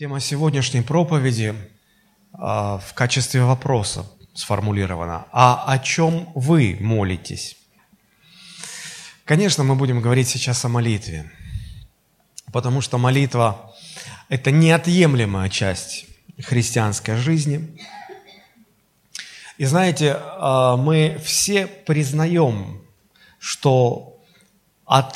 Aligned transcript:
Тема 0.00 0.18
сегодняшней 0.18 0.80
проповеди 0.80 1.54
а, 2.32 2.78
в 2.78 2.94
качестве 2.94 3.44
вопроса 3.44 4.06
сформулирована. 4.32 5.26
А 5.30 5.70
о 5.70 5.78
чем 5.78 6.32
вы 6.34 6.78
молитесь? 6.80 7.58
Конечно, 9.26 9.62
мы 9.62 9.74
будем 9.74 10.00
говорить 10.00 10.26
сейчас 10.26 10.64
о 10.64 10.70
молитве, 10.70 11.30
потому 12.50 12.80
что 12.80 12.96
молитва– 12.96 13.74
это 14.30 14.50
неотъемлемая 14.50 15.50
часть 15.50 16.06
христианской 16.38 17.16
жизни. 17.16 17.78
И 19.58 19.66
знаете, 19.66 20.16
а, 20.18 20.78
мы 20.78 21.20
все 21.22 21.66
признаем, 21.66 22.80
что 23.38 24.18
от, 24.86 25.14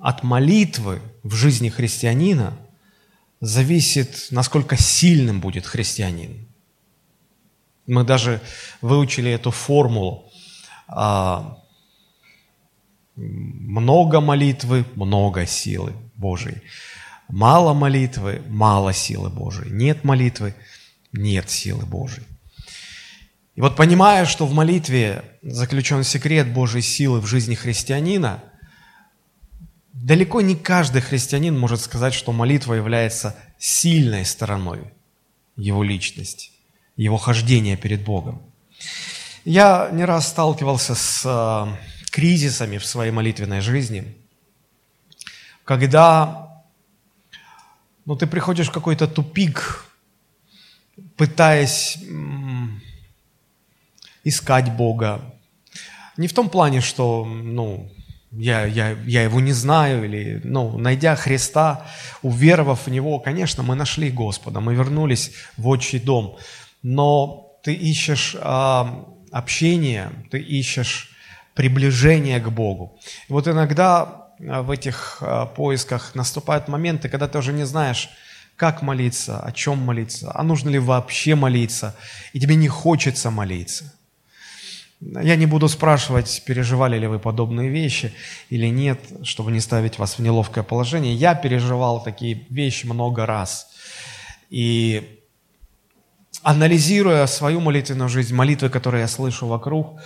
от 0.00 0.24
молитвы 0.24 1.00
в 1.22 1.36
жизни 1.36 1.68
христианина 1.68 2.58
зависит, 3.44 4.28
насколько 4.30 4.76
сильным 4.76 5.40
будет 5.40 5.66
христианин. 5.66 6.48
Мы 7.86 8.04
даже 8.04 8.40
выучили 8.80 9.30
эту 9.30 9.50
формулу. 9.50 10.30
А, 10.88 11.58
много 13.16 14.20
молитвы, 14.20 14.84
много 14.94 15.46
силы 15.46 15.92
Божией. 16.14 16.62
Мало 17.28 17.74
молитвы, 17.74 18.42
мало 18.48 18.92
силы 18.92 19.28
Божией. 19.28 19.70
Нет 19.70 20.04
молитвы, 20.04 20.54
нет 21.12 21.50
силы 21.50 21.84
Божией. 21.84 22.26
И 23.54 23.60
вот 23.60 23.76
понимая, 23.76 24.24
что 24.24 24.46
в 24.46 24.54
молитве 24.54 25.22
заключен 25.42 26.02
секрет 26.02 26.52
Божьей 26.52 26.82
силы 26.82 27.20
в 27.20 27.26
жизни 27.26 27.54
христианина, 27.54 28.42
далеко 30.04 30.42
не 30.42 30.54
каждый 30.54 31.00
христианин 31.00 31.58
может 31.58 31.80
сказать, 31.80 32.12
что 32.12 32.32
молитва 32.32 32.74
является 32.74 33.34
сильной 33.58 34.26
стороной 34.26 34.92
его 35.56 35.82
личности, 35.82 36.50
его 36.94 37.16
хождения 37.16 37.78
перед 37.78 38.04
Богом. 38.04 38.42
Я 39.46 39.88
не 39.92 40.04
раз 40.04 40.28
сталкивался 40.28 40.94
с 40.94 41.22
э, 41.24 42.10
кризисами 42.10 42.76
в 42.76 42.84
своей 42.84 43.12
молитвенной 43.12 43.62
жизни, 43.62 44.14
когда 45.64 46.62
ну, 48.04 48.14
ты 48.14 48.26
приходишь 48.26 48.68
в 48.68 48.72
какой-то 48.72 49.08
тупик, 49.08 49.86
пытаясь 51.16 51.96
искать 54.22 54.70
Бога. 54.76 55.34
Не 56.18 56.28
в 56.28 56.34
том 56.34 56.50
плане, 56.50 56.82
что, 56.82 57.24
ну, 57.24 57.90
я, 58.36 58.64
я, 58.66 58.96
я 59.06 59.22
его 59.22 59.40
не 59.40 59.52
знаю, 59.52 60.04
или, 60.04 60.40
ну, 60.44 60.78
найдя 60.78 61.16
Христа, 61.16 61.86
уверовав 62.22 62.86
в 62.86 62.90
Него, 62.90 63.18
конечно, 63.20 63.62
мы 63.62 63.74
нашли 63.74 64.10
Господа, 64.10 64.60
мы 64.60 64.74
вернулись 64.74 65.32
в 65.56 65.68
отчий 65.68 66.00
дом, 66.00 66.36
но 66.82 67.58
ты 67.62 67.72
ищешь 67.72 68.36
а, 68.40 69.06
общение, 69.30 70.10
ты 70.30 70.38
ищешь 70.38 71.10
приближение 71.54 72.40
к 72.40 72.48
Богу. 72.48 72.98
И 73.28 73.32
вот 73.32 73.48
иногда 73.48 74.28
а, 74.40 74.62
в 74.62 74.70
этих 74.70 75.18
а, 75.20 75.46
поисках 75.46 76.14
наступают 76.14 76.68
моменты, 76.68 77.08
когда 77.08 77.28
ты 77.28 77.38
уже 77.38 77.52
не 77.52 77.64
знаешь, 77.64 78.10
как 78.56 78.82
молиться, 78.82 79.40
о 79.40 79.52
чем 79.52 79.78
молиться, 79.78 80.30
а 80.34 80.42
нужно 80.42 80.70
ли 80.70 80.78
вообще 80.78 81.34
молиться, 81.34 81.96
и 82.32 82.40
тебе 82.40 82.54
не 82.54 82.68
хочется 82.68 83.30
молиться– 83.30 83.92
я 85.22 85.36
не 85.36 85.46
буду 85.46 85.68
спрашивать, 85.68 86.42
переживали 86.46 86.98
ли 86.98 87.06
вы 87.06 87.18
подобные 87.18 87.68
вещи 87.68 88.12
или 88.48 88.68
нет, 88.68 89.00
чтобы 89.22 89.52
не 89.52 89.60
ставить 89.60 89.98
вас 89.98 90.18
в 90.18 90.22
неловкое 90.22 90.64
положение. 90.64 91.14
Я 91.14 91.34
переживал 91.34 92.02
такие 92.02 92.46
вещи 92.50 92.86
много 92.86 93.26
раз. 93.26 93.68
И 94.50 95.20
анализируя 96.42 97.26
свою 97.26 97.60
молитвенную 97.60 98.08
жизнь, 98.08 98.34
молитвы, 98.34 98.70
которые 98.70 99.02
я 99.02 99.08
слышу 99.08 99.46
вокруг, 99.46 100.00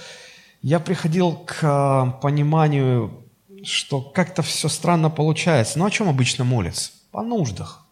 я 0.62 0.80
приходил 0.80 1.32
к 1.32 1.62
э, 1.62 2.20
пониманию, 2.20 3.24
что 3.64 4.00
как-то 4.00 4.42
все 4.42 4.68
странно 4.68 5.10
получается. 5.10 5.78
Ну, 5.78 5.84
о 5.84 5.90
чем 5.90 6.08
обычно 6.08 6.44
молятся? 6.44 6.90
По 7.12 7.22
нуждах. 7.22 7.86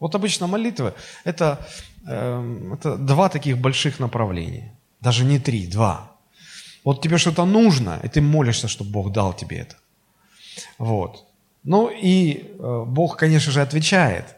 Вот 0.00 0.14
обычно 0.14 0.46
молитвы– 0.46 0.94
это, 1.24 1.66
э, 2.06 2.70
это 2.74 2.96
два 2.96 3.28
таких 3.28 3.58
больших 3.58 4.00
направления. 4.00 4.76
Даже 5.00 5.24
не 5.24 5.38
три, 5.38 5.66
два. 5.66 6.09
Вот 6.84 7.02
тебе 7.02 7.18
что-то 7.18 7.44
нужно, 7.44 8.00
и 8.02 8.08
ты 8.08 8.20
молишься, 8.20 8.68
чтобы 8.68 8.90
Бог 8.90 9.12
дал 9.12 9.34
тебе 9.34 9.58
это. 9.58 9.76
Вот. 10.78 11.26
Ну 11.62 11.90
и 11.90 12.54
э, 12.58 12.84
Бог, 12.86 13.16
конечно 13.16 13.52
же, 13.52 13.60
отвечает. 13.60 14.36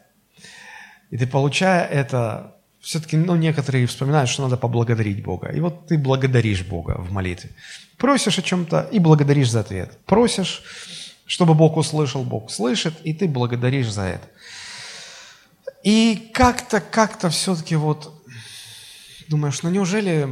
И 1.10 1.16
ты, 1.16 1.26
получая 1.26 1.86
это, 1.86 2.56
все-таки, 2.80 3.16
ну, 3.16 3.36
некоторые 3.36 3.86
вспоминают, 3.86 4.28
что 4.28 4.42
надо 4.42 4.56
поблагодарить 4.56 5.22
Бога. 5.22 5.48
И 5.48 5.60
вот 5.60 5.86
ты 5.86 5.98
благодаришь 5.98 6.62
Бога 6.62 6.97
в 6.98 7.12
молитве. 7.12 7.50
Просишь 7.97 8.38
о 8.38 8.42
чем-то 8.42 8.88
и 8.91 8.98
благодаришь 8.98 9.50
за 9.50 9.60
ответ. 9.60 9.98
Просишь, 10.06 10.62
чтобы 11.26 11.54
Бог 11.54 11.76
услышал, 11.76 12.24
Бог 12.24 12.50
слышит, 12.50 12.94
и 13.04 13.14
ты 13.14 13.28
благодаришь 13.28 13.88
за 13.88 14.03
это. 14.03 14.28
И 15.84 16.30
как-то, 16.32 16.80
как-то 16.80 17.30
все-таки 17.30 17.76
вот 17.76 18.12
думаешь, 19.28 19.62
ну 19.62 19.70
неужели 19.70 20.28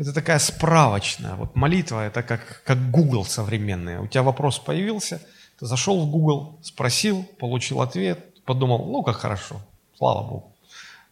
это 0.00 0.14
такая 0.14 0.38
справочная. 0.38 1.34
Вот 1.34 1.56
молитва– 1.56 2.06
это 2.06 2.22
как, 2.22 2.62
как 2.64 2.90
Google 2.90 3.26
современный. 3.26 3.98
У 3.98 4.06
тебя 4.06 4.22
вопрос 4.22 4.58
появился, 4.58 5.20
ты 5.58 5.66
зашел 5.66 6.00
в 6.00 6.10
Google, 6.10 6.58
спросил, 6.62 7.22
получил 7.38 7.82
ответ, 7.82 8.42
подумал, 8.44 8.86
ну 8.86 9.02
как 9.02 9.16
хорошо, 9.16 9.60
слава 9.98 10.26
Богу, 10.26 10.56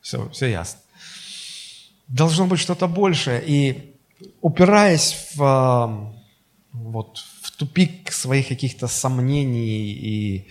все, 0.01 0.31
все 0.31 0.47
ясно. 0.47 0.81
Должно 2.07 2.47
быть 2.47 2.61
что-то 2.61 2.89
большее. 2.89 3.43
И 3.47 3.95
упираясь 4.41 5.33
в, 5.35 5.43
а, 5.43 6.15
вот, 6.73 7.19
в 7.43 7.51
тупик 7.51 8.11
своих 8.11 8.49
каких-то 8.49 8.89
сомнений 8.89 9.93
и 9.93 10.49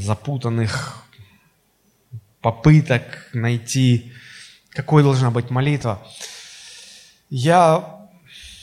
запутанных 0.00 1.04
попыток 2.40 3.28
найти, 3.32 4.12
какой 4.70 5.02
должна 5.02 5.32
быть 5.32 5.50
молитва– 5.50 6.06
я 7.30 8.08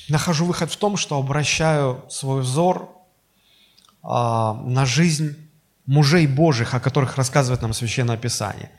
нахожу 0.09 0.45
выход 0.45 0.71
в 0.71 0.77
том, 0.77 0.97
что 0.97 1.17
обращаю 1.17 2.05
свой 2.09 2.41
взор 2.41 2.93
а, 4.03 4.53
на 4.53 4.85
жизнь 4.85 5.35
мужей 5.85 6.27
Божьих, 6.27 6.73
о 6.73 6.79
которых 6.79 7.17
рассказывает 7.17 7.61
нам 7.61 7.73
Священное 7.73 8.17
Писание. 8.17 8.71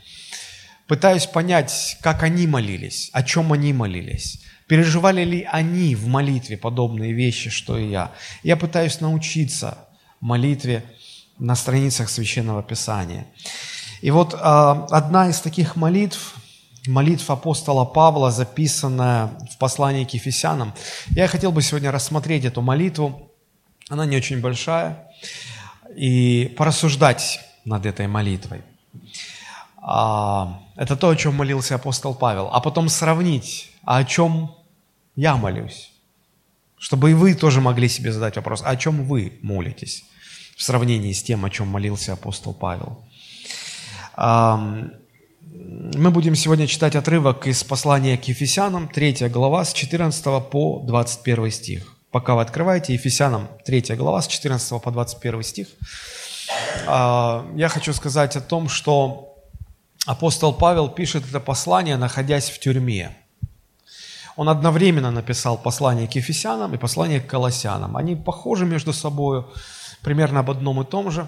Пытаюсь 0.86 1.26
понять, 1.26 1.98
как 2.00 2.22
они 2.22 2.46
молились, 2.46 3.10
о 3.12 3.22
чем 3.22 3.52
они 3.52 3.72
молились. 3.72 4.40
Переживали 4.66 5.24
ли 5.24 5.48
они 5.50 5.94
в 5.94 6.06
молитве 6.06 6.56
подобные 6.56 7.12
вещи, 7.12 7.50
что 7.50 7.78
и 7.78 7.90
я. 7.90 8.12
Я 8.42 8.56
пытаюсь 8.56 9.00
научиться 9.00 9.88
молитве 10.20 10.84
на 11.38 11.54
страницах 11.56 12.10
Священного 12.10 12.62
Писания. 12.62 13.26
И 14.00 14.10
вот 14.10 14.34
э, 14.34 14.36
одна 14.38 15.28
из 15.28 15.40
таких 15.40 15.76
молитв, 15.76 16.34
молитв 16.86 17.30
апостола 17.30 17.84
Павла, 17.84 18.30
записанная 18.30 19.26
в 19.50 19.58
послании 19.58 20.04
к 20.04 20.14
Ефесянам. 20.14 20.74
Я 21.10 21.28
хотел 21.28 21.52
бы 21.52 21.62
сегодня 21.62 21.90
рассмотреть 21.90 22.44
эту 22.44 22.62
молитву. 22.62 23.30
Она 23.88 24.06
не 24.06 24.16
очень 24.16 24.40
большая. 24.40 25.08
И 25.96 26.54
порассуждать 26.56 27.40
над 27.64 27.86
этой 27.86 28.06
молитвой. 28.06 28.62
А, 29.76 30.60
это 30.76 30.96
то, 30.96 31.08
о 31.08 31.16
чем 31.16 31.34
молился 31.34 31.74
апостол 31.74 32.14
Павел. 32.14 32.50
А 32.52 32.60
потом 32.60 32.88
сравнить, 32.88 33.70
а 33.84 33.98
о 33.98 34.04
чем 34.04 34.54
я 35.16 35.36
молюсь. 35.36 35.90
Чтобы 36.78 37.10
и 37.10 37.14
вы 37.14 37.34
тоже 37.34 37.60
могли 37.60 37.88
себе 37.88 38.12
задать 38.12 38.36
вопрос, 38.36 38.62
а 38.64 38.70
о 38.70 38.76
чем 38.76 39.04
вы 39.04 39.38
молитесь 39.42 40.04
в 40.56 40.62
сравнении 40.62 41.12
с 41.12 41.22
тем, 41.22 41.44
о 41.44 41.50
чем 41.50 41.68
молился 41.68 42.12
апостол 42.12 42.52
Павел. 42.52 43.04
Мы 45.60 46.12
будем 46.12 46.36
сегодня 46.36 46.68
читать 46.68 46.94
отрывок 46.94 47.48
из 47.48 47.64
послания 47.64 48.16
к 48.16 48.28
Ефесянам, 48.28 48.86
3 48.86 49.28
глава, 49.28 49.64
с 49.64 49.72
14 49.72 50.24
по 50.48 50.80
21 50.84 51.50
стих. 51.50 51.96
Пока 52.12 52.36
вы 52.36 52.42
открываете, 52.42 52.92
Ефесянам 52.92 53.48
3 53.64 53.96
глава, 53.96 54.22
с 54.22 54.28
14 54.28 54.80
по 54.80 54.90
21 54.92 55.42
стих, 55.42 55.66
а, 56.86 57.44
я 57.56 57.68
хочу 57.68 57.92
сказать 57.92 58.36
о 58.36 58.40
том, 58.40 58.68
что 58.68 59.34
апостол 60.06 60.52
Павел 60.52 60.88
пишет 60.88 61.24
это 61.28 61.40
послание, 61.40 61.96
находясь 61.96 62.50
в 62.50 62.60
тюрьме. 62.60 63.16
Он 64.36 64.48
одновременно 64.48 65.10
написал 65.10 65.58
послание 65.58 66.06
к 66.06 66.12
Ефесянам 66.12 66.72
и 66.72 66.78
послание 66.78 67.20
к 67.20 67.26
Колоссянам. 67.26 67.96
Они 67.96 68.14
похожи 68.14 68.64
между 68.64 68.92
собой, 68.92 69.44
примерно 70.02 70.40
об 70.40 70.50
одном 70.52 70.80
и 70.82 70.84
том 70.84 71.10
же. 71.10 71.26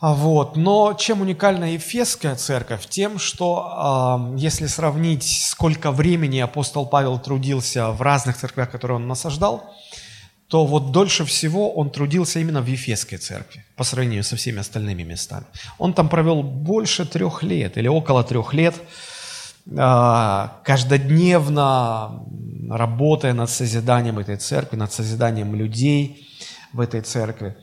А 0.00 0.14
вот. 0.14 0.56
Но 0.56 0.94
чем 0.94 1.20
уникальна 1.20 1.74
Ефесская 1.74 2.34
церковь? 2.34 2.86
Тем, 2.88 3.18
что 3.18 4.32
если 4.36 4.66
сравнить, 4.66 5.46
сколько 5.46 5.90
времени 5.90 6.38
апостол 6.38 6.86
Павел 6.86 7.18
трудился 7.18 7.90
в 7.90 8.00
разных 8.00 8.38
церквях, 8.38 8.70
которые 8.70 8.96
он 8.96 9.06
насаждал, 9.06 9.70
то 10.48 10.66
вот 10.66 10.90
дольше 10.90 11.24
всего 11.24 11.70
он 11.70 11.90
трудился 11.90 12.40
именно 12.40 12.60
в 12.60 12.66
Ефесской 12.66 13.18
церкви 13.18 13.64
по 13.76 13.84
сравнению 13.84 14.24
со 14.24 14.34
всеми 14.36 14.58
остальными 14.58 15.04
местами. 15.04 15.44
Он 15.78 15.92
там 15.92 16.08
провел 16.08 16.42
больше 16.42 17.04
трех 17.04 17.44
лет 17.44 17.78
или 17.78 17.86
около 17.86 18.24
трех 18.24 18.52
лет, 18.52 18.74
а, 19.78 20.60
каждодневно 20.64 22.24
работая 22.68 23.32
над 23.32 23.48
созиданием 23.50 24.18
этой 24.18 24.38
церкви, 24.38 24.76
над 24.76 24.92
созиданием 24.92 25.54
людей 25.54 26.26
в 26.72 26.80
этой 26.80 27.02
церкви. 27.02 27.56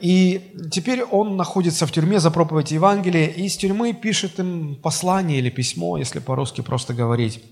И 0.00 0.52
теперь 0.70 1.02
он 1.02 1.36
находится 1.36 1.86
в 1.86 1.92
тюрьме 1.92 2.20
за 2.20 2.30
проповедь 2.30 2.70
Евангелия, 2.70 3.26
и 3.26 3.44
из 3.44 3.56
тюрьмы 3.56 3.92
пишет 3.92 4.38
им 4.38 4.76
послание 4.76 5.38
или 5.38 5.50
письмо, 5.50 5.98
если 5.98 6.18
по-русски 6.18 6.60
просто 6.60 6.94
говорить. 6.94 7.42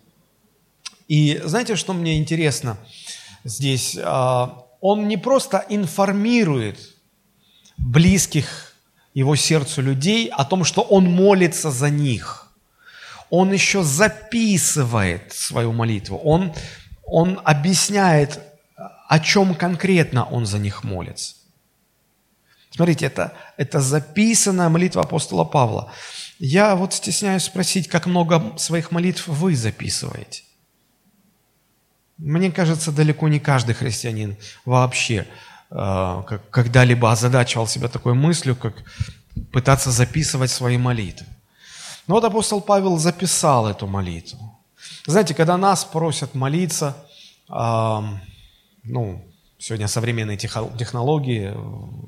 И 1.09 1.41
знаете, 1.45 1.77
что 1.77 1.93
мне 1.93 2.19
интересно 2.19 2.79
здесь? 3.45 3.97
А, 4.03 4.65
он 4.81 5.09
не 5.09 5.17
просто 5.17 5.65
информирует 5.69 6.79
близких 7.77 8.75
его 9.15 9.37
сердцу 9.37 9.83
людей 9.83 10.29
о 10.29 10.45
том, 10.45 10.65
что 10.65 10.83
он 10.83 11.11
молится 11.11 11.71
за 11.71 11.91
них. 11.91 12.53
Он 13.31 13.53
еще 13.53 13.83
записывает 13.83 15.33
свою 15.33 15.73
молитву. 15.73 16.19
Он, 16.19 16.53
он 17.05 17.41
объясняет, 17.45 18.41
о 19.09 19.19
чем 19.21 19.55
конкретно 19.55 20.25
он 20.25 20.47
за 20.47 20.59
них 20.59 20.85
молится. 20.85 21.37
Смотрите, 22.75 23.07
это, 23.07 23.33
это 23.57 23.81
записанная 23.81 24.69
молитва 24.69 25.03
апостола 25.03 25.45
Павла. 25.45 25.93
Я 26.41 26.75
вот 26.75 26.93
стесняюсь 26.93 27.45
спросить, 27.45 27.87
как 27.87 28.07
много 28.07 28.59
своих 28.59 28.91
молитв 28.91 29.29
вы 29.29 29.55
записываете? 29.55 30.43
Мне 32.19 32.51
кажется, 32.51 32.91
далеко 32.91 33.29
не 33.29 33.39
каждый 33.39 33.77
христианин 33.77 34.37
вообще 34.65 35.29
э, 35.71 36.23
когда-либо 36.51 37.13
озадачивал 37.13 37.69
себя 37.69 37.87
такой 37.87 38.15
мыслью, 38.15 38.57
как 38.57 38.75
пытаться 39.53 39.93
записывать 39.93 40.51
свои 40.51 40.77
молитвы. 40.77 41.27
Но 42.09 42.17
вот 42.17 42.25
апостол 42.25 42.61
Павел 42.61 42.99
записал 42.99 43.69
эту 43.69 43.87
молитву. 43.87 44.59
Знаете, 45.07 45.33
когда 45.33 45.57
нас 45.57 45.85
просят 45.85 46.35
молиться, 46.35 46.97
э, 47.49 48.01
ну, 48.83 49.25
сегодня 49.65 49.89
современные 49.89 50.37
технологии, 50.37 51.55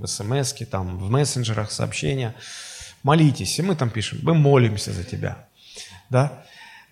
смс, 0.06 0.52
там, 0.70 0.98
в 0.98 1.10
мессенджерах 1.10 1.72
сообщения, 1.72 2.34
молитесь, 3.02 3.58
и 3.58 3.62
мы 3.62 3.74
там 3.76 3.88
пишем, 3.88 4.18
мы 4.22 4.34
молимся 4.34 4.92
за 4.92 5.04
тебя. 5.04 5.48
Да? 6.10 6.44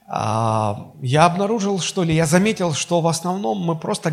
А, 0.06 0.90
я 1.02 1.26
обнаружил, 1.26 1.80
что 1.80 2.02
ли, 2.02 2.14
я 2.14 2.24
заметил, 2.24 2.72
что 2.72 3.02
в 3.02 3.06
основном 3.08 3.58
мы 3.58 3.76
просто 3.76 4.08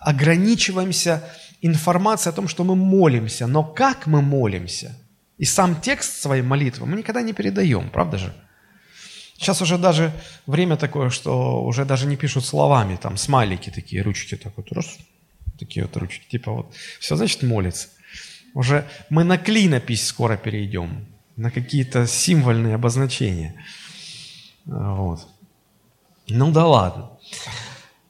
ограничиваемся 0.00 1.22
информацией 1.60 2.32
о 2.32 2.36
том, 2.36 2.48
что 2.48 2.64
мы 2.64 2.74
молимся. 2.74 3.46
Но 3.46 3.62
как 3.62 4.06
мы 4.06 4.22
молимся? 4.22 4.96
И 5.36 5.44
сам 5.44 5.78
текст 5.82 6.22
своей 6.22 6.42
молитвы 6.42 6.86
мы 6.86 6.96
никогда 6.96 7.20
не 7.20 7.34
передаем, 7.34 7.90
правда 7.90 8.16
же? 8.16 8.32
Сейчас 9.36 9.60
уже 9.60 9.76
даже 9.76 10.10
время 10.46 10.78
такое, 10.78 11.10
что 11.10 11.62
уже 11.64 11.84
даже 11.84 12.06
не 12.06 12.16
пишут 12.16 12.46
словами, 12.46 12.96
там 12.96 13.18
смайлики 13.18 13.68
такие, 13.68 14.02
ручки 14.02 14.36
так 14.36 14.54
вот, 14.56 14.72
раз, 14.72 14.98
такие 15.60 15.86
вот 15.86 15.96
ручки, 15.96 16.26
типа 16.28 16.52
вот, 16.52 16.74
все 16.98 17.16
значит 17.16 17.42
молится. 17.42 17.88
Уже 18.54 18.88
мы 19.10 19.24
на 19.24 19.38
клинопись 19.38 20.06
скоро 20.06 20.36
перейдем, 20.36 21.06
на 21.36 21.50
какие-то 21.50 22.06
символьные 22.06 22.74
обозначения. 22.74 23.64
Вот. 24.64 25.26
Ну 26.28 26.50
да 26.50 26.66
ладно. 26.66 27.10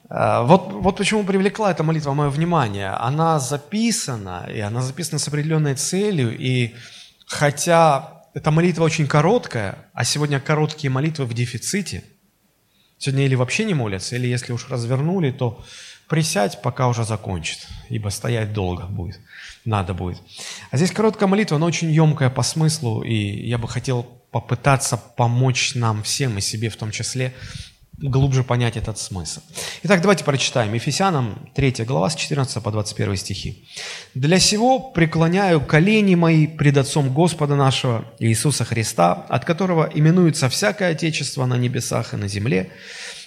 А, 0.08 0.42
вот, 0.42 0.72
вот 0.72 0.96
почему 0.96 1.24
привлекла 1.24 1.70
эта 1.70 1.82
молитва 1.82 2.12
мое 2.14 2.30
внимание. 2.30 2.90
Она 2.90 3.38
записана, 3.38 4.48
и 4.52 4.60
она 4.60 4.82
записана 4.82 5.18
с 5.18 5.28
определенной 5.28 5.74
целью, 5.74 6.36
и 6.36 6.74
хотя 7.26 8.24
эта 8.34 8.50
молитва 8.50 8.84
очень 8.84 9.06
короткая, 9.06 9.90
а 9.92 10.04
сегодня 10.04 10.40
короткие 10.40 10.90
молитвы 10.90 11.26
в 11.26 11.34
дефиците, 11.34 12.04
сегодня 12.98 13.24
или 13.24 13.36
вообще 13.36 13.64
не 13.64 13.74
молятся, 13.74 14.16
или 14.16 14.26
если 14.26 14.52
уж 14.52 14.68
развернули, 14.68 15.30
то 15.30 15.64
присядь, 16.10 16.60
пока 16.60 16.88
уже 16.88 17.04
закончит, 17.04 17.68
ибо 17.88 18.10
стоять 18.10 18.52
долго 18.52 18.84
будет, 18.84 19.20
надо 19.64 19.94
будет. 19.94 20.18
А 20.70 20.76
здесь 20.76 20.90
короткая 20.90 21.28
молитва, 21.28 21.56
она 21.56 21.66
очень 21.66 21.90
емкая 21.90 22.30
по 22.30 22.42
смыслу, 22.42 23.02
и 23.02 23.14
я 23.14 23.58
бы 23.58 23.68
хотел 23.68 24.02
попытаться 24.32 24.96
помочь 24.96 25.74
нам 25.76 26.02
всем 26.02 26.36
и 26.36 26.40
себе 26.40 26.68
в 26.68 26.76
том 26.76 26.90
числе 26.90 27.32
глубже 28.02 28.42
понять 28.42 28.76
этот 28.76 28.98
смысл. 28.98 29.40
Итак, 29.82 30.00
давайте 30.00 30.24
прочитаем. 30.24 30.72
Ефесянам 30.72 31.50
3 31.54 31.84
глава 31.84 32.08
с 32.08 32.16
14 32.16 32.62
по 32.62 32.70
21 32.70 33.16
стихи. 33.16 33.68
«Для 34.14 34.38
сего 34.38 34.80
преклоняю 34.80 35.60
колени 35.60 36.14
мои 36.14 36.46
пред 36.46 36.78
Отцом 36.78 37.12
Господа 37.12 37.56
нашего 37.56 38.04
Иисуса 38.18 38.64
Христа, 38.64 39.26
от 39.28 39.44
которого 39.44 39.88
именуется 39.94 40.48
всякое 40.48 40.92
Отечество 40.92 41.46
на 41.46 41.58
небесах 41.58 42.14
и 42.14 42.16
на 42.16 42.26
земле, 42.26 42.70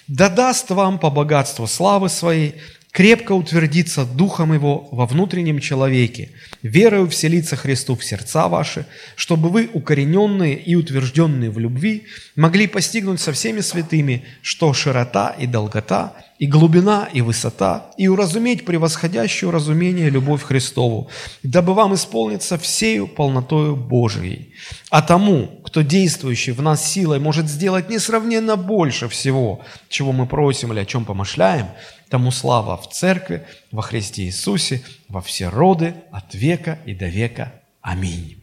да 0.08 0.28
даст 0.28 0.70
вам 0.70 0.98
по 0.98 1.10
богатству 1.10 1.66
славы 1.66 2.08
своей 2.08 2.54
крепко 2.94 3.32
утвердиться 3.32 4.04
Духом 4.04 4.52
Его 4.52 4.86
во 4.92 5.06
внутреннем 5.06 5.58
человеке, 5.58 6.30
верою 6.62 7.08
вселиться 7.08 7.56
Христу 7.56 7.96
в 7.96 8.04
сердца 8.04 8.46
ваши, 8.46 8.86
чтобы 9.16 9.48
вы, 9.48 9.68
укорененные 9.72 10.54
и 10.54 10.76
утвержденные 10.76 11.50
в 11.50 11.58
любви, 11.58 12.04
могли 12.36 12.68
постигнуть 12.68 13.20
со 13.20 13.32
всеми 13.32 13.62
святыми, 13.62 14.24
что 14.42 14.72
широта 14.72 15.34
и 15.36 15.48
долгота, 15.48 16.12
и 16.38 16.46
глубина, 16.46 17.08
и 17.12 17.20
высота, 17.20 17.90
и 17.98 18.06
уразуметь 18.06 18.64
превосходящую 18.64 19.50
разумение 19.50 20.08
любовь 20.08 20.44
Христову, 20.44 21.10
дабы 21.42 21.74
вам 21.74 21.94
исполниться 21.94 22.58
всею 22.58 23.08
полнотою 23.08 23.74
Божией. 23.74 24.54
А 24.90 25.02
тому, 25.02 25.63
кто 25.74 25.82
действующий 25.82 26.52
в 26.52 26.62
нас 26.62 26.88
силой 26.88 27.18
может 27.18 27.48
сделать 27.48 27.88
несравненно 27.88 28.54
больше 28.54 29.08
всего, 29.08 29.64
чего 29.88 30.12
мы 30.12 30.24
просим 30.24 30.72
или 30.72 30.78
о 30.78 30.84
чем 30.84 31.04
помышляем, 31.04 31.66
тому 32.08 32.30
слава 32.30 32.76
в 32.76 32.88
Церкви, 32.92 33.44
во 33.72 33.82
Христе 33.82 34.22
Иисусе, 34.22 34.84
во 35.08 35.20
все 35.20 35.48
роды, 35.48 35.96
от 36.12 36.32
века 36.32 36.78
и 36.86 36.94
до 36.94 37.08
века. 37.08 37.60
Аминь. 37.80 38.40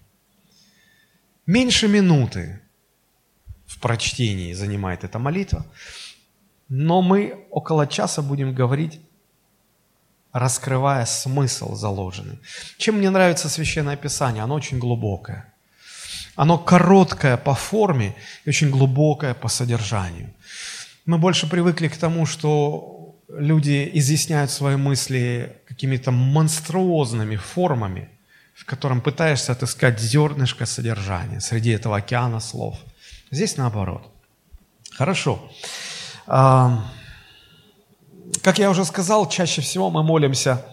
Меньше 1.45 1.87
минуты 1.87 2.59
в 3.65 3.79
прочтении 3.79 4.51
занимает 4.51 5.05
эта 5.05 5.17
молитва– 5.17 5.65
но 6.73 7.01
мы 7.01 7.45
около 7.49 7.85
часа 7.85 8.21
будем 8.21 8.53
говорить, 8.53 9.01
раскрывая 10.31 11.05
смысл 11.05 11.75
заложенный. 11.75 12.39
Чем 12.77 12.95
мне 12.95 13.09
нравится 13.09 13.49
Священное 13.49 13.97
Писание? 13.97 14.43
Оно 14.43 14.55
очень 14.55 14.79
глубокое. 14.79 15.50
Оно 16.35 16.57
короткое 16.57 17.37
по 17.37 17.53
форме 17.53 18.15
и 18.45 18.49
очень 18.49 18.69
глубокое 18.69 19.33
по 19.33 19.49
содержанию. 19.49 20.33
Мы 21.05 21.17
больше 21.17 21.49
привыкли 21.49 21.87
к 21.87 21.97
тому, 21.97 22.25
что 22.25 23.15
люди 23.29 23.89
изъясняют 23.93 24.51
свои 24.51 24.75
мысли 24.75 25.57
какими-то 25.67 26.11
монструозными 26.11 27.35
формами, 27.35 28.09
в 28.53 28.65
котором 28.65 29.01
пытаешься 29.01 29.51
отыскать 29.51 29.99
зернышко 29.99 30.65
содержания 30.65 31.39
среди 31.41 31.71
этого 31.71 31.97
океана 31.97 32.39
слов. 32.39 32.77
Здесь 33.31 33.57
наоборот. 33.57 34.03
Хорошо. 34.91 35.51
Хорошо. 36.25 36.81
Как 38.41 38.57
я 38.57 38.69
уже 38.69 38.85
сказал, 38.85 39.29
чаще 39.29 39.61
всего 39.61 39.91
мы 39.91 40.03
молимся, 40.03 40.65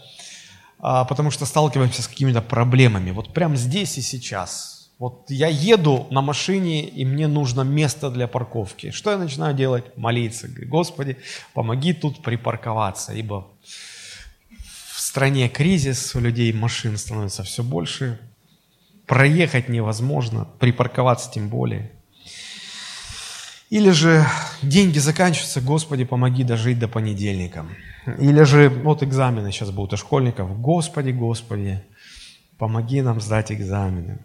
а, 0.79 1.05
потому 1.05 1.31
что 1.31 1.45
сталкиваемся 1.45 2.03
с 2.03 2.09
какими-то 2.09 2.41
проблемами. 2.41 3.11
Вот 3.11 3.35
прямо 3.35 3.57
здесь 3.57 3.99
и 3.99 4.03
сейчас. 4.03 4.78
Вот 4.99 5.31
я 5.31 5.47
еду 5.47 6.09
на 6.11 6.23
машине, 6.23 6.85
и 6.85 7.05
мне 7.05 7.29
нужно 7.29 7.61
место 7.61 8.11
для 8.11 8.27
парковки. 8.27 8.91
Что 8.91 9.13
я 9.13 9.19
начинаю 9.19 9.55
делать? 9.55 9.97
Молиться. 9.97 10.49
Господи, 10.49 11.17
помоги 11.55 11.93
тут 11.93 12.21
припарковаться, 12.23 13.13
ибо 13.13 13.47
в 14.93 15.01
стране 15.01 15.49
кризис, 15.49 16.17
у 16.17 16.21
людей 16.21 16.53
машин 16.53 16.99
становится 16.99 17.45
все 17.45 17.63
больше, 17.63 18.19
проехать 19.07 19.69
невозможно, 19.69 20.49
припарковаться 20.59 21.31
тем 21.31 21.49
более. 21.49 21.93
Или 23.71 23.91
же 23.91 24.27
деньги 24.63 24.99
заканчиваются, 24.99 25.61
Господи, 25.61 26.05
помоги 26.05 26.43
дожить 26.43 26.81
до 26.81 26.89
понедельника. 26.89 27.67
Или 28.19 28.43
же, 28.43 28.69
вот 28.69 29.05
экзамены 29.05 29.53
сейчас 29.53 29.71
будут 29.71 29.93
у 29.93 29.97
школьников, 29.97 30.61
Господи, 30.61 31.11
Господи, 31.11 31.85
помоги 32.57 33.01
нам 33.01 33.21
сдать 33.21 33.53
экзамены 33.53 34.19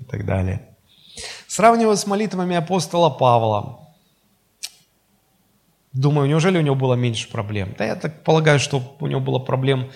и 0.00 0.04
так 0.04 0.24
далее. 0.24 0.68
Сравнивая 1.46 1.96
с 1.96 2.06
молитвами 2.06 2.56
апостола 2.56 3.10
Павла, 3.10 3.88
думаю, 5.92 6.28
неужели 6.28 6.58
у 6.58 6.62
него 6.62 6.76
было 6.76 6.94
меньше 6.94 7.28
проблем? 7.28 7.74
Да 7.78 7.84
я 7.84 7.96
так 7.96 8.22
полагаю, 8.22 8.60
что 8.60 8.96
у 9.00 9.06
него 9.06 9.20
было 9.20 9.38
проблем 9.38 9.90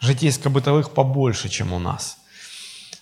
житейско-бытовых 0.00 0.94
побольше, 0.94 1.48
чем 1.48 1.72
у 1.72 1.78
нас. 1.78 2.18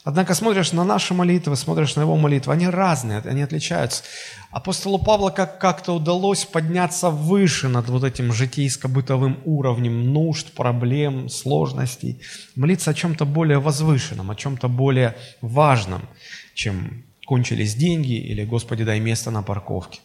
Однако 0.04 0.34
смотришь 0.34 0.70
на 0.70 0.84
наши 0.84 1.14
молитвы, 1.14 1.56
смотришь 1.56 1.96
на 1.96 2.02
его 2.02 2.16
молитвы, 2.16 2.52
они 2.52 2.68
разные, 2.68 3.18
они 3.18 3.42
отличаются. 3.42 4.04
Апостолу 4.52 5.00
Павла 5.00 5.30
как- 5.30 5.58
как-то 5.58 5.94
удалось 5.94 6.44
подняться 6.44 7.10
выше 7.10 7.66
над 7.66 7.88
вот 7.88 8.04
этим 8.04 8.30
житейско-бытовым 8.30 9.40
уровнем 9.44 10.12
нужд, 10.12 10.52
проблем, 10.52 11.28
сложностей, 11.28 12.22
молиться 12.54 12.92
о 12.92 12.94
чем-то 12.94 13.24
более 13.24 13.58
возвышенном, 13.58 14.30
о 14.30 14.36
чем-то 14.36 14.68
более 14.68 15.16
важном, 15.40 16.08
чем 16.56 17.04
кончились 17.26 17.74
деньги 17.74 18.14
или 18.14 18.44
«Господи, 18.44 18.84
дай 18.84 18.98
место 18.98 19.30
на 19.30 19.42
парковке». 19.42 20.00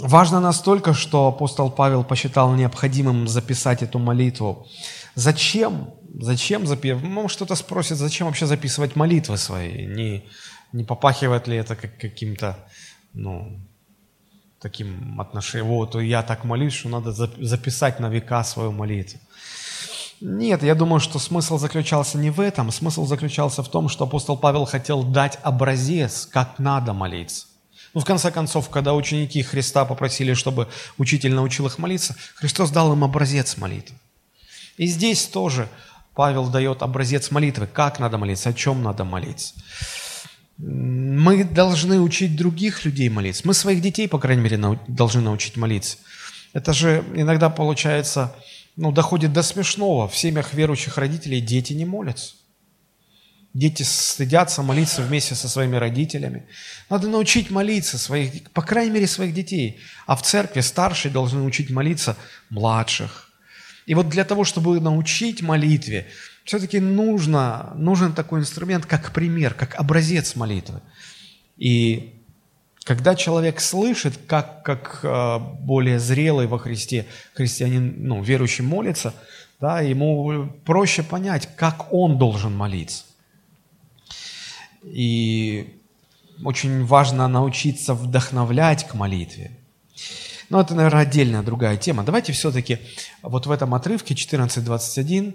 Важно 0.00 0.40
настолько, 0.40 0.94
что 0.94 1.26
апостол 1.26 1.70
Павел 1.70 2.04
посчитал 2.04 2.54
необходимым 2.54 3.28
записать 3.28 3.82
эту 3.82 3.98
молитву. 3.98 4.66
Зачем? 5.14 5.90
Зачем 6.20 6.66
записывать? 6.66 7.04
Может, 7.04 7.36
кто-то 7.36 7.54
спросит, 7.56 7.96
зачем 7.96 8.26
вообще 8.26 8.46
записывать 8.46 8.96
молитвы 8.96 9.36
свои? 9.36 9.86
Не, 9.86 10.24
не 10.72 10.84
попахивает 10.84 11.48
ли 11.48 11.56
это 11.56 11.76
как 11.76 11.98
каким-то, 11.98 12.56
ну, 13.12 13.58
таким 14.60 15.20
отношением? 15.20 15.68
Вот, 15.68 15.94
я 15.94 16.22
так 16.22 16.44
молюсь, 16.44 16.74
что 16.74 16.88
надо 16.88 17.12
записать 17.12 18.00
на 18.00 18.08
века 18.08 18.44
свою 18.44 18.72
молитву. 18.72 19.18
Нет, 20.20 20.62
я 20.62 20.74
думаю, 20.74 21.00
что 21.00 21.18
смысл 21.18 21.58
заключался 21.58 22.18
не 22.18 22.30
в 22.30 22.40
этом. 22.40 22.70
Смысл 22.70 23.06
заключался 23.06 23.62
в 23.62 23.68
том, 23.68 23.88
что 23.88 24.04
апостол 24.04 24.36
Павел 24.36 24.64
хотел 24.64 25.02
дать 25.02 25.38
образец, 25.42 26.26
как 26.30 26.58
надо 26.58 26.92
молиться. 26.92 27.46
Ну, 27.94 28.00
в 28.00 28.04
конце 28.04 28.30
концов, 28.30 28.70
когда 28.70 28.94
ученики 28.94 29.42
Христа 29.42 29.84
попросили, 29.84 30.34
чтобы 30.34 30.68
учитель 30.98 31.32
научил 31.32 31.66
их 31.66 31.78
молиться, 31.78 32.16
Христос 32.34 32.70
дал 32.70 32.92
им 32.92 33.04
образец 33.04 33.56
молитвы. 33.56 33.96
И 34.76 34.86
здесь 34.86 35.26
тоже 35.26 35.68
Павел 36.14 36.48
дает 36.48 36.82
образец 36.82 37.30
молитвы, 37.30 37.66
как 37.66 38.00
надо 38.00 38.18
молиться, 38.18 38.50
о 38.50 38.52
чем 38.52 38.82
надо 38.82 39.04
молиться. 39.04 39.54
Мы 40.58 41.44
должны 41.44 42.00
учить 42.00 42.36
других 42.36 42.84
людей 42.84 43.08
молиться. 43.08 43.42
Мы 43.44 43.54
своих 43.54 43.80
детей, 43.80 44.08
по 44.08 44.18
крайней 44.18 44.42
мере, 44.42 44.78
должны 44.88 45.20
научить 45.20 45.56
молиться. 45.56 45.98
Это 46.52 46.72
же 46.72 47.04
иногда 47.14 47.50
получается, 47.50 48.34
ну, 48.76 48.92
доходит 48.92 49.32
до 49.32 49.42
смешного. 49.42 50.08
В 50.08 50.16
семьях 50.16 50.52
верующих 50.54 50.98
родителей 50.98 51.40
дети 51.40 51.72
не 51.72 51.84
молятся. 51.84 52.34
Дети 53.52 53.84
стыдятся 53.84 54.62
молиться 54.62 55.00
вместе 55.00 55.36
со 55.36 55.48
своими 55.48 55.76
родителями. 55.76 56.46
Надо 56.90 57.06
научить 57.06 57.50
молиться 57.50 57.98
своих, 57.98 58.50
по 58.50 58.62
крайней 58.62 58.90
мере, 58.90 59.06
своих 59.06 59.32
детей. 59.32 59.78
А 60.06 60.16
в 60.16 60.22
церкви 60.22 60.60
старшие 60.60 61.12
должны 61.12 61.42
учить 61.42 61.70
молиться 61.70 62.16
младших. 62.50 63.30
И 63.86 63.94
вот 63.94 64.08
для 64.08 64.24
того, 64.24 64.44
чтобы 64.44 64.80
научить 64.80 65.40
молитве, 65.40 66.08
все-таки 66.44 66.80
нужно, 66.80 67.72
нужен 67.76 68.12
такой 68.12 68.40
инструмент, 68.40 68.86
как 68.86 69.12
пример, 69.12 69.54
как 69.54 69.78
образец 69.78 70.34
молитвы. 70.34 70.80
И 71.56 72.13
когда 72.84 73.14
человек 73.14 73.60
слышит, 73.60 74.18
как, 74.26 74.62
как 74.62 75.00
э, 75.02 75.38
более 75.38 75.98
зрелый 75.98 76.46
во 76.46 76.58
Христе 76.58 77.06
христианин, 77.32 77.94
ну, 77.96 78.22
верующий 78.22 78.62
молится, 78.62 79.14
да, 79.58 79.80
ему 79.80 80.52
проще 80.66 81.02
понять, 81.02 81.48
как 81.56 81.92
он 81.92 82.18
должен 82.18 82.54
молиться. 82.54 83.04
И 84.82 85.78
очень 86.44 86.84
важно 86.84 87.26
научиться 87.26 87.94
вдохновлять 87.94 88.86
к 88.86 88.94
молитве. 88.94 89.50
Но 90.50 90.60
это, 90.60 90.74
наверное, 90.74 91.02
отдельная 91.02 91.42
другая 91.42 91.78
тема. 91.78 92.02
Давайте 92.02 92.32
все-таки 92.32 92.78
вот 93.22 93.46
в 93.46 93.50
этом 93.50 93.72
отрывке 93.74 94.12
14.21, 94.12 95.34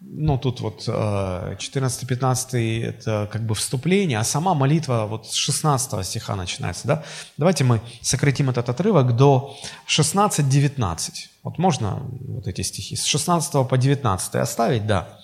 ну 0.00 0.38
тут 0.38 0.60
вот 0.60 0.88
14-15 0.88 2.84
это 2.84 3.28
как 3.30 3.42
бы 3.42 3.54
вступление, 3.54 4.18
а 4.18 4.24
сама 4.24 4.54
молитва 4.54 5.06
вот 5.08 5.26
с 5.26 5.34
16 5.34 6.06
стиха 6.06 6.36
начинается, 6.36 6.88
да? 6.88 7.04
Давайте 7.36 7.64
мы 7.64 7.80
сократим 8.00 8.50
этот 8.50 8.68
отрывок 8.68 9.14
до 9.16 9.56
16-19. 9.86 11.10
Вот 11.42 11.58
можно 11.58 12.02
вот 12.28 12.46
эти 12.48 12.62
стихи 12.62 12.96
с 12.96 13.04
16 13.04 13.68
по 13.68 13.76
19 13.76 14.34
оставить, 14.36 14.86
да 14.86 15.16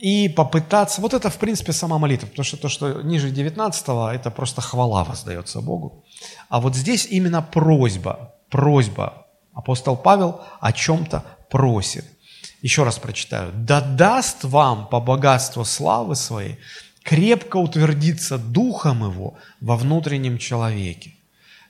и 0.00 0.28
попытаться, 0.28 1.00
вот 1.00 1.12
это 1.12 1.28
в 1.28 1.36
принципе 1.36 1.72
сама 1.72 1.98
молитва, 1.98 2.28
потому 2.28 2.44
что 2.44 2.56
то, 2.56 2.68
что 2.68 3.02
ниже 3.02 3.30
19 3.30 3.82
это 4.14 4.30
просто 4.30 4.60
хвала 4.60 5.02
воздается 5.02 5.60
Богу. 5.60 6.04
А 6.48 6.60
вот 6.60 6.76
здесь 6.76 7.06
именно 7.10 7.42
просьба, 7.42 8.34
просьба. 8.48 9.26
Апостол 9.54 9.96
Павел 9.96 10.40
о 10.60 10.72
чем-то 10.72 11.24
просит. 11.50 12.04
Еще 12.62 12.84
раз 12.84 12.98
прочитаю. 12.98 13.52
«Да 13.54 13.80
даст 13.80 14.44
вам 14.44 14.86
по 14.86 15.00
богатству 15.00 15.64
славы 15.64 16.16
своей 16.16 16.58
крепко 17.02 17.56
утвердиться 17.56 18.38
духом 18.38 19.04
его 19.04 19.34
во 19.60 19.76
внутреннем 19.76 20.38
человеке, 20.38 21.14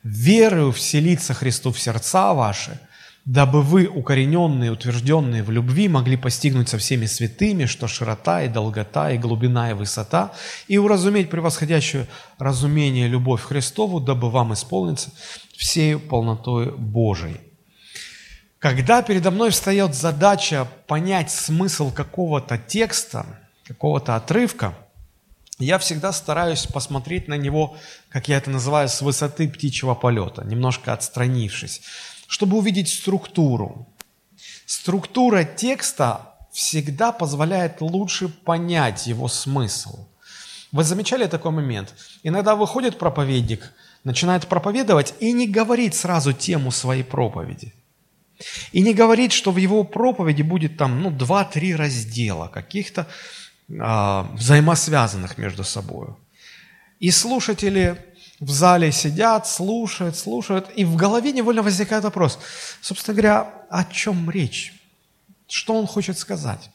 верою 0.05 0.71
вселиться 0.73 1.35
Христу 1.35 1.73
в 1.73 1.81
сердца 1.81 2.35
ваши– 2.35 2.79
дабы 3.25 3.63
вы, 3.63 3.87
укорененные, 3.87 4.73
утвержденные 4.73 5.43
в 5.43 5.51
любви, 5.51 5.89
могли 5.89 6.17
постигнуть 6.17 6.69
со 6.69 6.79
всеми 6.79 7.07
святыми, 7.07 7.67
что 7.67 7.87
широта 7.87 8.43
и 8.43 8.49
долгота, 8.49 9.13
и 9.13 9.19
глубина, 9.19 9.71
и 9.71 9.75
высота, 9.75 10.33
и 10.67 10.79
уразуметь 10.79 11.31
превосходящую 11.31 12.07
разумение 12.39 13.07
любовь 13.07 13.43
Христову, 13.43 14.01
дабы 14.01 14.31
вам 14.31 14.53
исполниться 14.55 15.13
всею 15.57 16.01
полнотой 16.01 16.73
Божией. 16.73 17.52
Когда 18.63 19.03
передо 19.03 19.31
мной 19.31 19.51
встает 19.51 19.95
задача 19.95 20.67
понять 20.87 21.31
смысл 21.31 21.93
какого-то 21.93 22.57
текста, 22.57 23.27
какого-то 23.65 24.17
отрывка, 24.17 24.75
я 25.59 25.79
всегда 25.79 26.13
стараюсь 26.13 26.67
посмотреть 26.67 27.29
на 27.29 27.35
него, 27.35 27.77
как 28.09 28.29
я 28.29 28.39
это 28.39 28.51
называю, 28.51 28.89
с 28.89 29.03
высоты 29.03 29.49
птичьего 29.49 29.95
полета, 29.95 30.45
немножко 30.45 30.95
отстранившись 30.95 31.83
чтобы 32.33 32.57
увидеть 32.57 32.89
структуру. 32.89 33.87
Структура 34.65 35.45
текста 35.45 36.35
всегда 36.51 37.13
позволяет 37.13 37.83
лучше 37.83 38.29
понять 38.29 39.07
его 39.07 39.29
смысл. 39.29 40.07
Вы 40.73 40.83
замечали 40.83 41.27
такой 41.27 41.51
момент? 41.51 41.93
Иногда 42.23 42.57
выходит 42.57 42.99
проповедник, 42.99 43.71
начинает 44.03 44.47
проповедовать 44.47 45.13
и 45.21 45.31
не 45.33 45.47
говорит 45.47 45.95
сразу 45.95 46.33
тему 46.33 46.71
своей 46.71 47.03
проповеди. 47.03 47.75
И 48.73 48.83
не 48.83 48.95
говорит, 48.95 49.33
что 49.33 49.53
в 49.53 49.57
его 49.57 49.85
проповеди 49.85 50.43
будет 50.43 50.77
там, 50.77 51.03
ну, 51.03 51.11
два-три 51.11 51.75
раздела 51.75 52.49
каких-то 52.49 53.07
а, 53.81 54.29
взаимосвязанных 54.35 55.39
между 55.39 55.65
собой. 55.65 56.09
И 57.01 57.11
слушатели 57.11 57.97
в 58.41 58.51
зале 58.51 58.93
сидят, 58.93 59.47
слушают, 59.47 60.17
слушают, 60.17 60.71
и 60.75 60.85
в 60.85 60.97
голове 60.97 61.33
невольно 61.33 61.63
возникает 61.63 62.05
вопрос, 62.05 62.39
собственно 62.81 63.15
говоря, 63.15 63.51
о 63.71 63.85
чем 63.85 64.31
речь? 64.31 64.75
Что 65.49 65.75
он 65.75 65.87
хочет 65.87 66.19
сказать? 66.19 66.71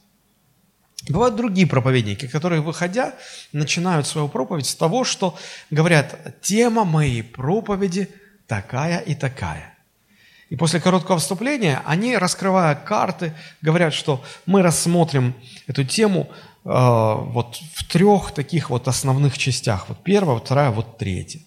Бывают 1.10 1.36
другие 1.36 1.68
проповедники, 1.68 2.28
которые, 2.28 2.62
выходя, 2.62 3.14
начинают 3.54 4.08
свою 4.08 4.28
проповедь 4.28 4.66
с 4.66 4.76
того, 4.76 5.04
что 5.04 5.38
говорят, 5.70 6.42
тема 6.42 6.84
моей 6.84 7.24
проповеди 7.24 8.10
такая 8.48 9.00
и 9.00 9.16
такая. 9.16 9.77
И 10.50 10.56
после 10.56 10.80
короткого 10.80 11.20
вступления 11.20 11.82
они, 11.86 12.18
раскрывая 12.18 12.76
карты, 12.76 13.34
говорят, 13.62 13.94
что 13.94 14.24
мы 14.46 14.62
рассмотрим 14.62 15.34
эту 15.68 15.84
тему 15.84 16.30
э, 16.64 16.70
вот 16.70 17.58
в 17.74 17.86
трех 17.88 18.32
таких 18.32 18.70
вот 18.70 18.88
основных 18.88 19.38
частях. 19.38 19.90
Вот 19.90 20.04
первая, 20.04 20.40
вторая, 20.40 20.72
вот 20.72 20.98
третья. 20.98 21.42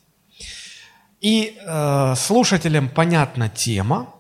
И 1.21 1.59
э, 1.61 2.15
слушателям 2.17 2.89
понятна 2.89 3.49
тема, 3.49 4.15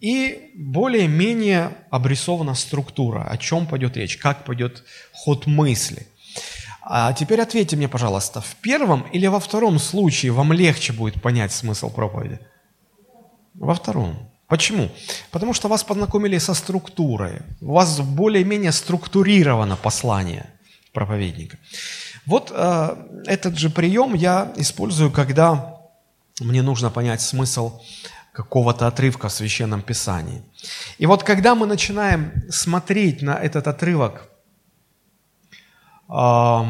и 0.00 0.50
более-менее 0.54 1.76
обрисована 1.90 2.54
структура, 2.54 3.24
о 3.24 3.36
чем 3.36 3.66
пойдет 3.66 3.96
речь, 3.96 4.16
как 4.16 4.44
пойдет 4.44 4.82
ход 5.12 5.46
мысли. 5.46 6.06
А 6.82 7.12
теперь 7.12 7.40
ответьте 7.40 7.76
мне, 7.76 7.88
пожалуйста, 7.88 8.40
в 8.40 8.56
первом 8.56 9.02
или 9.12 9.26
во 9.26 9.40
втором 9.40 9.78
случае 9.78 10.32
вам 10.32 10.52
легче 10.52 10.92
будет 10.92 11.20
понять 11.20 11.52
смысл 11.52 11.90
проповеди? 11.90 12.40
Во 13.60 13.74
втором. 13.74 14.16
Почему? 14.48 14.88
Потому 15.30 15.54
что 15.54 15.68
вас 15.68 15.84
познакомили 15.84 16.38
со 16.38 16.54
структурой. 16.54 17.42
У 17.60 17.74
вас 17.74 18.00
более-менее 18.00 18.72
структурировано 18.72 19.76
послание 19.76 20.46
проповедника. 20.92 21.58
Вот 22.26 22.50
э, 22.54 22.96
этот 23.26 23.58
же 23.58 23.68
прием 23.68 24.14
я 24.14 24.50
использую, 24.56 25.10
когда 25.12 25.78
мне 26.40 26.62
нужно 26.62 26.90
понять 26.90 27.20
смысл 27.20 27.82
какого-то 28.32 28.86
отрывка 28.86 29.28
в 29.28 29.32
Священном 29.32 29.82
Писании. 29.82 30.42
И 30.98 31.06
вот 31.06 31.22
когда 31.22 31.54
мы 31.54 31.66
начинаем 31.66 32.32
смотреть 32.48 33.20
на 33.20 33.34
этот 33.34 33.68
отрывок 33.68 34.30
э, 36.08 36.64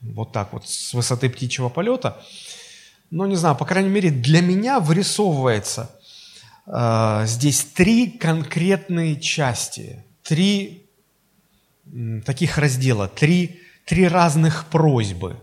вот 0.00 0.32
так 0.32 0.54
вот 0.54 0.66
с 0.66 0.94
высоты 0.94 1.28
птичьего 1.28 1.68
полета, 1.68 2.16
ну 3.10 3.26
не 3.26 3.36
знаю, 3.36 3.56
по 3.56 3.64
крайней 3.64 3.90
мере 3.90 4.10
для 4.10 4.40
меня 4.40 4.80
вырисовывается 4.80 5.90
э, 6.66 7.24
здесь 7.26 7.64
три 7.64 8.10
конкретные 8.10 9.20
части, 9.20 10.04
три 10.22 10.86
таких 12.24 12.58
раздела, 12.58 13.08
три, 13.08 13.60
три 13.84 14.06
разных 14.06 14.66
просьбы. 14.66 15.40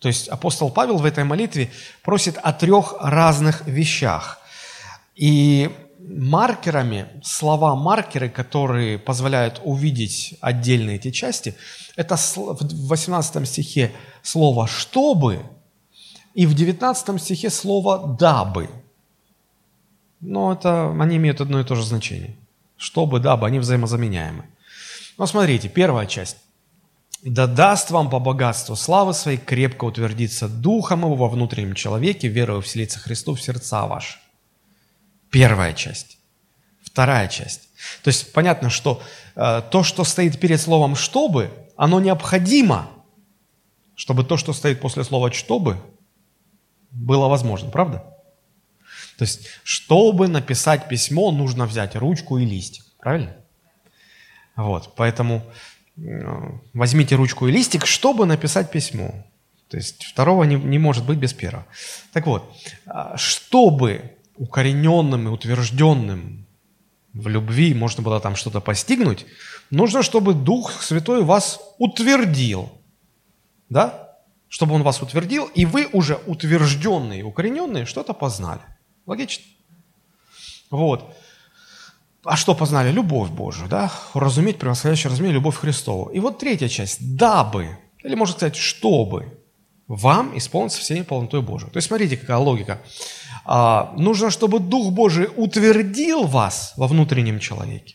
То 0.00 0.08
есть 0.08 0.28
апостол 0.28 0.70
Павел 0.70 0.96
в 0.96 1.04
этой 1.04 1.24
молитве 1.24 1.70
просит 2.02 2.36
о 2.38 2.52
трех 2.52 2.96
разных 3.00 3.66
вещах. 3.66 4.40
И 5.14 5.70
маркерами, 5.98 7.06
слова 7.22 7.76
маркеры, 7.76 8.30
которые 8.30 8.98
позволяют 8.98 9.60
увидеть 9.62 10.34
отдельные 10.40 10.96
эти 10.96 11.10
части, 11.10 11.54
это 11.96 12.16
в 12.16 12.88
18 12.88 13.46
стихе 13.46 13.92
слово 14.22 14.66
«чтобы» 14.66 15.42
и 16.34 16.46
в 16.46 16.54
19 16.54 17.20
стихе 17.20 17.50
слово 17.50 18.16
«дабы». 18.18 18.70
Но 20.20 20.52
это, 20.52 20.90
они 21.00 21.16
имеют 21.16 21.40
одно 21.40 21.60
и 21.60 21.64
то 21.64 21.74
же 21.74 21.84
значение. 21.84 22.36
«Чтобы», 22.76 23.20
«дабы», 23.20 23.46
они 23.46 23.58
взаимозаменяемы. 23.58 24.44
Но 25.18 25.26
смотрите, 25.26 25.68
первая 25.68 26.06
часть. 26.06 26.36
«Да 27.22 27.46
даст 27.46 27.90
вам 27.90 28.08
по 28.08 28.18
богатству 28.18 28.76
славы 28.76 29.12
своей 29.12 29.36
крепко 29.36 29.84
утвердиться 29.84 30.48
духом 30.48 31.00
его 31.00 31.16
во 31.16 31.28
внутреннем 31.28 31.74
человеке, 31.74 32.28
верою 32.28 32.62
вселиться 32.62 32.98
Христу 32.98 33.34
в 33.34 33.42
сердца 33.42 33.86
ваши». 33.86 34.18
Первая 35.30 35.74
часть. 35.74 36.18
Вторая 36.82 37.28
часть. 37.28 37.68
То 38.02 38.08
есть 38.08 38.32
понятно, 38.32 38.70
что 38.70 39.02
э, 39.36 39.62
то, 39.70 39.82
что 39.82 40.04
стоит 40.04 40.40
перед 40.40 40.60
словом 40.60 40.96
«чтобы», 40.96 41.50
оно 41.76 42.00
необходимо, 42.00 42.88
чтобы 43.94 44.24
то, 44.24 44.36
что 44.36 44.52
стоит 44.52 44.80
после 44.80 45.04
слова 45.04 45.30
«чтобы», 45.30 45.76
было 46.90 47.28
возможно, 47.28 47.70
правда? 47.70 48.04
То 49.16 49.24
есть, 49.24 49.48
чтобы 49.64 50.28
написать 50.28 50.88
письмо, 50.88 51.30
нужно 51.30 51.66
взять 51.66 51.94
ручку 51.96 52.38
и 52.38 52.44
листик, 52.44 52.84
правильно? 52.98 53.36
Вот, 54.56 54.94
поэтому 54.96 55.42
э, 55.96 56.00
возьмите 56.72 57.16
ручку 57.16 57.46
и 57.46 57.52
листик, 57.52 57.86
чтобы 57.86 58.26
написать 58.26 58.70
письмо. 58.70 59.24
То 59.68 59.76
есть 59.76 60.04
второго 60.04 60.44
не, 60.44 60.56
не 60.56 60.78
может 60.78 61.06
быть 61.06 61.18
без 61.18 61.32
первого. 61.32 61.66
Так 62.12 62.26
вот, 62.26 62.52
а, 62.86 63.16
чтобы 63.16 64.16
укорененным 64.36 65.28
и 65.28 65.30
утвержденным 65.30 66.46
в 67.12 67.28
любви 67.28 67.74
можно 67.74 68.02
было 68.02 68.20
там 68.20 68.36
что-то 68.36 68.60
постигнуть, 68.60 69.26
нужно, 69.70 70.02
чтобы 70.02 70.34
Дух 70.34 70.82
Святой 70.82 71.22
вас 71.22 71.60
утвердил. 71.78 72.72
Да? 73.68 74.09
Чтобы 74.50 74.74
Он 74.74 74.82
вас 74.82 75.00
утвердил, 75.00 75.46
и 75.54 75.64
вы 75.64 75.88
уже 75.92 76.18
утвержденные, 76.26 77.22
укорененные, 77.22 77.86
что-то 77.86 78.12
познали. 78.12 78.60
Логично? 79.06 79.44
Вот. 80.70 81.16
А 82.24 82.36
что 82.36 82.56
познали? 82.56 82.90
Любовь 82.90 83.30
Божию, 83.30 83.68
да? 83.68 83.92
Разуметь 84.12 84.58
превосходящее 84.58 85.12
разумение, 85.12 85.36
любовь 85.36 85.56
Христову. 85.56 86.10
И 86.10 86.18
вот 86.18 86.38
третья 86.38 86.68
часть. 86.68 87.16
Дабы, 87.16 87.78
или 88.02 88.16
можно 88.16 88.34
сказать, 88.34 88.56
чтобы 88.56 89.38
вам 89.86 90.36
исполниться 90.36 90.80
всеми 90.80 91.02
полнотой 91.02 91.42
Божией. 91.42 91.70
То 91.70 91.76
есть 91.78 91.86
смотрите, 91.86 92.16
какая 92.16 92.38
логика. 92.38 92.82
А, 93.44 93.94
нужно, 93.96 94.30
чтобы 94.30 94.58
Дух 94.58 94.92
Божий 94.92 95.28
утвердил 95.34 96.24
вас 96.24 96.74
во 96.76 96.88
внутреннем 96.88 97.38
человеке. 97.38 97.94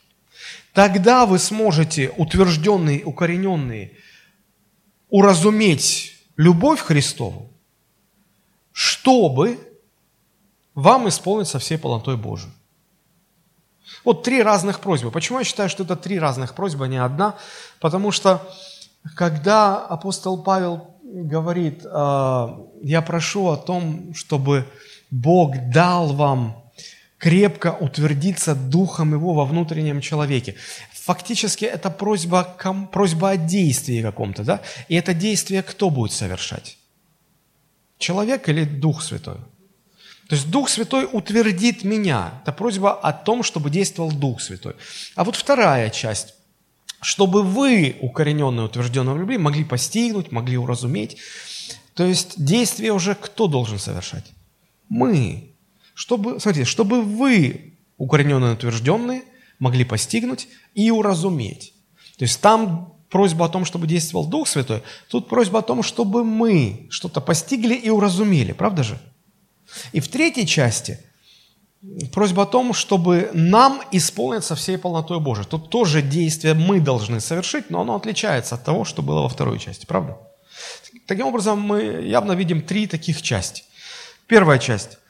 Тогда 0.74 1.26
вы 1.26 1.38
сможете, 1.38 2.14
утвержденные, 2.16 3.04
укорененные, 3.04 3.92
уразуметь 5.10 6.15
любовь 6.38 6.80
Христову, 6.80 7.50
чтобы 8.72 9.60
вам 10.74 11.08
исполниться 11.08 11.60
всей 11.60 11.78
полнотой 11.78 12.18
Божией. 12.18 12.52
Вот 14.04 14.24
три 14.24 14.44
разных 14.44 14.80
просьбы. 14.80 15.12
Почему 15.12 15.40
я 15.40 15.46
считаю, 15.46 15.70
что 15.70 15.84
это 15.84 15.96
три 15.96 16.20
разных 16.20 16.54
просьбы, 16.54 16.86
а 16.86 16.88
не 16.88 16.98
одна? 16.98 17.36
Потому 17.80 18.12
что 18.12 18.42
когда 19.16 19.78
апостол 19.78 20.42
Павел 20.42 20.96
говорит, 21.04 21.86
«А, 21.86 22.60
я 22.82 23.02
прошу 23.02 23.50
о 23.50 23.58
том, 23.58 24.14
чтобы 24.14 24.68
Бог 25.12 25.56
дал 25.72 26.14
вам 26.14 26.65
крепко 27.18 27.76
утвердиться 27.80 28.56
духом 28.56 29.14
его 29.14 29.34
во 29.34 29.46
внутреннем 29.46 30.02
человеке. 30.02 30.56
Фактически 30.94 31.66
это 31.66 31.90
просьба, 31.90 32.56
просьба 32.92 33.32
о 33.32 33.38
действии 33.38 34.02
каком-то, 34.02 34.44
да? 34.44 34.62
И 34.88 34.96
это 34.96 35.14
действие 35.14 35.64
кто 35.64 35.90
будет 35.90 36.12
совершать? 36.12 36.78
Человек 37.98 38.50
или 38.50 38.64
Дух 38.66 39.02
Святой? 39.02 39.38
То 40.28 40.36
есть 40.36 40.50
Дух 40.50 40.70
Святой 40.70 41.08
утвердит 41.12 41.84
меня. 41.84 42.42
Это 42.42 42.52
просьба 42.52 42.94
о 42.94 43.14
том, 43.14 43.44
чтобы 43.44 43.70
действовал 43.70 44.12
Дух 44.12 44.42
Святой. 44.42 44.76
А 45.16 45.24
вот 45.24 45.36
вторая 45.36 45.90
часть 45.90 46.36
чтобы 47.06 47.44
вы, 47.44 47.98
укорененные, 48.02 48.66
утвержденные 48.66 49.14
в 49.14 49.20
любви, 49.20 49.38
могли 49.38 49.64
постигнуть, 49.64 50.32
могли 50.32 50.58
уразуметь. 50.58 51.18
То 51.94 52.04
есть 52.04 52.44
действие 52.44 52.94
уже 52.94 53.14
кто 53.14 53.48
должен 53.48 53.78
совершать? 53.78 54.26
Мы. 54.90 55.55
Чтобы, 55.96 56.40
смотрите, 56.40 56.70
чтобы 56.70 57.02
вы, 57.02 57.74
укорененные, 57.98 58.54
утвержденные, 58.54 59.24
могли 59.58 59.84
постигнуть 59.84 60.48
и 60.76 60.92
уразуметь. 60.92 61.74
То 62.18 62.26
есть 62.26 62.40
там 62.42 62.94
просьба 63.10 63.46
о 63.46 63.50
том, 63.50 63.66
чтобы 63.66 63.88
действовал 63.88 64.28
Дух 64.28 64.48
Святой, 64.48 64.84
тут 65.08 65.28
просьба 65.28 65.60
о 65.60 65.64
том, 65.64 65.82
чтобы 65.82 66.24
мы 66.24 66.86
что-то 66.92 67.22
постигли 67.22 67.74
и 67.74 67.90
уразумели, 67.90 68.52
правда 68.52 68.84
же? 68.84 69.00
И 69.94 70.00
в 70.00 70.08
третьей 70.08 70.46
части– 70.46 71.00
просьба 72.12 72.44
о 72.44 72.46
том, 72.46 72.74
чтобы 72.74 73.30
нам 73.34 73.82
исполниться 73.92 74.56
всей 74.56 74.78
полнотой 74.78 75.20
Божией. 75.20 75.48
Тут 75.48 75.70
тоже 75.70 76.02
действие 76.02 76.54
мы 76.54 76.80
должны 76.80 77.20
совершить, 77.20 77.70
но 77.70 77.82
оно 77.82 77.96
отличается 77.96 78.56
от 78.56 78.64
того, 78.64 78.86
что 78.86 79.02
было 79.02 79.22
во 79.22 79.30
второй 79.30 79.60
части, 79.60 79.86
правда? 79.86 80.18
Таким 81.06 81.28
образом, 81.28 81.60
мы 81.62 81.84
явно 82.04 82.34
видим 82.34 82.62
три 82.62 82.88
таких 82.88 83.22
части. 83.22 83.64
Первая 84.28 84.60
часть– 84.60 84.98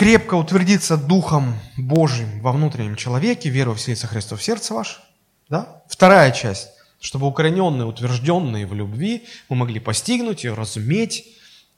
крепко 0.00 0.34
утвердиться 0.34 0.96
Духом 0.96 1.52
Божьим 1.76 2.40
во 2.40 2.52
внутреннем 2.52 2.96
человеке, 2.96 3.50
веру 3.50 3.74
в 3.74 3.78
Иисуса 3.86 4.06
Христа 4.06 4.34
в 4.34 4.42
сердце 4.42 4.72
ваше. 4.72 5.02
Да? 5.50 5.82
Вторая 5.88 6.32
часть– 6.32 6.70
чтобы 7.00 7.26
укорененные, 7.26 7.86
утвержденные 7.86 8.66
в 8.66 8.72
любви, 8.72 9.26
мы 9.50 9.56
могли 9.56 9.78
постигнуть 9.78 10.46
и 10.46 10.48
разуметь 10.48 11.28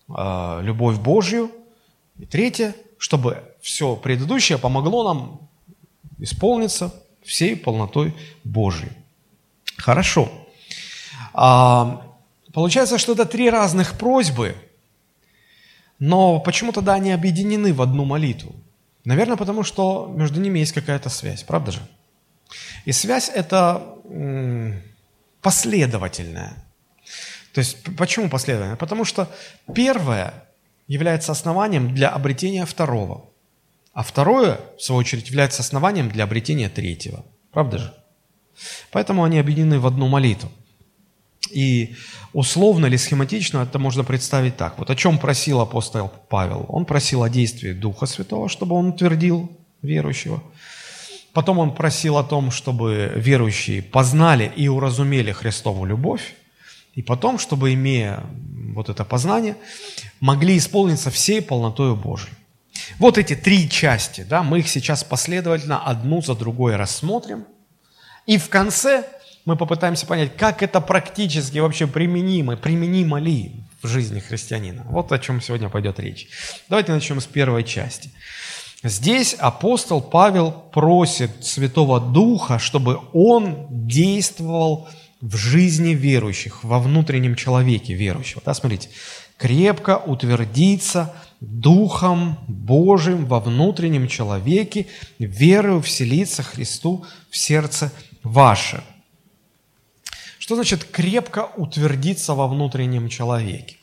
э, 0.08 0.60
любовь 0.62 0.98
Божью. 0.98 1.50
И 2.16 2.24
третье– 2.24 2.76
чтобы 2.98 3.42
все 3.60 3.96
предыдущее 3.96 4.56
помогло 4.56 5.02
нам 5.12 5.40
исполниться 6.20 6.94
всей 7.24 7.56
полнотой 7.56 8.14
Божией. 8.44 8.92
Хорошо. 9.78 10.30
А, 11.34 12.06
получается, 12.52 12.98
что 12.98 13.14
это 13.14 13.26
три 13.26 13.50
разных 13.50 13.98
просьбы, 13.98 14.54
но 16.04 16.40
почему 16.40 16.72
тогда 16.72 16.94
они 16.94 17.12
объединены 17.12 17.72
в 17.72 17.80
одну 17.80 18.04
молитву? 18.04 18.52
Наверное, 19.04 19.36
потому 19.36 19.62
что 19.62 20.12
между 20.12 20.40
ними 20.40 20.58
есть 20.58 20.72
какая-то 20.72 21.08
связь, 21.08 21.44
правда 21.44 21.70
же? 21.70 21.80
И 22.84 22.90
связь 22.90 23.30
это 23.32 23.80
последовательная. 25.40 26.54
То 27.54 27.60
есть 27.60 27.76
почему 27.96 28.28
последовательная? 28.28 28.76
Потому 28.76 29.04
что 29.04 29.30
первое 29.72 30.34
является 30.88 31.30
основанием 31.30 31.94
для 31.94 32.08
обретения 32.08 32.66
второго. 32.66 33.30
А 33.92 34.02
второе, 34.02 34.58
в 34.76 34.82
свою 34.82 34.98
очередь, 34.98 35.28
является 35.28 35.62
основанием 35.62 36.08
для 36.08 36.24
обретения 36.24 36.68
третьего. 36.68 37.24
Правда 37.52 37.78
же? 37.78 37.94
Поэтому 38.90 39.22
они 39.22 39.38
объединены 39.38 39.78
в 39.78 39.86
одну 39.86 40.08
молитву. 40.08 40.50
И 41.50 41.96
условно 42.32 42.86
или 42.86 42.96
схематично 42.96 43.58
это 43.58 43.78
можно 43.78 44.04
представить 44.04 44.56
так. 44.56 44.78
Вот 44.78 44.90
о 44.90 44.96
чем 44.96 45.18
просил 45.18 45.60
апостол 45.60 46.10
Павел? 46.28 46.66
Он 46.68 46.84
просил 46.84 47.22
о 47.22 47.28
действии 47.28 47.72
Духа 47.72 48.06
Святого, 48.06 48.48
чтобы 48.48 48.74
он 48.76 48.88
утвердил 48.88 49.50
верующего. 49.82 50.42
Потом 51.32 51.58
он 51.58 51.74
просил 51.74 52.18
о 52.18 52.24
том, 52.24 52.50
чтобы 52.50 53.12
верующие 53.16 53.82
познали 53.82 54.52
и 54.54 54.68
уразумели 54.68 55.32
Христову 55.32 55.84
любовь. 55.84 56.34
И 56.94 57.02
потом, 57.02 57.38
чтобы, 57.38 57.72
имея 57.72 58.22
вот 58.74 58.90
это 58.90 59.04
познание, 59.04 59.56
могли 60.20 60.58
исполниться 60.58 61.10
всей 61.10 61.40
полнотой 61.40 61.96
Божией. 61.96 62.34
Вот 62.98 63.16
эти 63.16 63.34
три 63.34 63.68
части, 63.68 64.26
да, 64.28 64.42
мы 64.42 64.58
их 64.58 64.68
сейчас 64.68 65.04
последовательно 65.04 65.82
одну 65.82 66.20
за 66.20 66.34
другой 66.34 66.76
рассмотрим. 66.76 67.46
И 68.26 68.36
в 68.36 68.48
конце 68.48 69.04
мы 69.44 69.56
попытаемся 69.56 70.06
понять, 70.06 70.36
как 70.36 70.62
это 70.62 70.80
практически 70.80 71.58
вообще 71.58 71.86
применимо, 71.86 72.56
применимо 72.56 73.18
ли 73.18 73.64
в 73.82 73.88
жизни 73.88 74.20
христианина. 74.20 74.84
Вот 74.88 75.10
о 75.12 75.18
чем 75.18 75.40
сегодня 75.40 75.68
пойдет 75.68 75.98
речь. 75.98 76.28
Давайте 76.68 76.92
начнем 76.92 77.20
с 77.20 77.26
первой 77.26 77.64
части. 77.64 78.10
Здесь 78.84 79.34
апостол 79.34 80.00
Павел 80.00 80.50
просит 80.50 81.44
Святого 81.44 82.00
Духа, 82.00 82.58
чтобы 82.58 83.00
он 83.12 83.66
действовал 83.70 84.88
в 85.20 85.36
жизни 85.36 85.90
верующих, 85.90 86.64
во 86.64 86.80
внутреннем 86.80 87.36
человеке 87.36 87.94
верующего. 87.94 88.42
Да, 88.44 88.54
смотрите, 88.54 88.88
крепко 89.36 89.98
утвердиться 89.98 91.14
Духом 91.40 92.38
Божиим 92.48 93.26
во 93.26 93.40
внутреннем 93.40 94.08
человеке, 94.08 94.86
верою 95.18 95.80
вселиться 95.80 96.42
Христу 96.42 97.04
в 97.30 97.36
сердце 97.36 97.92
ваше. 98.22 98.82
Что 100.52 100.56
значит 100.56 100.84
крепко 100.84 101.48
утвердиться 101.56 102.34
во 102.34 102.46
внутреннем 102.46 103.08
человеке? 103.08 103.78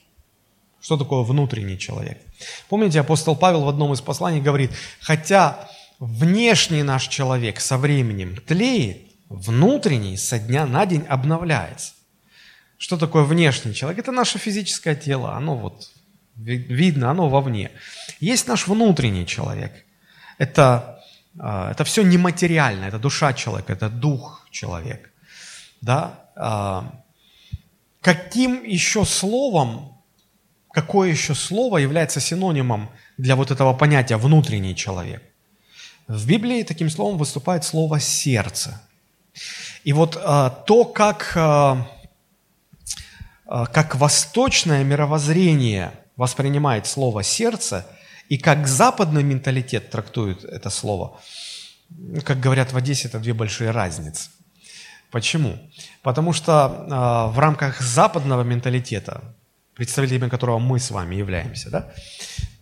Что 0.79 0.97
такое 0.97 1.23
внутренний 1.23 1.79
человек? 1.79 2.21
Помните, 2.67 2.99
апостол 2.99 3.35
Павел 3.35 3.63
в 3.63 3.69
одном 3.69 3.91
из 3.93 4.01
посланий 4.01 4.39
говорит, 4.39 4.69
хотя 5.01 5.67
внешний 5.97 6.83
наш 6.83 7.07
человек 7.07 7.59
со 7.59 7.79
временем 7.79 8.35
тлеет, 8.45 9.01
внутренний 9.29 10.15
со 10.15 10.37
дня 10.37 10.67
на 10.67 10.85
день 10.85 11.03
обновляется. 11.09 11.93
Что 12.77 12.97
такое 12.97 13.23
внешний 13.23 13.73
человек? 13.73 13.97
Это 13.97 14.11
наше 14.11 14.37
физическое 14.37 14.93
тело, 14.93 15.33
оно 15.33 15.55
вот 15.55 15.89
видно, 16.35 17.09
оно 17.09 17.29
вовне. 17.29 17.71
Есть 18.19 18.47
наш 18.47 18.67
внутренний 18.67 19.25
человек. 19.25 19.73
Это, 20.37 21.01
а, 21.39 21.71
это 21.71 21.83
все 21.83 22.03
нематериально, 22.03 22.85
это 22.85 22.99
душа 22.99 23.33
человека, 23.33 23.73
это 23.73 23.89
дух 23.89 24.45
человека. 24.51 25.09
Да? 25.81 26.18
А, 26.41 27.03
каким 28.01 28.63
еще 28.63 29.03
словом, 29.03 30.01
какое 30.71 31.09
еще 31.09 31.35
слово 31.35 31.79
является 31.79 32.21
синонимом 32.21 32.89
для 33.17 33.35
вот 33.35 33.51
этого 33.51 33.73
понятия 33.73 34.15
внутренний 34.15 34.75
человек? 34.75 35.21
В 36.07 36.25
Библии 36.25 36.63
таким 36.63 36.89
словом 36.89 37.17
выступает 37.17 37.65
слово 37.65 37.99
«сердце». 37.99 38.81
И 39.83 39.93
вот 39.93 40.17
а, 40.21 40.49
то, 40.49 40.85
как, 40.85 41.33
а, 41.35 41.85
как 43.45 43.95
восточное 43.95 44.83
мировоззрение 44.83 45.91
воспринимает 46.15 46.87
слово 46.87 47.23
«сердце», 47.23 47.85
и 48.29 48.37
как 48.37 48.67
западный 48.67 49.23
менталитет 49.23 49.89
трактует 49.89 50.43
это 50.43 50.69
слово, 50.69 51.19
как 52.23 52.39
говорят 52.39 52.71
в 52.71 52.77
Одессе, 52.77 53.07
это 53.07 53.19
две 53.19 53.33
большие 53.33 53.71
разницы. 53.71 54.29
Почему? 55.11 55.57
Потому 56.01 56.33
что 56.33 56.51
э, 56.51 57.33
в 57.33 57.39
рамках 57.39 57.81
западного 57.81 58.43
менталитета, 58.43 59.21
представителями 59.75 60.29
которого 60.29 60.59
мы 60.59 60.79
с 60.79 60.91
вами 60.91 61.15
являемся, 61.15 61.69
да, 61.69 61.91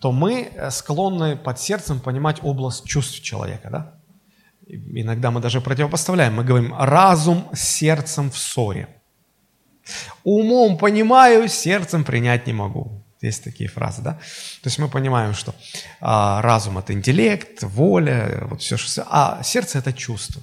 то 0.00 0.12
мы 0.12 0.50
склонны 0.70 1.36
под 1.36 1.58
сердцем 1.58 2.00
понимать 2.00 2.38
область 2.42 2.84
чувств 2.84 3.20
человека. 3.22 3.70
Да? 3.70 3.94
Иногда 4.68 5.30
мы 5.30 5.40
даже 5.40 5.60
противопоставляем, 5.60 6.34
мы 6.34 6.44
говорим 6.44 6.74
разум 6.78 7.48
с 7.52 7.60
сердцем 7.60 8.30
в 8.30 8.38
ссоре. 8.38 8.88
Умом 10.24 10.76
понимаю, 10.76 11.48
сердцем 11.48 12.04
принять 12.04 12.46
не 12.46 12.52
могу. 12.52 13.04
Есть 13.20 13.42
такие 13.44 13.68
фразы, 13.68 14.02
да? 14.02 14.12
То 14.12 14.66
есть 14.66 14.78
мы 14.78 14.88
понимаем, 14.88 15.34
что 15.34 15.54
а, 16.00 16.40
разум– 16.42 16.78
это 16.78 16.92
интеллект, 16.92 17.62
воля, 17.62 18.46
вот 18.48 18.60
все, 18.60 18.76
что... 18.76 19.04
а 19.08 19.42
сердце– 19.42 19.78
это 19.80 19.92
чувство. 19.92 20.42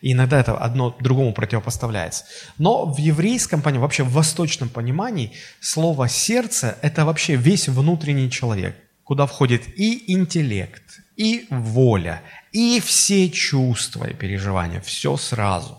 И 0.00 0.12
иногда 0.12 0.38
это 0.38 0.56
одно 0.56 0.96
другому 1.00 1.32
противопоставляется. 1.32 2.24
Но 2.56 2.86
в 2.86 2.98
еврейском 2.98 3.62
понимании, 3.62 3.82
вообще 3.82 4.02
в 4.04 4.12
восточном 4.12 4.68
понимании, 4.68 5.32
слово 5.60 6.08
«сердце»– 6.08 6.78
это 6.82 7.04
вообще 7.04 7.36
весь 7.36 7.68
внутренний 7.68 8.30
человек, 8.30 8.76
куда 9.04 9.26
входит 9.26 9.62
и 9.76 10.12
интеллект, 10.12 11.00
и 11.16 11.46
воля, 11.50 12.22
и 12.52 12.80
все 12.80 13.28
чувства 13.28 14.08
и 14.08 14.14
переживания, 14.14 14.80
все 14.80 15.16
сразу. 15.16 15.78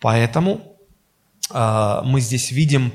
Поэтому 0.00 0.76
э, 1.50 2.00
мы 2.04 2.20
здесь 2.20 2.50
видим, 2.50 2.92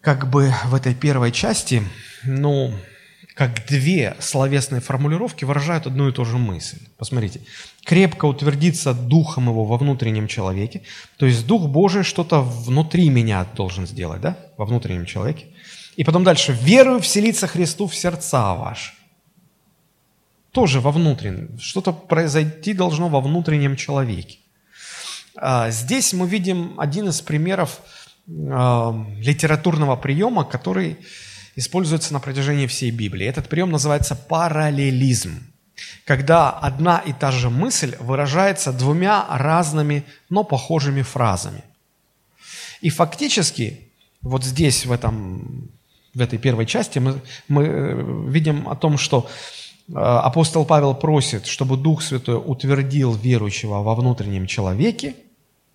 как 0.00 0.28
бы 0.30 0.52
в 0.64 0.74
этой 0.74 0.94
первой 0.94 1.30
части, 1.30 1.82
ну, 2.24 2.74
как 3.34 3.66
две 3.66 4.16
словесные 4.20 4.80
формулировки 4.80 5.44
выражают 5.44 5.86
одну 5.86 6.08
и 6.08 6.12
ту 6.12 6.24
же 6.24 6.38
мысль. 6.38 6.78
Посмотрите. 6.98 7.40
Крепко 7.84 8.26
утвердиться 8.26 8.92
духом 8.92 9.48
его 9.48 9.64
во 9.64 9.78
внутреннем 9.78 10.28
человеке. 10.28 10.82
То 11.16 11.26
есть 11.26 11.46
Дух 11.46 11.68
Божий 11.68 12.02
что-то 12.02 12.42
внутри 12.42 13.08
меня 13.08 13.46
должен 13.56 13.86
сделать, 13.86 14.20
да? 14.20 14.36
Во 14.56 14.64
внутреннем 14.64 15.06
человеке. 15.06 15.46
И 15.96 16.04
потом 16.04 16.24
дальше. 16.24 16.52
Верую 16.52 17.00
вселиться 17.00 17.46
Христу 17.46 17.86
в 17.86 17.94
сердца 17.94 18.54
ваши 18.54 18.92
тоже 20.52 20.80
во 20.80 20.92
внутреннем. 20.92 21.58
Что-то 21.58 21.92
произойти 21.92 22.74
должно 22.74 23.08
во 23.08 23.20
внутреннем 23.20 23.76
человеке. 23.76 24.38
А, 25.34 25.70
здесь 25.70 26.12
мы 26.12 26.28
видим 26.28 26.78
один 26.78 27.08
из 27.08 27.20
примеров 27.22 27.80
а, 28.28 28.94
литературного 29.18 29.96
приема, 29.96 30.44
который 30.44 30.98
используется 31.56 32.12
на 32.12 32.20
протяжении 32.20 32.66
всей 32.66 32.90
Библии. 32.90 33.26
Этот 33.26 33.48
прием 33.48 33.70
называется 33.70 34.14
параллелизм, 34.14 35.40
когда 36.04 36.50
одна 36.50 36.98
и 36.98 37.12
та 37.12 37.30
же 37.30 37.50
мысль 37.50 37.96
выражается 38.00 38.72
двумя 38.72 39.26
разными, 39.28 40.04
но 40.30 40.44
похожими 40.44 41.02
фразами. 41.02 41.62
И 42.80 42.90
фактически 42.90 43.88
вот 44.22 44.44
здесь, 44.44 44.86
в, 44.86 44.92
этом, 44.92 45.70
в 46.14 46.20
этой 46.20 46.38
первой 46.38 46.66
части, 46.66 46.98
мы, 46.98 47.20
мы 47.48 47.64
э, 47.64 48.28
видим 48.28 48.68
о 48.68 48.76
том, 48.76 48.98
что 48.98 49.28
Э, 49.88 49.94
апостол 49.94 50.64
Павел 50.64 50.94
просит, 50.94 51.46
чтобы 51.46 51.76
Дух 51.76 52.02
Святой 52.02 52.36
утвердил 52.36 53.14
верующего 53.14 53.82
во 53.82 53.94
внутреннем 53.94 54.46
человеке. 54.46 55.14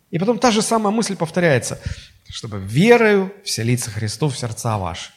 И 0.10 0.20
потом 0.20 0.40
та 0.40 0.52
же 0.52 0.62
самая 0.62 0.94
мысль 0.94 1.16
повторяется, 1.16 1.80
чтобы 2.30 2.60
верою 2.60 3.34
вселиться 3.44 3.92
Христу 3.92 4.30
в 4.30 4.38
сердца 4.38 4.78
ваши. 4.78 5.12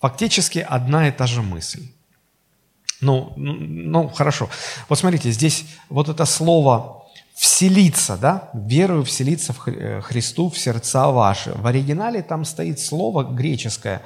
Фактически 0.00 0.58
одна 0.58 1.08
и 1.08 1.12
та 1.12 1.26
же 1.26 1.42
мысль. 1.42 1.88
Ну, 3.00 3.32
ну, 3.36 3.54
ну 3.54 4.08
хорошо. 4.08 4.48
Вот 4.88 4.98
смотрите, 4.98 5.30
здесь 5.30 5.64
вот 5.88 6.08
это 6.08 6.24
слово 6.24 7.04
«вселиться», 7.34 8.16
да, 8.16 8.50
верою 8.54 9.04
вселиться 9.04 9.52
в 9.52 9.68
э, 9.68 10.00
Христу 10.00 10.48
в 10.48 10.58
сердца 10.58 11.08
ваши. 11.08 11.52
В 11.52 11.66
оригинале 11.66 12.22
там 12.22 12.44
стоит 12.44 12.80
слово 12.80 13.24
греческое 13.24 14.02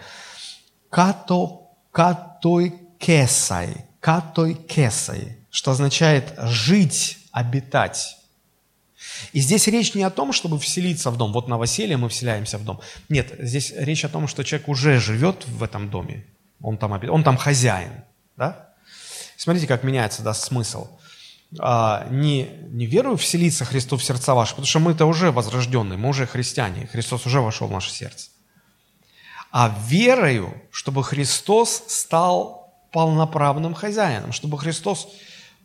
«като, 0.88 1.70
катой 1.92 2.74
кесай, 2.98 3.86
катой 4.00 4.54
кесай, 4.54 5.38
что 5.50 5.70
означает 5.70 6.34
жить, 6.38 7.18
обитать. 7.32 8.16
И 9.32 9.40
здесь 9.40 9.66
речь 9.66 9.94
не 9.94 10.02
о 10.02 10.10
том, 10.10 10.32
чтобы 10.32 10.58
вселиться 10.58 11.10
в 11.10 11.16
дом. 11.16 11.32
Вот 11.32 11.48
новоселье 11.48 11.96
мы 11.96 12.08
вселяемся 12.08 12.58
в 12.58 12.64
дом. 12.64 12.80
Нет, 13.08 13.34
здесь 13.38 13.72
речь 13.76 14.04
о 14.04 14.08
том, 14.08 14.28
что 14.28 14.42
человек 14.44 14.68
уже 14.68 14.98
живет 14.98 15.46
в 15.46 15.62
этом 15.62 15.90
доме. 15.90 16.24
Он 16.60 16.76
там, 16.76 16.92
он 16.92 17.24
там 17.24 17.36
хозяин. 17.36 17.92
Да? 18.36 18.70
Смотрите, 19.36 19.66
как 19.66 19.84
меняется 19.84 20.22
да, 20.22 20.34
смысл. 20.34 20.88
А, 21.58 22.06
не, 22.10 22.48
не 22.70 22.86
верую 22.86 23.16
вселиться 23.16 23.64
Христу 23.64 23.96
в 23.96 24.04
сердца 24.04 24.34
ваши, 24.34 24.52
потому 24.52 24.66
что 24.66 24.78
мы-то 24.78 25.06
уже 25.06 25.32
возрожденные, 25.32 25.98
мы 25.98 26.10
уже 26.10 26.26
христиане. 26.26 26.86
Христос 26.86 27.26
уже 27.26 27.40
вошел 27.40 27.66
в 27.66 27.72
наше 27.72 27.90
сердце. 27.90 28.30
А 29.50 29.74
верою, 29.88 30.54
чтобы 30.70 31.02
Христос 31.02 31.82
стал 31.88 32.60
полноправным 32.92 33.74
хозяином, 33.74 34.32
чтобы 34.32 34.58
Христос 34.58 35.08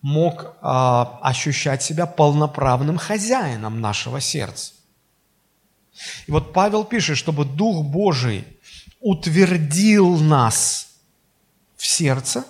мог 0.05 0.55
а, 0.61 1.19
ощущать 1.23 1.81
себя 1.81 2.05
полноправным 2.05 2.97
хозяином 2.99 3.81
нашего 3.81 4.21
сердца. 4.21 4.73
И 6.27 6.31
вот 6.31 6.53
Павел 6.53 6.83
пишет, 6.85 7.17
чтобы 7.17 7.43
Дух 7.43 7.83
Божий 7.83 8.45
утвердил 8.99 10.17
нас 10.17 10.89
в 11.75 11.87
сердце, 11.87 12.45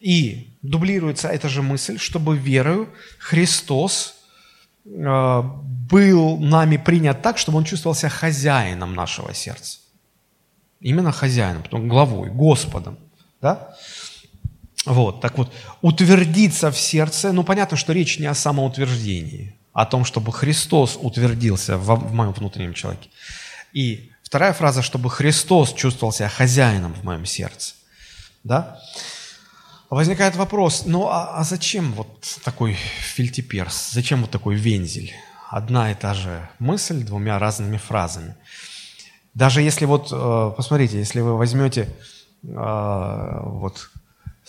и 0.00 0.54
дублируется 0.60 1.28
эта 1.28 1.48
же 1.48 1.62
мысль, 1.62 1.98
чтобы 1.98 2.36
верою 2.36 2.90
Христос 3.18 4.16
э, 4.84 5.42
был 5.42 6.36
нами 6.36 6.76
принят 6.76 7.22
так, 7.22 7.38
чтобы 7.38 7.56
Он 7.56 7.64
чувствовал 7.64 7.94
себя 7.94 8.10
хозяином 8.10 8.94
нашего 8.94 9.32
сердца. 9.32 9.78
Именно 10.80 11.10
хозяином, 11.10 11.62
потом 11.62 11.88
главой, 11.88 12.28
Господом. 12.28 12.98
Да? 13.40 13.74
Вот, 14.86 15.20
так 15.20 15.36
вот, 15.38 15.52
утвердиться 15.82 16.70
в 16.70 16.78
сердце, 16.78 17.32
ну, 17.32 17.44
понятно, 17.44 17.76
что 17.76 17.92
речь 17.92 18.18
не 18.18 18.26
о 18.26 18.34
самоутверждении, 18.34 19.54
о 19.72 19.84
том, 19.84 20.04
чтобы 20.04 20.32
Христос 20.32 20.98
утвердился 21.00 21.76
в, 21.76 21.94
в 21.94 22.12
моем 22.12 22.32
внутреннем 22.32 22.74
человеке. 22.74 23.10
И 23.72 24.10
вторая 24.22 24.52
фраза, 24.52 24.82
чтобы 24.82 25.10
Христос 25.10 25.72
чувствовал 25.74 26.12
себя 26.12 26.28
хозяином 26.28 26.94
в 26.94 27.04
моем 27.04 27.26
сердце. 27.26 27.74
Да? 28.44 28.80
Возникает 29.90 30.36
вопрос, 30.36 30.82
ну 30.84 31.08
а, 31.08 31.38
а 31.38 31.44
зачем 31.44 31.92
вот 31.92 32.38
такой 32.44 32.74
фильтиперс, 32.74 33.90
зачем 33.90 34.20
вот 34.20 34.30
такой 34.30 34.54
вензель? 34.54 35.12
Одна 35.50 35.90
и 35.90 35.94
та 35.94 36.12
же 36.12 36.48
мысль 36.58 37.02
двумя 37.04 37.38
разными 37.38 37.78
фразами. 37.78 38.36
Даже 39.32 39.62
если 39.62 39.86
вот, 39.86 40.08
э, 40.12 40.52
посмотрите, 40.56 40.98
если 40.98 41.20
вы 41.20 41.38
возьмете 41.38 41.88
а, 42.54 43.40
вот, 43.44 43.90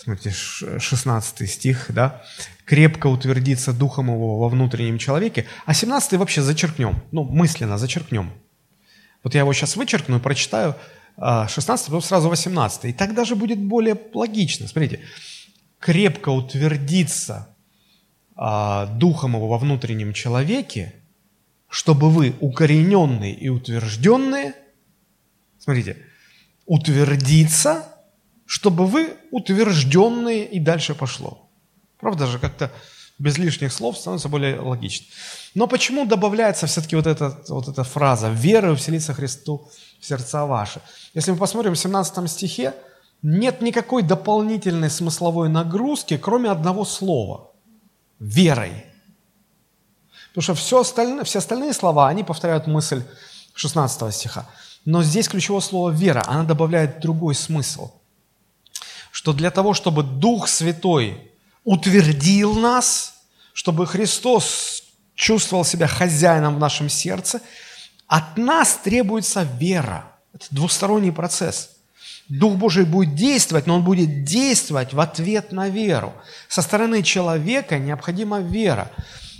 смотрите, 0.02 0.30
16 0.30 1.50
стих, 1.50 1.86
да, 1.90 2.22
крепко 2.64 3.08
утвердиться 3.08 3.72
духом 3.72 4.06
его 4.06 4.38
во 4.38 4.48
внутреннем 4.48 4.98
человеке, 4.98 5.46
а 5.66 5.74
17 5.74 6.14
вообще 6.14 6.42
зачеркнем, 6.42 7.02
ну, 7.12 7.24
мысленно 7.24 7.78
зачеркнем. 7.78 8.32
Вот 9.22 9.34
я 9.34 9.40
его 9.40 9.52
сейчас 9.52 9.76
вычеркну 9.76 10.18
и 10.18 10.20
прочитаю 10.20 10.76
16, 11.16 11.68
а, 11.68 11.90
потом 11.90 12.00
сразу 12.00 12.28
18. 12.30 12.86
И 12.86 12.92
так 12.94 13.14
даже 13.14 13.36
будет 13.36 13.58
более 13.58 14.00
логично. 14.14 14.66
Смотрите, 14.66 15.00
крепко 15.78 16.30
утвердиться 16.30 17.54
а, 18.36 18.86
духом 18.86 19.34
его 19.34 19.48
во 19.48 19.58
внутреннем 19.58 20.14
человеке, 20.14 20.94
чтобы 21.68 22.10
вы 22.10 22.34
укорененные 22.40 23.34
и 23.34 23.50
утвержденные, 23.50 24.54
смотрите, 25.58 25.98
утвердиться, 26.64 27.89
чтобы 28.50 28.86
вы 28.86 29.16
утвержденные 29.30 30.44
и 30.44 30.58
дальше 30.58 30.96
пошло. 30.96 31.48
Правда 32.00 32.26
же, 32.26 32.40
как-то 32.40 32.72
без 33.16 33.38
лишних 33.38 33.72
слов 33.72 33.96
становится 33.96 34.28
более 34.28 34.58
логично. 34.58 35.06
Но 35.54 35.68
почему 35.68 36.04
добавляется 36.04 36.66
все-таки 36.66 36.96
вот 36.96 37.06
эта, 37.06 37.40
вот 37.48 37.68
эта 37.68 37.84
фраза 37.84 38.28
«Вера 38.28 38.74
вселится 38.74 39.14
Христу 39.14 39.70
в 40.00 40.04
сердца 40.04 40.46
ваши»? 40.46 40.80
Если 41.14 41.30
мы 41.30 41.36
посмотрим 41.36 41.74
в 41.74 41.78
17 41.78 42.28
стихе, 42.28 42.74
нет 43.22 43.62
никакой 43.62 44.02
дополнительной 44.02 44.90
смысловой 44.90 45.48
нагрузки, 45.48 46.16
кроме 46.16 46.50
одного 46.50 46.84
слова– 46.84 47.52
«верой». 48.18 48.84
Потому 50.30 50.42
что 50.42 50.54
все 50.54 50.80
остальное, 50.80 51.22
все 51.22 51.38
остальные 51.38 51.72
слова, 51.72 52.08
они 52.08 52.24
повторяют 52.24 52.66
мысль 52.66 53.04
16 53.54 54.12
стиха. 54.12 54.48
Но 54.84 55.04
здесь 55.04 55.28
ключевое 55.28 55.60
слово 55.60 55.90
«вера», 55.90 56.24
она 56.26 56.42
добавляет 56.42 56.98
другой 56.98 57.36
смысл. 57.36 57.92
Что 59.10 59.32
для 59.32 59.50
того, 59.50 59.74
чтобы 59.74 60.02
Дух 60.02 60.48
Святой 60.48 61.30
утвердил 61.64 62.54
нас, 62.54 63.14
чтобы 63.52 63.86
Христос 63.86 64.82
чувствовал 65.14 65.64
себя 65.64 65.86
хозяином 65.86 66.56
в 66.56 66.58
нашем 66.58 66.88
сердце, 66.88 67.40
от 68.06 68.36
нас 68.36 68.78
требуется 68.82 69.46
вера. 69.58 70.04
Это 70.32 70.46
двусторонний 70.50 71.12
процесс. 71.12 71.70
Дух 72.28 72.54
Божий 72.54 72.84
будет 72.84 73.16
действовать, 73.16 73.66
но 73.66 73.76
он 73.76 73.84
будет 73.84 74.24
действовать 74.24 74.94
в 74.94 75.00
ответ 75.00 75.50
на 75.50 75.68
веру. 75.68 76.14
Со 76.48 76.62
стороны 76.62 77.02
человека 77.02 77.78
необходима 77.78 78.40
вера. 78.40 78.90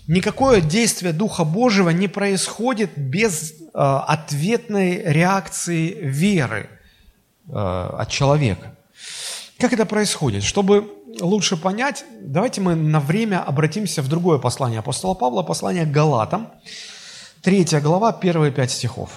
Никакое 0.08 0.60
действие 0.60 1.12
Духа 1.12 1.44
Божьего 1.44 1.90
не 1.90 2.08
происходит 2.08 2.90
без 2.96 3.52
э, 3.52 3.56
ответной 3.74 5.02
реакции 5.04 5.96
веры 6.02 6.68
э, 7.48 7.52
от 7.52 8.10
человека. 8.10 8.76
Как 9.60 9.74
это 9.74 9.84
происходит? 9.84 10.42
Чтобы 10.42 10.90
лучше 11.20 11.58
понять, 11.58 12.06
давайте 12.22 12.62
мы 12.62 12.74
на 12.74 12.98
время 12.98 13.42
обратимся 13.42 14.00
в 14.00 14.08
другое 14.08 14.38
послание 14.38 14.78
апостола 14.78 15.12
Павла, 15.12 15.42
послание 15.42 15.84
к 15.84 15.90
Галатам, 15.90 16.50
третья 17.42 17.80
глава, 17.80 18.10
первые 18.12 18.52
пять 18.52 18.70
стихов. 18.70 19.10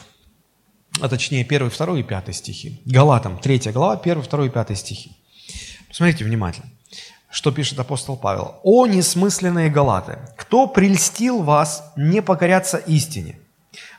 А 1.00 1.08
точнее, 1.08 1.46
первый, 1.46 1.70
второй 1.70 2.02
и 2.02 2.04
пятый 2.04 2.34
стихи. 2.34 2.82
Галатам, 2.84 3.40
третья 3.40 3.72
глава, 3.72 3.96
первый, 3.96 4.22
второй 4.22 4.48
и 4.48 4.50
пятый 4.50 4.76
стихи. 4.76 5.16
Посмотрите 5.88 6.26
внимательно, 6.26 6.70
что 7.30 7.54
пишет 7.54 7.80
апостол 7.80 8.18
Павел. 8.18 8.56
«О 8.64 8.86
несмысленные 8.86 9.70
Галаты! 9.70 10.20
Кто 10.36 10.68
прельстил 10.68 11.42
вас 11.42 11.94
не 11.96 12.22
покоряться 12.22 12.78
истине? 12.78 13.40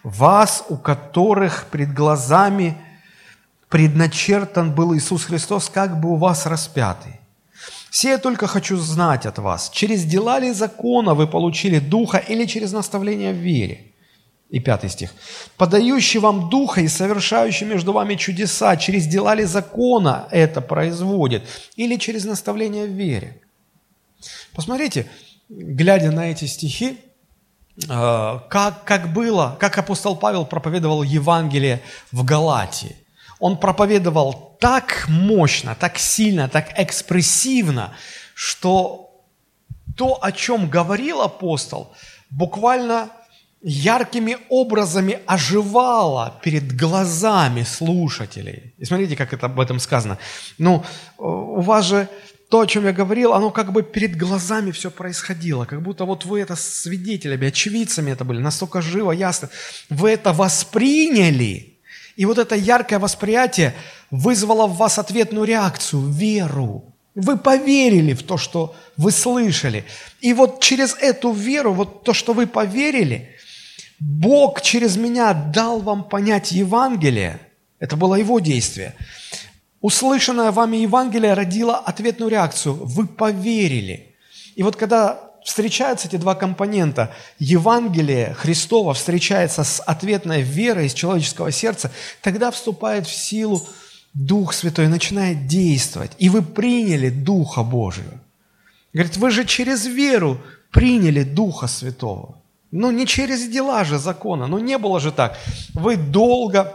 Вас, 0.03 0.63
у 0.69 0.77
которых 0.77 1.69
пред 1.71 1.95
глазами 1.95 2.77
предначертан 3.75 4.73
был 4.73 4.95
Иисус 4.95 5.25
Христос, 5.25 5.69
как 5.69 6.01
бы 6.01 6.13
у 6.13 6.15
вас 6.15 6.47
распятый. 6.47 7.19
Все 7.91 8.11
я 8.11 8.19
только 8.19 8.47
хочу 8.47 8.77
знать 8.77 9.27
от 9.27 9.39
вас, 9.39 9.69
через 9.69 10.05
дела 10.05 10.39
ли 10.39 10.53
закона 10.53 11.15
вы 11.15 11.27
получили 11.27 11.81
Духа 11.81 12.19
или 12.19 12.47
через 12.47 12.71
наставление 12.73 13.33
в 13.33 13.39
вере? 13.39 13.87
И 14.49 14.61
пятый 14.61 14.91
стих. 14.91 15.13
«Подающий 15.57 16.21
вам 16.21 16.51
Духа 16.51 16.83
и 16.83 16.89
совершающий 16.89 17.67
между 17.67 17.93
вами 17.93 18.15
чудеса, 18.15 18.77
через 18.77 19.09
дела 19.09 19.35
ли 19.35 19.43
закона 19.43 20.29
это 20.31 20.61
производит 20.61 21.43
или 21.75 21.97
через 21.97 22.25
наставление 22.25 22.87
в 22.87 22.93
вере?» 22.93 23.41
Посмотрите, 24.55 25.07
глядя 25.49 26.13
на 26.13 26.31
эти 26.31 26.45
стихи, 26.45 27.01
э, 27.89 28.39
как, 28.49 28.85
как 28.85 29.13
было, 29.13 29.57
как 29.59 29.77
апостол 29.79 30.15
Павел 30.15 30.47
проповедовал 30.47 31.03
Евангелие 31.03 31.83
в 32.13 32.25
Галатии. 32.25 32.95
Он 33.45 33.59
проповедовал 33.59 34.57
так 34.59 35.05
мощно, 35.07 35.75
так 35.75 35.99
сильно, 35.99 36.49
так 36.49 36.73
экспрессивно, 36.79 37.93
что 38.35 39.23
то, 39.99 40.19
о 40.23 40.33
чем 40.33 40.71
говорил 40.71 41.21
апостол, 41.21 41.95
буквально 42.31 43.11
яркими 43.61 44.39
образами 44.49 45.19
оживало 45.27 46.41
перед 46.43 46.75
глазами 46.75 47.65
слушателей. 47.65 48.73
И 48.79 48.87
смотрите, 48.87 49.15
как 49.15 49.35
это 49.35 49.45
об 49.45 49.61
этом 49.61 49.79
сказано. 49.79 50.17
Ну, 50.57 50.83
у 51.19 51.61
вас 51.61 51.85
же 51.85 52.09
то, 52.49 52.61
о 52.61 52.67
чем 52.67 52.87
я 52.87 52.93
говорил, 52.95 53.35
оно 53.35 53.51
как 53.51 53.73
бы 53.73 53.83
перед 53.83 54.17
глазами 54.17 54.71
все 54.71 54.91
происходило, 54.91 55.67
как 55.67 55.83
будто 55.83 56.07
вот 56.07 56.25
вы 56.25 56.41
это 56.41 56.57
свидетелями, 56.57 57.49
очевидцами 57.49 58.11
это 58.11 58.25
были, 58.25 58.41
настолько 58.41 58.81
живо, 58.81 59.13
ясно. 59.13 59.51
Вы 59.91 60.13
это 60.13 60.33
восприняли– 60.33 61.73
и 62.17 62.25
вот 62.27 62.39
это 62.39 62.55
яркое 62.55 62.99
восприятие 62.99 63.75
вызвало 64.11 64.67
в 64.67 64.77
вас 64.77 64.99
ответную 64.99 65.45
реакцию, 65.45 66.09
веру. 66.09 66.95
Вы 67.15 67.37
поверили 67.37 68.13
в 68.13 68.23
то, 68.23 68.37
что 68.37 68.75
вы 68.97 69.11
слышали. 69.11 69.85
И 70.21 70.33
вот 70.33 70.61
через 70.61 70.95
эту 70.95 71.33
веру, 71.33 71.73
вот 71.73 72.03
то, 72.05 72.13
что 72.13 72.33
вы 72.33 72.47
поверили, 72.47 73.31
Бог 74.01 74.61
через 74.63 74.97
меня 74.97 75.33
дал 75.33 75.81
вам 75.81 76.05
понять 76.05 76.53
Евангелие. 76.53 77.39
Это 77.79 77.97
было 77.97 78.17
Его 78.17 78.41
действие. 78.41 78.95
Услышанное 79.81 80.51
вами 80.51 80.79
Евангелие 80.79 81.35
родило 81.35 81.77
ответную 81.77 82.31
реакцию. 82.31 82.75
Вы 82.75 83.07
поверили. 83.07 84.17
И 84.57 84.63
вот 84.63 84.77
когда 84.77 85.34
встречаются 85.45 86.09
эти 86.09 86.17
два 86.17 86.35
компонента. 86.35 87.15
Евангелие 87.39 88.35
Христова 88.35 88.95
встречается 88.95 89.63
с 89.63 89.81
ответной 89.81 90.43
верой 90.43 90.87
из 90.87 90.95
человеческого 90.95 91.53
сердца, 91.53 91.93
тогда 92.23 92.51
вступает 92.51 93.07
в 93.07 93.15
силу 93.15 93.63
Дух 94.15 94.55
Святой, 94.55 94.89
начинает 94.89 95.47
действовать. 95.47 96.13
И 96.19 96.31
вы 96.31 96.43
приняли 96.43 97.11
Духа 97.11 97.63
Божьего. 97.63 98.21
Говорит, 98.95 99.17
вы 99.17 99.31
же 99.31 99.45
через 99.45 99.87
веру 99.87 100.41
приняли 100.71 101.23
Духа 101.23 101.67
Святого. 101.67 102.37
Ну, 102.71 102.91
не 102.91 103.07
через 103.07 103.47
дела 103.49 103.85
же 103.85 103.99
закона, 103.99 104.47
ну 104.47 104.59
не 104.59 104.79
было 104.79 104.99
же 104.99 105.13
так. 105.13 105.39
Вы 105.75 105.97
долго, 105.97 106.75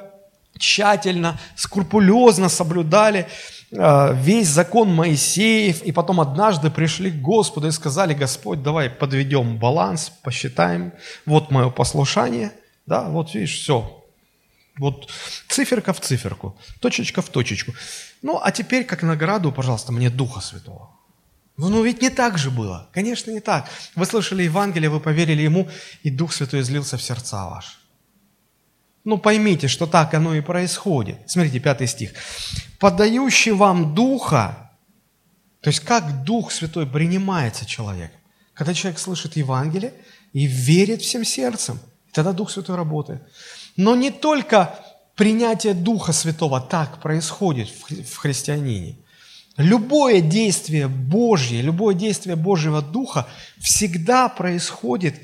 тщательно, 0.57 1.39
скрупулезно 1.55 2.49
соблюдали 2.49 3.27
весь 3.71 4.47
закон 4.47 4.93
Моисеев, 4.93 5.83
и 5.83 5.91
потом 5.91 6.19
однажды 6.19 6.71
пришли 6.71 7.11
к 7.11 7.21
Господу 7.21 7.67
и 7.67 7.71
сказали, 7.71 8.13
Господь, 8.13 8.63
давай 8.63 8.89
подведем 8.89 9.57
баланс, 9.57 10.11
посчитаем, 10.23 10.93
вот 11.25 11.51
мое 11.51 11.69
послушание, 11.69 12.51
да, 12.87 13.09
вот 13.09 13.33
видишь, 13.35 13.59
все, 13.59 13.99
вот 14.79 15.09
циферка 15.49 15.93
в 15.93 15.99
циферку, 15.99 16.57
точечка 16.79 17.21
в 17.21 17.29
точечку. 17.29 17.73
Ну, 18.21 18.39
а 18.41 18.51
теперь, 18.51 18.85
как 18.85 19.03
награду, 19.03 19.51
пожалуйста, 19.51 19.91
мне 19.91 20.09
Духа 20.09 20.41
Святого. 20.41 20.89
Ну, 21.57 21.67
ну 21.67 21.83
ведь 21.83 22.01
не 22.01 22.09
так 22.09 22.37
же 22.37 22.49
было. 22.49 22.87
Конечно, 22.93 23.31
не 23.31 23.41
так. 23.41 23.69
Вы 23.95 24.05
слышали 24.05 24.43
Евангелие, 24.43 24.89
вы 24.89 25.01
поверили 25.01 25.41
Ему, 25.41 25.67
и 26.03 26.09
Дух 26.09 26.31
Святой 26.33 26.61
излился 26.61 26.97
в 26.97 27.01
сердца 27.01 27.49
ваши. 27.49 27.78
Ну, 29.09 29.17
поймите, 29.17 29.67
что 29.67 29.87
так 29.87 30.13
оно 30.13 30.35
и 30.35 30.41
происходит. 30.41 31.17
Смотрите, 31.25 31.59
пятый 31.59 31.87
стих. 31.87 32.11
«Подающий 32.77 33.53
вам 33.53 33.95
Духа», 33.95 34.69
то 35.61 35.69
есть 35.71 35.79
как 35.79 36.23
Дух 36.23 36.51
Святой 36.51 36.85
принимается 36.85 37.65
человек? 37.65 38.11
Когда 38.53 38.75
человек 38.75 38.99
слышит 38.99 39.35
Евангелие 39.35 39.93
и 40.31 40.45
верит 40.45 41.01
всем 41.01 41.25
сердцем, 41.25 41.79
тогда 42.13 42.33
Дух 42.33 42.51
Святой 42.51 42.75
работает. 42.75 43.23
Но 43.75 43.95
не 43.95 44.11
только 44.11 44.75
принятие 45.15 45.73
Духа 45.73 46.13
Святого 46.13 46.61
так 46.61 47.01
происходит 47.01 47.67
в 47.69 48.15
христианине. 48.15 48.99
Любое 49.57 50.21
действие 50.21 50.87
Божье, 50.87 51.63
любое 51.63 51.95
действие 51.95 52.35
Божьего 52.35 52.83
Духа 52.83 53.27
всегда 53.57 54.29
происходит 54.29 55.15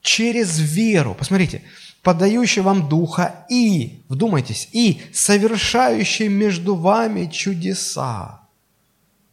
через 0.00 0.58
веру. 0.58 1.14
Посмотрите, 1.14 1.62
подающий 2.02 2.62
вам 2.62 2.88
Духа 2.88 3.46
и, 3.48 4.02
вдумайтесь, 4.08 4.68
и 4.72 5.00
совершающий 5.12 6.28
между 6.28 6.74
вами 6.74 7.26
чудеса. 7.26 8.40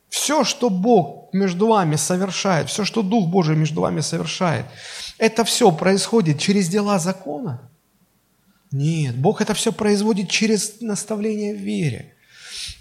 Все, 0.08 0.43
что 0.43 0.69
Бог 0.69 1.34
между 1.34 1.67
вами 1.67 1.95
совершает, 1.95 2.69
все, 2.69 2.86
что 2.86 3.01
Дух 3.01 3.27
Божий 3.27 3.55
между 3.55 3.82
вами 3.82 4.01
совершает, 4.01 4.65
это 5.17 5.43
все 5.43 5.71
происходит 5.71 6.39
через 6.39 6.67
дела 6.67 6.99
закона? 6.99 7.62
Нет, 8.71 9.15
Бог 9.17 9.41
это 9.41 9.53
все 9.53 9.71
производит 9.71 10.29
через 10.29 10.79
наставление 10.82 11.55
в 11.55 11.60
вере. 11.60 12.13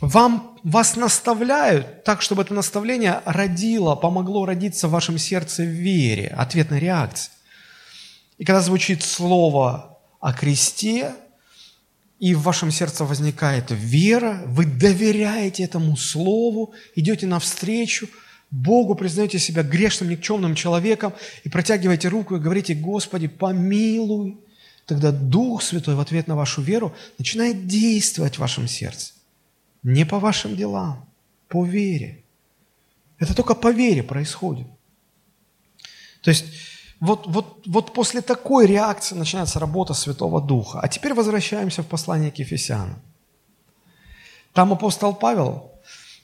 Вам, 0.00 0.58
вас 0.62 0.96
наставляют 0.96 2.04
так, 2.04 2.22
чтобы 2.22 2.42
это 2.42 2.54
наставление 2.54 3.20
родило, 3.24 3.94
помогло 3.94 4.44
родиться 4.44 4.86
в 4.86 4.92
вашем 4.92 5.18
сердце 5.18 5.62
в 5.62 5.66
вере, 5.66 6.28
ответной 6.28 6.78
реакции. 6.78 7.32
И 8.38 8.44
когда 8.44 8.60
звучит 8.60 9.02
слово 9.02 9.98
о 10.20 10.32
кресте, 10.32 11.14
и 12.18 12.34
в 12.34 12.42
вашем 12.42 12.70
сердце 12.70 13.04
возникает 13.04 13.66
вера, 13.70 14.42
вы 14.46 14.64
доверяете 14.64 15.62
этому 15.62 15.96
слову, 15.96 16.72
идете 16.96 17.26
навстречу, 17.26 18.08
Богу 18.50 18.94
признаете 18.94 19.38
себя 19.38 19.62
грешным, 19.62 20.08
никчемным 20.08 20.54
человеком 20.54 21.12
и 21.44 21.48
протягиваете 21.48 22.08
руку 22.08 22.36
и 22.36 22.40
говорите, 22.40 22.74
Господи, 22.74 23.28
помилуй, 23.28 24.38
тогда 24.86 25.12
Дух 25.12 25.62
Святой 25.62 25.94
в 25.94 26.00
ответ 26.00 26.28
на 26.28 26.34
вашу 26.34 26.62
веру 26.62 26.94
начинает 27.18 27.66
действовать 27.66 28.36
в 28.36 28.38
вашем 28.38 28.66
сердце. 28.66 29.12
Не 29.82 30.06
по 30.06 30.18
вашим 30.18 30.56
делам, 30.56 31.06
по 31.48 31.64
вере. 31.64 32.24
Это 33.18 33.34
только 33.34 33.54
по 33.54 33.70
вере 33.70 34.02
происходит. 34.02 34.66
То 36.22 36.30
есть 36.30 36.46
вот, 37.00 37.26
вот, 37.26 37.62
вот 37.66 37.92
после 37.94 38.22
такой 38.22 38.66
реакции 38.66 39.14
начинается 39.14 39.60
работа 39.60 39.94
Святого 39.94 40.40
Духа. 40.40 40.80
А 40.80 40.88
теперь 40.88 41.14
возвращаемся 41.14 41.82
в 41.82 41.86
послание 41.86 42.30
к 42.30 42.38
Ефесянам. 42.40 43.00
Там 44.52 44.72
апостол 44.72 45.14
Павел 45.14 45.70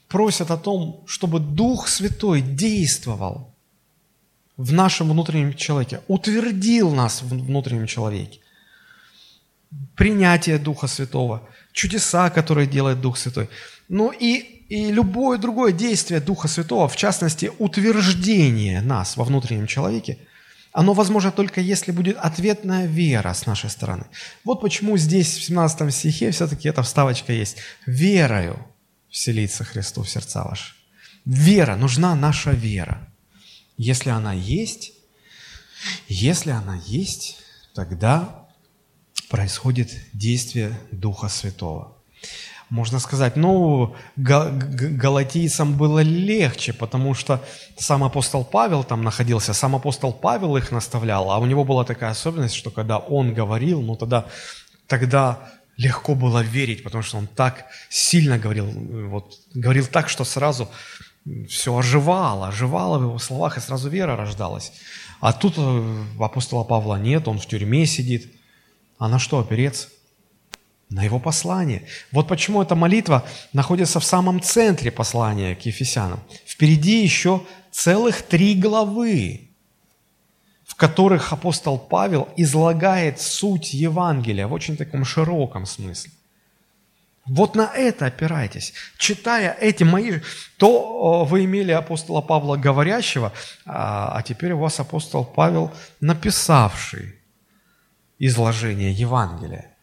просит 0.08 0.50
о 0.50 0.56
том, 0.56 1.02
чтобы 1.06 1.38
Дух 1.38 1.88
Святой 1.88 2.40
действовал 2.40 3.54
в 4.56 4.72
нашем 4.72 5.10
внутреннем 5.10 5.54
человеке, 5.54 6.00
утвердил 6.08 6.90
нас 6.90 7.22
в 7.22 7.28
внутреннем 7.28 7.86
человеке. 7.86 8.40
Принятие 9.96 10.58
Духа 10.58 10.88
Святого, 10.88 11.48
чудеса, 11.72 12.30
которые 12.30 12.66
делает 12.66 13.00
Дух 13.00 13.16
Святой. 13.16 13.48
Ну 13.88 14.10
и, 14.10 14.38
и 14.68 14.92
любое 14.92 15.38
другое 15.38 15.72
действие 15.72 16.20
Духа 16.20 16.48
Святого, 16.48 16.88
в 16.88 16.96
частности, 16.96 17.52
утверждение 17.58 18.80
нас 18.80 19.16
во 19.16 19.22
внутреннем 19.22 19.68
человеке– 19.68 20.18
оно 20.74 20.92
возможно 20.92 21.30
только 21.30 21.60
если 21.60 21.92
будет 21.92 22.16
ответная 22.18 22.86
вера 22.86 23.32
с 23.32 23.46
нашей 23.46 23.70
стороны. 23.70 24.06
Вот 24.42 24.60
почему 24.60 24.98
здесь, 24.98 25.38
в 25.38 25.44
17 25.44 25.94
стихе, 25.94 26.32
все-таки 26.32 26.68
эта 26.68 26.82
вставочка 26.82 27.32
есть. 27.32 27.58
«Верою 27.86 28.58
вселится 29.08 29.62
Христу 29.62 30.02
в 30.02 30.10
сердца 30.10 30.42
ваши». 30.42 30.74
Вера, 31.24 31.76
нужна 31.76 32.16
наша 32.16 32.50
вера. 32.50 33.08
Если 33.76 34.10
она 34.10 34.32
есть, 34.32 34.92
если 36.08 36.50
она 36.50 36.80
есть, 36.86 37.38
тогда 37.72 38.48
происходит 39.28 39.92
действие 40.12 40.76
Духа 40.90 41.28
Святого 41.28 41.96
можно 42.70 42.98
сказать, 42.98 43.36
ну, 43.36 43.94
галатийцам 44.16 45.76
было 45.76 46.00
легче, 46.00 46.72
потому 46.72 47.14
что 47.14 47.40
сам 47.76 48.04
апостол 48.04 48.44
Павел 48.44 48.84
там 48.84 49.04
находился, 49.04 49.52
сам 49.52 49.76
апостол 49.76 50.12
Павел 50.12 50.56
их 50.56 50.72
наставлял, 50.72 51.30
а 51.30 51.38
у 51.38 51.46
него 51.46 51.64
была 51.64 51.84
такая 51.84 52.10
особенность, 52.10 52.54
что 52.54 52.70
когда 52.70 52.98
он 52.98 53.34
говорил, 53.34 53.82
ну, 53.82 53.96
тогда, 53.96 54.26
тогда 54.86 55.38
легко 55.76 56.14
было 56.14 56.40
верить, 56.40 56.82
потому 56.82 57.02
что 57.02 57.18
он 57.18 57.26
так 57.26 57.66
сильно 57.88 58.38
говорил, 58.38 58.66
вот, 58.66 59.34
говорил 59.54 59.86
так, 59.86 60.08
что 60.08 60.24
сразу 60.24 60.68
все 61.48 61.76
оживало, 61.76 62.48
оживало 62.48 62.98
в 62.98 63.02
его 63.02 63.18
словах, 63.18 63.56
и 63.56 63.60
сразу 63.60 63.88
вера 63.88 64.16
рождалась. 64.16 64.72
А 65.20 65.32
тут 65.32 65.54
э, 65.56 66.04
апостола 66.20 66.64
Павла 66.64 66.96
нет, 66.96 67.28
он 67.28 67.38
в 67.38 67.46
тюрьме 67.46 67.86
сидит. 67.86 68.30
А 68.98 69.08
на 69.08 69.18
что 69.18 69.38
опереться? 69.38 69.88
На 70.90 71.02
его 71.02 71.18
послание. 71.18 71.86
Вот 72.12 72.28
почему 72.28 72.62
эта 72.62 72.74
молитва 72.74 73.24
находится 73.52 74.00
в 74.00 74.04
самом 74.04 74.40
центре 74.40 74.90
послания 74.90 75.54
к 75.54 75.62
Ефесянам. 75.62 76.20
Впереди 76.46 77.02
еще 77.02 77.42
целых 77.70 78.22
три 78.22 78.54
главы, 78.54 79.50
в 80.66 80.74
которых 80.76 81.32
апостол 81.32 81.78
Павел 81.78 82.28
излагает 82.36 83.20
суть 83.20 83.74
Евангелия 83.74 84.46
в 84.46 84.52
очень 84.52 84.76
таком 84.76 85.04
широком 85.04 85.66
смысле. 85.66 86.12
Вот 87.26 87.54
на 87.54 87.72
это 87.74 88.06
опирайтесь. 88.06 88.74
Читая 88.98 89.56
эти 89.58 89.82
мои, 89.82 90.20
то 90.58 91.24
вы 91.24 91.44
имели 91.44 91.72
апостола 91.72 92.20
Павла 92.20 92.56
говорящего, 92.56 93.32
а, 93.64 94.12
а 94.14 94.22
теперь 94.22 94.52
у 94.52 94.58
вас 94.58 94.78
апостол 94.78 95.24
Павел 95.24 95.72
написавший 96.00 97.14
изложение 98.18 98.92
Евангелия. 98.92 99.73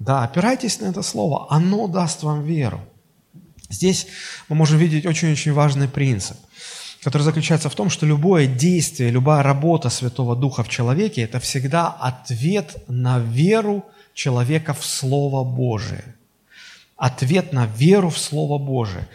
Да, 0.00 0.24
опирайтесь 0.24 0.80
на 0.80 0.86
это 0.86 1.02
слово, 1.02 1.46
оно 1.50 1.86
даст 1.86 2.22
вам 2.22 2.42
веру. 2.42 2.80
Здесь 3.68 4.06
мы 4.48 4.56
можем 4.56 4.78
видеть 4.78 5.04
очень-очень 5.04 5.52
важный 5.52 5.88
принцип, 5.88 6.38
который 7.02 7.22
заключается 7.22 7.68
в 7.68 7.74
том, 7.74 7.90
что 7.90 8.06
любое 8.06 8.46
действие, 8.46 9.10
любая 9.10 9.42
работа 9.42 9.90
Святого 9.90 10.34
Духа 10.34 10.64
в 10.64 10.70
человеке– 10.70 11.22
это 11.22 11.38
всегда 11.38 11.88
ответ 11.88 12.82
на 12.88 13.18
веру 13.18 13.84
человека 14.14 14.72
в 14.72 14.84
Слово 14.86 15.44
Божие. 15.44 16.16
Ответ 16.96 17.52
на 17.52 17.66
веру 17.66 18.08
в 18.08 18.18
Слово 18.18 18.58
Божие. 18.58 19.06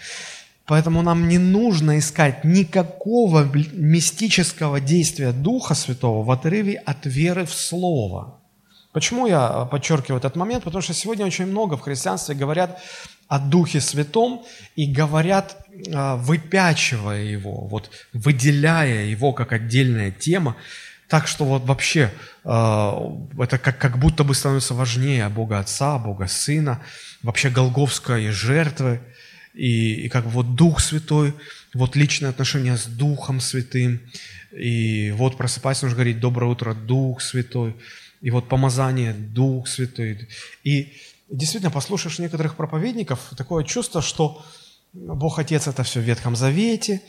Поэтому 0.65 1.01
нам 1.01 1.27
не 1.27 1.39
нужно 1.39 1.97
искать 1.97 2.43
никакого 2.43 3.43
мистического 3.73 4.79
действия 4.79 5.31
Духа 5.31 5.73
Святого 5.73 6.23
в 6.23 6.29
отрыве 6.29 6.75
от 6.75 7.07
веры 7.07 7.45
в 7.45 7.53
Слово. 7.53 8.39
Почему 8.95 9.27
я 9.27 9.65
подчеркиваю 9.65 10.19
этот 10.19 10.38
момент? 10.38 10.63
Потому 10.63 10.81
что 10.81 10.93
сегодня 10.93 11.25
очень 11.25 11.47
много 11.47 11.75
в 11.75 11.81
христианстве 11.81 12.34
говорят 12.34 12.81
о 13.27 13.39
Духе 13.39 13.81
Святом 13.81 14.45
и 14.77 14.89
говорят, 14.89 15.58
а, 15.93 16.15
выпячивая 16.15 17.23
его, 17.23 17.67
вот 17.67 17.91
выделяя 18.13 19.03
его 19.03 19.34
как 19.34 19.51
отдельная 19.51 20.12
тема, 20.12 20.55
так 21.10 21.27
что 21.27 21.43
вот 21.43 21.65
вообще 21.65 22.10
а, 22.45 22.97
это 23.38 23.58
как, 23.58 23.77
как 23.79 23.99
будто 23.99 24.23
бы 24.23 24.34
становится 24.34 24.73
важнее 24.73 25.27
Бога 25.27 25.60
Отца, 25.60 25.97
Бога 25.97 26.27
Сына, 26.27 26.81
вообще 27.21 27.49
голговской 27.49 28.29
жертвы, 28.29 29.01
и, 29.53 30.05
и 30.05 30.08
как 30.08 30.23
вот 30.23 30.55
Дух 30.55 30.79
Святой, 30.79 31.34
вот 31.73 31.97
личное 31.97 32.29
отношение 32.29 32.77
с 32.77 32.86
Духом 32.86 33.41
Святым, 33.41 33.99
и 34.53 35.12
вот 35.17 35.36
просыпаясь, 35.36 35.81
нужно 35.81 35.97
говорить 35.97 36.21
«Доброе 36.21 36.49
утро, 36.49 36.73
Дух 36.73 37.21
Святой», 37.21 37.75
и 38.25 38.31
вот 38.31 38.49
помазание, 38.49 39.13
Дух 39.13 39.67
Святой. 39.67 40.27
И 40.63 40.93
действительно, 41.29 41.69
послушаешь 41.69 42.17
некоторых 42.17 42.55
проповедников, 42.55 43.19
такое 43.38 43.63
чувство, 43.63 44.01
что 44.01 44.43
Бог 44.93 45.38
Отец– 45.38 45.67
это 45.67 45.83
все 45.83 45.99
в 45.99 46.03
Ветхом 46.03 46.35
Завете, 46.35 47.03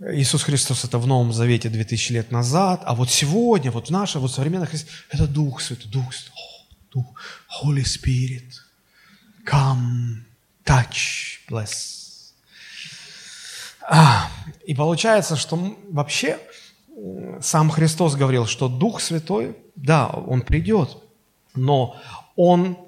Иисус 0.00 0.42
Христос– 0.42 0.84
это 0.86 0.96
в 0.98 1.06
Новом 1.06 1.34
Завете 1.34 1.68
2000 1.68 2.12
лет 2.12 2.30
назад, 2.30 2.80
а 2.86 2.94
вот 2.94 3.10
сегодня, 3.10 3.70
вот 3.70 3.88
в 3.88 3.90
нашей, 3.90 4.22
вот 4.22 4.32
современной 4.32 4.66
христиане, 4.66 4.96
это 5.10 5.26
Дух 5.26 5.60
Святой, 5.60 5.90
Дух 5.90 6.14
Святой, 6.14 6.32
Дух, 6.94 7.06
Holy 7.62 7.84
Spirit, 7.84 8.50
come, 9.44 10.22
touch, 10.64 11.40
bless. 11.50 12.32
А, 13.86 14.30
и 14.64 14.74
получается, 14.74 15.36
что 15.36 15.76
вообще 15.90 16.38
сам 17.40 17.70
Христос 17.70 18.14
говорил, 18.14 18.46
что 18.46 18.68
Дух 18.68 19.00
Святой, 19.00 19.56
да, 19.74 20.08
Он 20.08 20.42
придет, 20.42 20.96
но 21.54 21.96
Он 22.36 22.78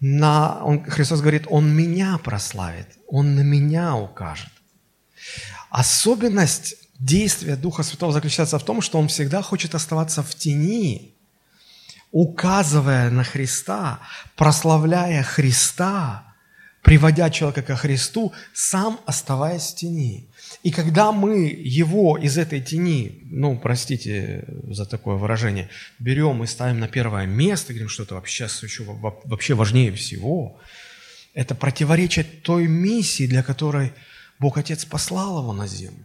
на, 0.00 0.62
он, 0.62 0.84
Христос 0.84 1.20
говорит, 1.20 1.46
Он 1.48 1.74
меня 1.74 2.18
прославит, 2.18 2.98
Он 3.08 3.34
на 3.34 3.40
меня 3.40 3.96
укажет. 3.96 4.50
Особенность 5.70 6.76
действия 6.98 7.56
Духа 7.56 7.82
Святого 7.82 8.12
заключается 8.12 8.58
в 8.58 8.64
том, 8.64 8.80
что 8.80 8.98
Он 8.98 9.08
всегда 9.08 9.42
хочет 9.42 9.74
оставаться 9.74 10.22
в 10.22 10.34
тени, 10.34 11.14
указывая 12.12 13.10
на 13.10 13.24
Христа, 13.24 14.00
прославляя 14.36 15.22
Христа, 15.22 16.25
приводя 16.86 17.30
человека 17.30 17.62
ко 17.62 17.74
Христу, 17.74 18.32
сам 18.54 19.00
оставаясь 19.06 19.72
в 19.72 19.74
тени. 19.74 20.28
И 20.62 20.70
когда 20.70 21.10
мы 21.10 21.48
его 21.48 22.16
из 22.16 22.38
этой 22.38 22.60
тени, 22.60 23.22
ну, 23.24 23.58
простите 23.58 24.44
за 24.70 24.86
такое 24.86 25.16
выражение, 25.16 25.68
берем 25.98 26.44
и 26.44 26.46
ставим 26.46 26.78
на 26.78 26.86
первое 26.86 27.26
место, 27.26 27.72
говорим, 27.72 27.88
что 27.88 28.04
это 28.04 28.14
вообще, 28.14 28.46
вообще 29.24 29.54
важнее 29.54 29.90
всего, 29.90 30.60
это 31.34 31.56
противоречит 31.56 32.42
той 32.42 32.68
миссии, 32.68 33.26
для 33.26 33.42
которой 33.42 33.92
Бог 34.38 34.56
Отец 34.56 34.84
послал 34.84 35.40
его 35.40 35.52
на 35.52 35.66
землю. 35.66 36.04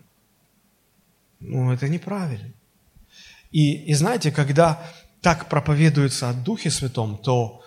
Ну, 1.40 1.72
это 1.72 1.90
неправильно. 1.90 2.52
И, 3.52 3.74
и 3.92 3.94
знаете, 3.94 4.32
когда 4.32 4.84
так 5.22 5.48
проповедуется 5.48 6.30
о 6.30 6.34
Духе 6.34 6.72
Святом, 6.72 7.18
то 7.18 7.62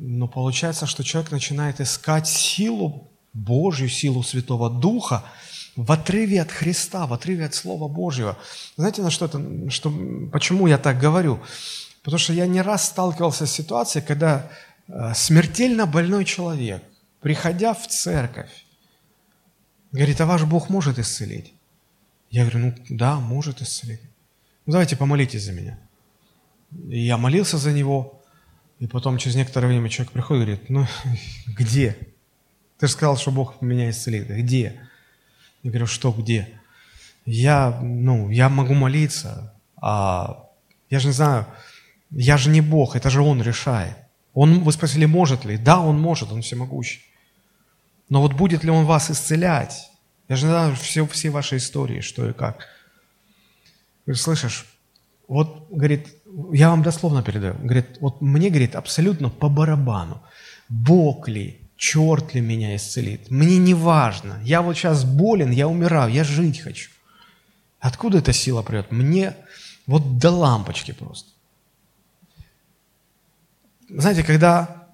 но 0.00 0.28
получается, 0.28 0.86
что 0.86 1.02
человек 1.02 1.32
начинает 1.32 1.80
искать 1.80 2.28
силу 2.28 3.08
Божью, 3.32 3.88
силу 3.88 4.22
Святого 4.22 4.70
Духа 4.70 5.24
в 5.74 5.90
отрыве 5.90 6.40
от 6.40 6.52
Христа, 6.52 7.06
в 7.06 7.12
отрыве 7.12 7.46
от 7.46 7.54
Слова 7.54 7.88
Божьего. 7.88 8.38
Знаете, 8.76 9.02
на 9.02 9.10
что 9.10 9.26
это, 9.26 9.70
что, 9.70 9.92
почему 10.32 10.66
я 10.68 10.78
так 10.78 10.98
говорю? 10.98 11.40
Потому 12.02 12.18
что 12.18 12.32
я 12.32 12.46
не 12.46 12.62
раз 12.62 12.86
сталкивался 12.86 13.46
с 13.46 13.52
ситуацией, 13.52 14.04
когда 14.04 14.50
э, 14.86 15.12
смертельно 15.14 15.86
больной 15.86 16.24
человек, 16.24 16.82
приходя 17.20 17.74
в 17.74 17.88
церковь, 17.88 18.50
говорит, 19.90 20.20
а 20.20 20.26
ваш 20.26 20.44
Бог 20.44 20.68
может 20.68 20.98
исцелить? 20.98 21.52
Я 22.30 22.42
говорю, 22.42 22.58
ну 22.58 22.74
да, 22.88 23.18
может 23.18 23.62
исцелить. 23.62 24.00
Ну 24.66 24.72
давайте 24.72 24.96
помолитесь 24.96 25.44
за 25.44 25.52
меня. 25.52 25.78
И 26.88 27.00
я 27.00 27.16
молился 27.16 27.58
за 27.58 27.72
него, 27.72 28.17
и 28.78 28.86
потом 28.86 29.18
через 29.18 29.36
некоторое 29.36 29.68
время 29.68 29.88
человек 29.88 30.12
приходит 30.12 30.42
и 30.42 30.46
говорит, 30.46 30.70
ну 30.70 30.86
где? 31.56 31.96
Ты 32.78 32.86
же 32.86 32.92
сказал, 32.92 33.16
что 33.16 33.30
Бог 33.30 33.60
меня 33.60 33.90
исцелит. 33.90 34.28
Где? 34.28 34.80
Я 35.62 35.70
говорю, 35.70 35.86
что 35.86 36.12
где? 36.12 36.58
я, 37.30 37.78
ну, 37.82 38.30
я 38.30 38.48
могу 38.48 38.74
молиться, 38.74 39.54
а 39.76 40.46
я 40.88 40.98
же 40.98 41.08
не 41.08 41.12
знаю, 41.12 41.46
я 42.10 42.38
же 42.38 42.48
не 42.48 42.62
Бог, 42.62 42.96
это 42.96 43.10
же 43.10 43.20
Он 43.20 43.42
решает. 43.42 43.96
Он, 44.32 44.60
вы 44.60 44.72
спросили, 44.72 45.04
может 45.04 45.44
ли? 45.44 45.58
Да, 45.58 45.80
Он 45.80 46.00
может, 46.00 46.32
Он 46.32 46.40
всемогущий. 46.40 47.02
Но 48.08 48.22
вот 48.22 48.32
будет 48.32 48.64
ли 48.64 48.70
Он 48.70 48.86
вас 48.86 49.10
исцелять? 49.10 49.90
Я 50.28 50.36
же 50.36 50.46
не 50.46 50.52
знаю 50.52 50.76
все, 50.76 51.06
все 51.06 51.28
ваши 51.28 51.58
истории, 51.58 52.00
что 52.00 52.28
и 52.28 52.32
как. 52.32 52.66
Говорит, 54.06 54.22
слышишь, 54.22 54.64
вот, 55.26 55.68
говорит, 55.70 56.08
я 56.52 56.70
вам 56.70 56.82
дословно 56.82 57.22
передаю, 57.22 57.54
говорит, 57.54 57.98
вот 58.00 58.20
мне, 58.20 58.48
говорит, 58.50 58.76
абсолютно 58.76 59.28
по 59.28 59.48
барабану, 59.48 60.22
Бог 60.68 61.28
ли, 61.28 61.60
черт 61.76 62.34
ли 62.34 62.40
меня 62.40 62.76
исцелит, 62.76 63.30
мне 63.30 63.58
не 63.58 63.74
важно, 63.74 64.40
я 64.44 64.62
вот 64.62 64.76
сейчас 64.76 65.04
болен, 65.04 65.50
я 65.50 65.68
умираю, 65.68 66.12
я 66.12 66.24
жить 66.24 66.60
хочу. 66.60 66.90
Откуда 67.80 68.18
эта 68.18 68.32
сила 68.32 68.62
придет? 68.62 68.90
Мне 68.92 69.34
вот 69.86 70.18
до 70.18 70.30
лампочки 70.30 70.92
просто. 70.92 71.30
Знаете, 73.88 74.22
когда, 74.22 74.88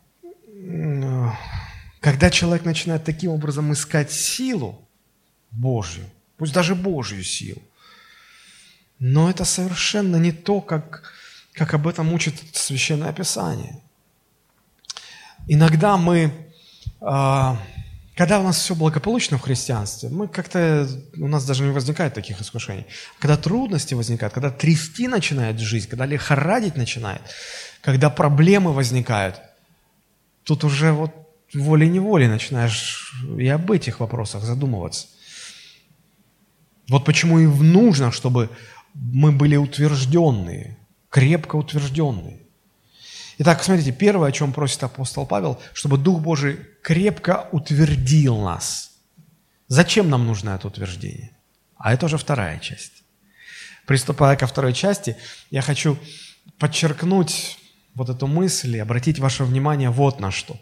когда 2.00 2.30
человек 2.30 2.64
начинает 2.64 3.04
таким 3.04 3.32
образом 3.32 3.72
искать 3.72 4.12
силу 4.12 4.86
Божью, 5.50 6.04
пусть 6.36 6.52
даже 6.52 6.74
Божью 6.74 7.24
силу, 7.24 7.62
но 8.98 9.28
это 9.28 9.44
совершенно 9.44 10.16
не 10.16 10.32
то, 10.32 10.60
как, 10.60 11.12
как 11.54 11.72
об 11.74 11.86
этом 11.86 12.12
учит 12.12 12.34
Священное 12.52 13.12
Писание. 13.12 13.80
Иногда 15.46 15.96
мы, 15.96 16.32
а, 17.00 17.60
когда 18.16 18.40
у 18.40 18.42
нас 18.42 18.56
все 18.58 18.74
благополучно 18.74 19.38
в 19.38 19.42
христианстве, 19.42 20.08
мы 20.08 20.26
как-то, 20.26 20.88
у 21.16 21.28
нас 21.28 21.44
даже 21.46 21.64
не 21.64 21.70
возникает 21.70 22.14
таких 22.14 22.40
искушений. 22.40 22.86
Когда 23.18 23.36
трудности 23.36 23.94
возникают, 23.94 24.34
когда 24.34 24.50
трясти 24.50 25.06
начинает 25.06 25.60
жизнь, 25.60 25.88
когда 25.88 26.06
лихорадить 26.06 26.76
начинает, 26.76 27.22
когда 27.82 28.10
проблемы 28.10 28.72
возникают, 28.72 29.40
тут 30.42 30.64
уже 30.64 30.92
вот 30.92 31.12
волей-неволей 31.52 32.26
начинаешь 32.26 33.14
и 33.38 33.46
об 33.48 33.70
этих 33.70 34.00
вопросах 34.00 34.42
задумываться. 34.42 35.06
Вот 36.88 37.04
почему 37.04 37.38
и 37.38 37.46
нужно, 37.46 38.10
чтобы 38.10 38.50
мы 38.94 39.30
были 39.30 39.56
утвержденные, 39.56 40.76
крепко 41.14 41.54
утвержденные. 41.54 42.40
Итак, 43.38 43.62
смотрите, 43.62 43.92
первое, 43.92 44.30
о 44.30 44.32
чем 44.32 44.52
просит 44.52 44.82
апостол 44.82 45.24
Павел, 45.26 45.60
чтобы 45.72 45.96
Дух 45.96 46.20
Божий 46.20 46.58
крепко 46.82 47.48
утвердил 47.52 48.38
нас. 48.38 48.90
Зачем 49.68 50.10
нам 50.10 50.26
нужно 50.26 50.50
это 50.50 50.66
утверждение? 50.66 51.30
А 51.76 51.94
это 51.94 52.06
уже 52.06 52.18
вторая 52.18 52.58
часть. 52.58 53.04
Приступая 53.86 54.34
ко 54.36 54.48
второй 54.48 54.72
части, 54.72 55.16
я 55.52 55.62
хочу 55.62 55.96
подчеркнуть 56.58 57.58
вот 57.94 58.08
эту 58.08 58.26
мысль 58.26 58.74
и 58.74 58.80
обратить 58.80 59.20
ваше 59.20 59.44
внимание 59.44 59.90
вот 59.90 60.18
на 60.18 60.32
что. 60.32 60.58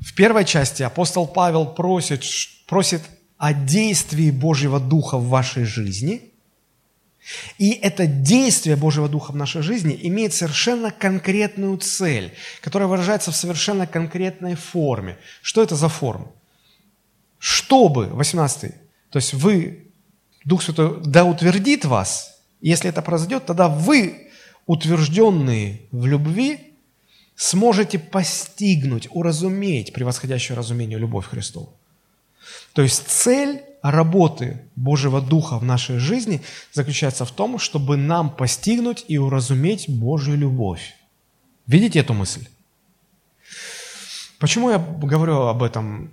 В 0.00 0.14
первой 0.14 0.44
части 0.44 0.84
апостол 0.84 1.26
Павел 1.26 1.66
просит, 1.66 2.22
просит 2.68 3.02
о 3.36 3.52
действии 3.52 4.30
Божьего 4.30 4.78
Духа 4.78 5.18
в 5.18 5.28
вашей 5.28 5.64
жизни– 5.64 6.22
и 7.58 7.72
это 7.72 8.06
действие 8.06 8.76
Божьего 8.76 9.08
Духа 9.08 9.32
в 9.32 9.36
нашей 9.36 9.62
жизни 9.62 9.98
имеет 10.02 10.32
совершенно 10.32 10.90
конкретную 10.90 11.76
цель, 11.78 12.32
которая 12.60 12.88
выражается 12.88 13.30
в 13.30 13.36
совершенно 13.36 13.86
конкретной 13.86 14.54
форме. 14.54 15.18
Что 15.42 15.62
это 15.62 15.76
за 15.76 15.88
форма? 15.88 16.32
Чтобы, 17.38 18.06
18 18.06 18.74
то 19.10 19.16
есть 19.16 19.34
вы, 19.34 19.88
Дух 20.44 20.62
Святой, 20.62 21.00
да 21.04 21.24
утвердит 21.24 21.84
вас, 21.84 22.40
если 22.60 22.88
это 22.88 23.02
произойдет, 23.02 23.46
тогда 23.46 23.68
вы, 23.68 24.30
утвержденные 24.66 25.82
в 25.90 26.06
любви, 26.06 26.74
сможете 27.34 27.98
постигнуть, 27.98 29.08
уразуметь 29.10 29.92
превосходящую 29.92 30.56
разумению 30.56 31.00
любовь 31.00 31.26
Христову. 31.26 31.76
То 32.72 32.82
есть 32.82 33.08
цель 33.08 33.62
работы 33.82 34.62
Божьего 34.76 35.20
Духа 35.20 35.58
в 35.58 35.64
нашей 35.64 35.98
жизни 35.98 36.42
заключается 36.72 37.24
в 37.24 37.30
том, 37.30 37.58
чтобы 37.58 37.96
нам 37.96 38.30
постигнуть 38.30 39.04
и 39.08 39.18
уразуметь 39.18 39.88
Божью 39.88 40.36
любовь. 40.36 40.94
Видите 41.66 42.00
эту 42.00 42.14
мысль? 42.14 42.46
Почему 44.38 44.70
я 44.70 44.78
говорю 44.78 45.42
об 45.42 45.62
этом 45.62 46.10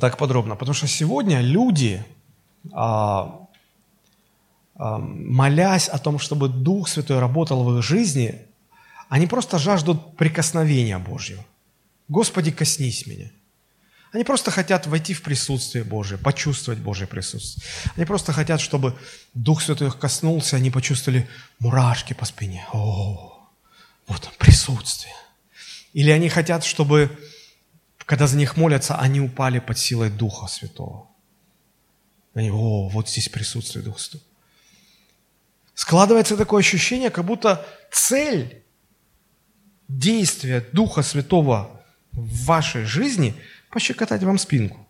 так 0.00 0.16
подробно? 0.18 0.56
Потому 0.56 0.74
что 0.74 0.86
сегодня 0.86 1.40
люди, 1.40 2.04
а, 2.72 3.46
а, 4.74 4.98
молясь 4.98 5.88
о 5.88 5.98
том, 5.98 6.18
чтобы 6.18 6.48
Дух 6.48 6.88
Святой 6.88 7.18
работал 7.18 7.64
в 7.64 7.78
их 7.78 7.84
жизни, 7.84 8.42
они 9.08 9.26
просто 9.26 9.58
жаждут 9.58 10.16
прикосновения 10.16 10.98
Божьего. 10.98 11.44
Господи, 12.08 12.50
коснись 12.50 13.06
меня– 13.06 13.30
они 14.12 14.24
просто 14.24 14.50
хотят 14.50 14.86
войти 14.86 15.14
в 15.14 15.22
присутствие 15.22 15.84
Божие, 15.84 16.18
почувствовать 16.18 16.78
Божье 16.78 17.06
присутствие. 17.06 17.66
Они 17.96 18.04
просто 18.04 18.32
хотят, 18.32 18.60
чтобы 18.60 18.98
Дух 19.32 19.62
Святой 19.62 19.88
их 19.88 19.98
коснулся, 19.98 20.56
они 20.56 20.70
почувствовали 20.70 21.26
мурашки 21.58 22.12
по 22.12 22.26
спине. 22.26 22.66
О, 22.72 23.48
вот 24.06 24.26
он, 24.26 24.32
присутствие. 24.38 25.14
Или 25.94 26.10
они 26.10 26.28
хотят, 26.28 26.62
чтобы, 26.62 27.10
когда 28.04 28.26
за 28.26 28.36
них 28.36 28.58
молятся, 28.58 28.96
они 28.96 29.20
упали 29.20 29.60
под 29.60 29.78
силой 29.78 30.10
Духа 30.10 30.46
Святого. 30.46 31.08
Они, 32.34 32.50
о, 32.50 32.88
вот 32.90 33.08
здесь 33.08 33.30
присутствие 33.30 33.82
Духа 33.82 33.98
Святого. 33.98 34.24
Складывается 35.72 36.36
такое 36.36 36.60
ощущение, 36.60 37.08
как 37.08 37.24
будто 37.24 37.66
цель 37.90 38.62
действия 39.88 40.60
Духа 40.74 41.02
Святого 41.02 41.82
в 42.12 42.44
вашей 42.44 42.84
жизни– 42.84 43.34
пощекотать 43.72 44.22
вам 44.22 44.38
спинку. 44.38 44.86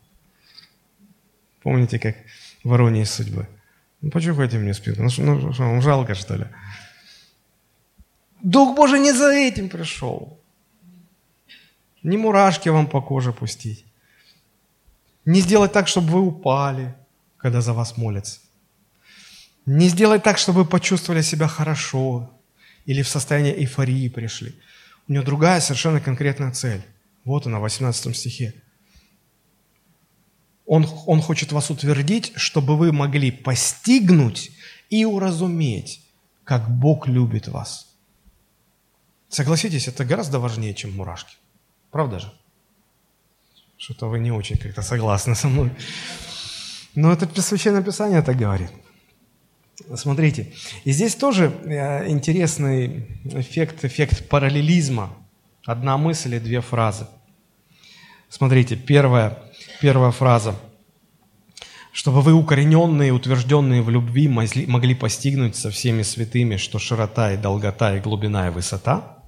Помните, 1.62 1.98
как 1.98 2.16
вороне 2.64 3.02
из 3.02 3.10
судьбы? 3.10 3.46
Ну, 4.00 4.10
почухайте 4.10 4.58
мне 4.58 4.74
спинку. 4.74 5.02
Ну, 5.02 5.08
что, 5.08 5.22
ну, 5.22 5.52
вам 5.52 5.82
жалко, 5.82 6.14
что 6.14 6.34
ли? 6.34 6.46
Дух 8.42 8.76
Божий 8.76 9.00
не 9.00 9.12
за 9.12 9.32
этим 9.32 9.68
пришел. 9.68 10.40
Не 12.02 12.16
мурашки 12.16 12.68
вам 12.70 12.88
по 12.88 13.00
коже 13.00 13.32
пустить. 13.32 13.84
Не 15.24 15.40
сделать 15.40 15.72
так, 15.72 15.86
чтобы 15.86 16.08
вы 16.08 16.20
упали, 16.20 16.94
когда 17.36 17.60
за 17.60 17.72
вас 17.72 17.96
молятся. 17.96 18.40
Не 19.66 19.88
сделать 19.88 20.24
так, 20.24 20.38
чтобы 20.38 20.62
вы 20.62 20.68
почувствовали 20.68 21.22
себя 21.22 21.46
хорошо 21.46 22.28
или 22.84 23.02
в 23.02 23.08
состоянии 23.08 23.52
эйфории 23.52 24.08
пришли. 24.08 24.52
У 25.06 25.12
него 25.12 25.24
другая 25.24 25.60
совершенно 25.60 26.00
конкретная 26.00 26.50
цель. 26.50 26.82
Вот 27.24 27.46
она 27.46 27.60
в 27.60 27.62
18 27.62 28.16
стихе. 28.16 28.54
Он, 30.72 30.86
он 31.06 31.20
хочет 31.20 31.52
вас 31.52 31.70
утвердить, 31.70 32.32
чтобы 32.36 32.78
вы 32.78 32.92
могли 32.92 33.30
постигнуть 33.30 34.50
и 34.88 35.04
уразуметь, 35.04 36.00
как 36.44 36.70
Бог 36.70 37.08
любит 37.08 37.48
вас. 37.48 37.94
Согласитесь, 39.28 39.86
это 39.88 40.06
гораздо 40.06 40.38
важнее, 40.38 40.72
чем 40.72 40.96
мурашки. 40.96 41.36
Правда 41.90 42.20
же? 42.20 42.32
Что-то 43.76 44.08
вы 44.08 44.18
не 44.18 44.32
очень 44.32 44.56
как-то 44.56 44.80
согласны 44.80 45.34
со 45.34 45.48
мной. 45.48 45.70
Но 46.94 47.12
это 47.12 47.42
Священное 47.42 47.82
Писание 47.82 48.22
так 48.22 48.38
говорит. 48.38 48.70
Смотрите, 49.94 50.54
и 50.84 50.92
здесь 50.92 51.14
тоже 51.16 51.52
э, 51.64 52.08
интересный 52.08 53.06
эффект, 53.24 53.84
эффект 53.84 54.26
параллелизма. 54.30 55.14
Одна 55.66 55.98
мысль 55.98 56.34
и 56.34 56.40
две 56.40 56.62
фразы. 56.62 57.06
Смотрите, 58.32 58.76
первая 58.76 59.38
Первая 59.82 60.12
фраза. 60.12 60.54
«Чтобы 61.90 62.20
вы, 62.20 62.32
укорененные, 62.32 63.12
утвержденные 63.12 63.82
в 63.82 63.90
любви, 63.90 64.28
могли 64.28 64.94
постигнуть 64.94 65.56
со 65.56 65.72
всеми 65.72 66.02
святыми, 66.02 66.56
что 66.56 66.78
широта 66.78 67.32
и 67.32 67.36
долгота 67.36 67.96
и 67.96 68.00
глубина 68.00 68.46
и 68.46 68.50
высота». 68.50 69.18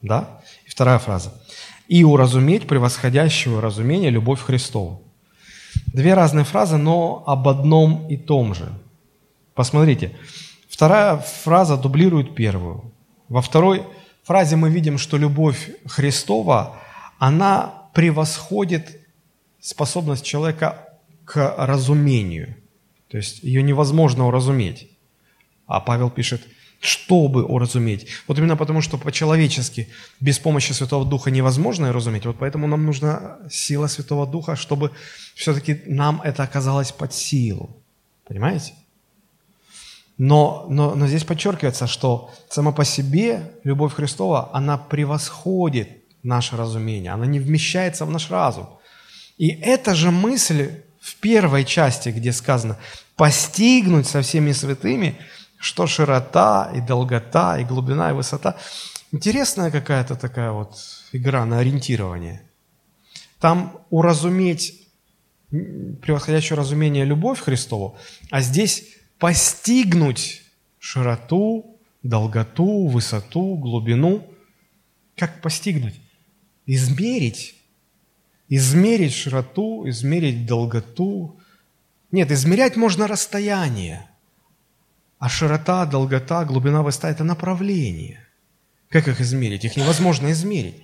Да? 0.00 0.40
И 0.64 0.70
вторая 0.70 1.00
фраза. 1.00 1.34
«И 1.88 2.04
уразуметь 2.04 2.68
превосходящего 2.68 3.60
разумения 3.60 4.10
любовь 4.10 4.40
Христову». 4.40 5.02
Две 5.86 6.14
разные 6.14 6.44
фразы, 6.44 6.76
но 6.76 7.24
об 7.26 7.48
одном 7.48 8.06
и 8.08 8.16
том 8.16 8.54
же. 8.54 8.72
Посмотрите, 9.54 10.16
вторая 10.68 11.16
фраза 11.16 11.76
дублирует 11.76 12.36
первую. 12.36 12.92
Во 13.28 13.42
второй 13.42 13.82
фразе 14.22 14.54
мы 14.54 14.70
видим, 14.70 14.98
что 14.98 15.16
любовь 15.16 15.68
Христова, 15.84 16.76
она 17.18 17.83
превосходит 17.94 19.00
способность 19.60 20.24
человека 20.24 20.88
к 21.24 21.54
разумению. 21.56 22.56
То 23.08 23.16
есть 23.16 23.42
ее 23.42 23.62
невозможно 23.62 24.26
уразуметь. 24.26 24.90
А 25.66 25.80
Павел 25.80 26.10
пишет, 26.10 26.42
чтобы 26.80 27.44
уразуметь. 27.44 28.06
Вот 28.28 28.38
именно 28.38 28.56
потому, 28.56 28.82
что 28.82 28.98
по-человечески 28.98 29.88
без 30.20 30.38
помощи 30.38 30.72
Святого 30.72 31.06
Духа 31.06 31.30
невозможно 31.30 31.92
разуметь, 31.92 32.26
вот 32.26 32.36
поэтому 32.38 32.66
нам 32.66 32.84
нужна 32.84 33.38
сила 33.50 33.86
Святого 33.86 34.26
Духа, 34.26 34.56
чтобы 34.56 34.90
все-таки 35.34 35.80
нам 35.86 36.20
это 36.22 36.42
оказалось 36.42 36.92
под 36.92 37.14
силу. 37.14 37.70
Понимаете? 38.26 38.74
Но, 40.18 40.66
но, 40.68 40.94
но 40.94 41.06
здесь 41.06 41.24
подчеркивается, 41.24 41.86
что 41.86 42.30
сама 42.50 42.72
по 42.72 42.84
себе 42.84 43.52
любовь 43.64 43.94
Христова, 43.94 44.50
она 44.52 44.76
превосходит 44.76 46.03
наше 46.24 46.56
разумение, 46.56 47.12
она 47.12 47.26
не 47.26 47.38
вмещается 47.38 48.04
в 48.04 48.10
наш 48.10 48.30
разум. 48.30 48.68
И 49.36 49.48
эта 49.48 49.94
же 49.94 50.10
мысль 50.10 50.82
в 51.00 51.16
первой 51.16 51.64
части, 51.64 52.08
где 52.08 52.32
сказано 52.32 52.78
«постигнуть 53.16 54.06
со 54.06 54.22
всеми 54.22 54.52
святыми», 54.52 55.16
что 55.58 55.86
широта 55.86 56.70
и 56.74 56.80
долгота, 56.80 57.58
и 57.58 57.64
глубина, 57.64 58.10
и 58.10 58.14
высота. 58.14 58.56
Интересная 59.12 59.70
какая-то 59.70 60.16
такая 60.16 60.50
вот 60.50 60.76
игра 61.12 61.44
на 61.46 61.58
ориентирование. 61.58 62.42
Там 63.38 63.78
уразуметь 63.90 64.84
превосходящее 66.02 66.56
разумение 66.56 67.04
любовь 67.04 67.40
Христову, 67.40 67.96
а 68.30 68.40
здесь 68.40 68.84
постигнуть 69.18 70.42
широту, 70.78 71.78
долготу, 72.02 72.86
высоту, 72.88 73.56
глубину. 73.56 74.26
Как 75.16 75.40
постигнуть? 75.40 75.94
Измерить. 76.66 77.54
Измерить 78.48 79.14
широту, 79.14 79.88
измерить 79.88 80.46
долготу. 80.46 81.38
Нет, 82.10 82.30
измерять 82.30 82.76
можно 82.76 83.06
расстояние. 83.06 84.08
А 85.18 85.28
широта, 85.28 85.86
долгота, 85.86 86.44
глубина, 86.44 86.82
высота– 86.82 87.10
это 87.10 87.24
направление. 87.24 88.26
Как 88.88 89.08
их 89.08 89.20
измерить? 89.20 89.64
Их 89.64 89.76
невозможно 89.76 90.30
измерить. 90.32 90.82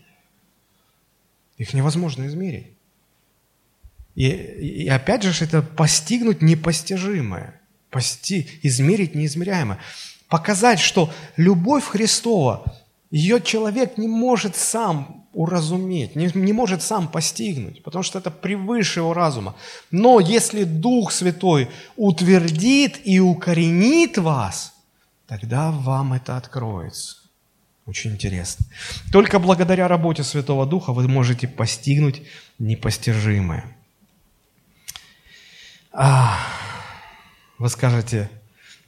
Их 1.59 1.75
невозможно 1.75 2.27
измерить. 2.27 2.69
И, 4.15 4.27
и 4.27 4.89
опять 4.89 5.23
же, 5.23 5.45
это 5.45 5.63
постигнуть 5.63 6.43
непостижимое 6.43 7.61
пости, 7.91 8.49
измерить 8.63 9.15
неизмеряемое. 9.15 9.79
Показать, 10.29 10.79
что 10.79 11.13
любовь 11.37 11.85
Христова, 11.85 12.65
ее 13.11 13.41
человек 13.41 13.99
не 13.99 14.07
может 14.07 14.57
сам 14.57 15.27
уразуметь, 15.33 16.17
не, 16.17 16.31
не 16.35 16.53
может 16.53 16.83
сам 16.83 17.09
постигнуть, 17.09 17.83
потому 17.83 18.03
что 18.03 18.19
это 18.19 18.31
превыше 18.31 19.01
его 19.01 19.15
разума. 19.15 19.55
Но 19.91 20.21
если 20.21 20.65
Дух 20.65 21.13
Святой 21.13 21.69
утвердит 21.97 23.01
и 23.05 23.21
укоренит 23.21 24.19
вас, 24.19 24.75
тогда 25.27 25.71
вам 25.71 26.13
это 26.13 26.37
откроется. 26.37 27.17
Очень 27.87 28.13
интересно. 28.13 28.67
Только 29.13 29.39
благодаря 29.39 29.89
работе 29.89 30.23
Святого 30.23 30.65
Духа 30.67 30.93
вы 30.93 31.09
можете 31.09 31.49
постигнуть 31.49 32.23
непостижимое. 32.59 33.65
Ах. 35.93 36.39
Вы 37.59 37.69
скажете, 37.69 38.31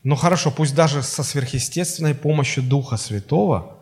ну 0.03 0.17
хорошо, 0.17 0.51
пусть 0.51 0.75
даже 0.75 1.03
со 1.03 1.23
сверхъестественной 1.23 2.15
помощью 2.15 2.63
Духа 2.63 2.97
Святого 2.97 3.82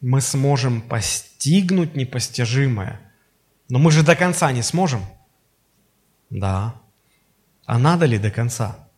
мы 0.00 0.20
сможем 0.20 0.80
постигнуть 0.80 1.96
непостижимое. 1.96 3.00
Но 3.68 3.78
мы 3.78 3.90
же 3.90 4.02
до 4.02 4.16
конца 4.16 4.52
не 4.52 4.62
сможем. 4.62 5.02
Да. 6.30 6.74
А 7.64 7.78
надо 7.78 8.06
ли 8.06 8.18
до 8.18 8.30
конца? 8.30 8.88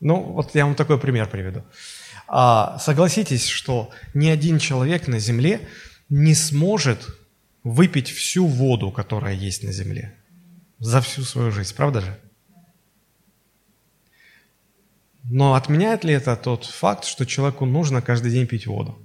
Ну, 0.00 0.20
вот 0.20 0.54
я 0.54 0.66
вам 0.66 0.74
такой 0.74 0.98
пример 0.98 1.28
приведу. 1.28 1.62
А, 2.26 2.78
согласитесь, 2.78 3.46
что 3.46 3.90
ни 4.14 4.28
один 4.28 4.58
человек 4.58 5.08
на 5.08 5.18
Земле 5.18 5.68
не 6.08 6.34
сможет 6.34 7.06
выпить 7.62 8.10
всю 8.10 8.46
воду, 8.46 8.90
которая 8.90 9.34
есть 9.34 9.62
на 9.62 9.72
Земле 9.72 10.14
за 10.78 11.00
всю 11.00 11.22
свою 11.22 11.50
жизнь, 11.50 11.74
правда 11.74 12.00
же? 12.00 12.20
Но 15.24 15.54
отменяет 15.54 16.04
ли 16.04 16.12
это 16.12 16.36
тот 16.36 16.66
факт, 16.66 17.04
что 17.04 17.24
человеку 17.24 17.64
нужно 17.64 18.02
каждый 18.02 18.30
день 18.30 18.46
пить 18.46 18.66
воду? 18.66 19.03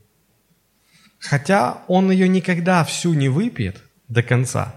Хотя 1.19 1.83
он 1.87 2.11
ее 2.11 2.27
никогда 2.27 2.83
всю 2.83 3.13
не 3.13 3.29
выпьет 3.29 3.83
до 4.07 4.23
конца, 4.23 4.75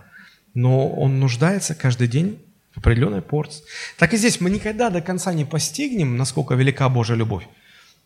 но 0.54 0.88
он 0.88 1.20
нуждается 1.20 1.74
каждый 1.74 2.08
день 2.08 2.40
в 2.74 2.78
определенной 2.78 3.22
порции. 3.22 3.64
Так 3.96 4.12
и 4.12 4.16
здесь 4.16 4.40
мы 4.40 4.50
никогда 4.50 4.90
до 4.90 5.00
конца 5.00 5.32
не 5.32 5.44
постигнем, 5.44 6.16
насколько 6.16 6.54
велика 6.54 6.88
Божья 6.88 7.14
любовь. 7.14 7.46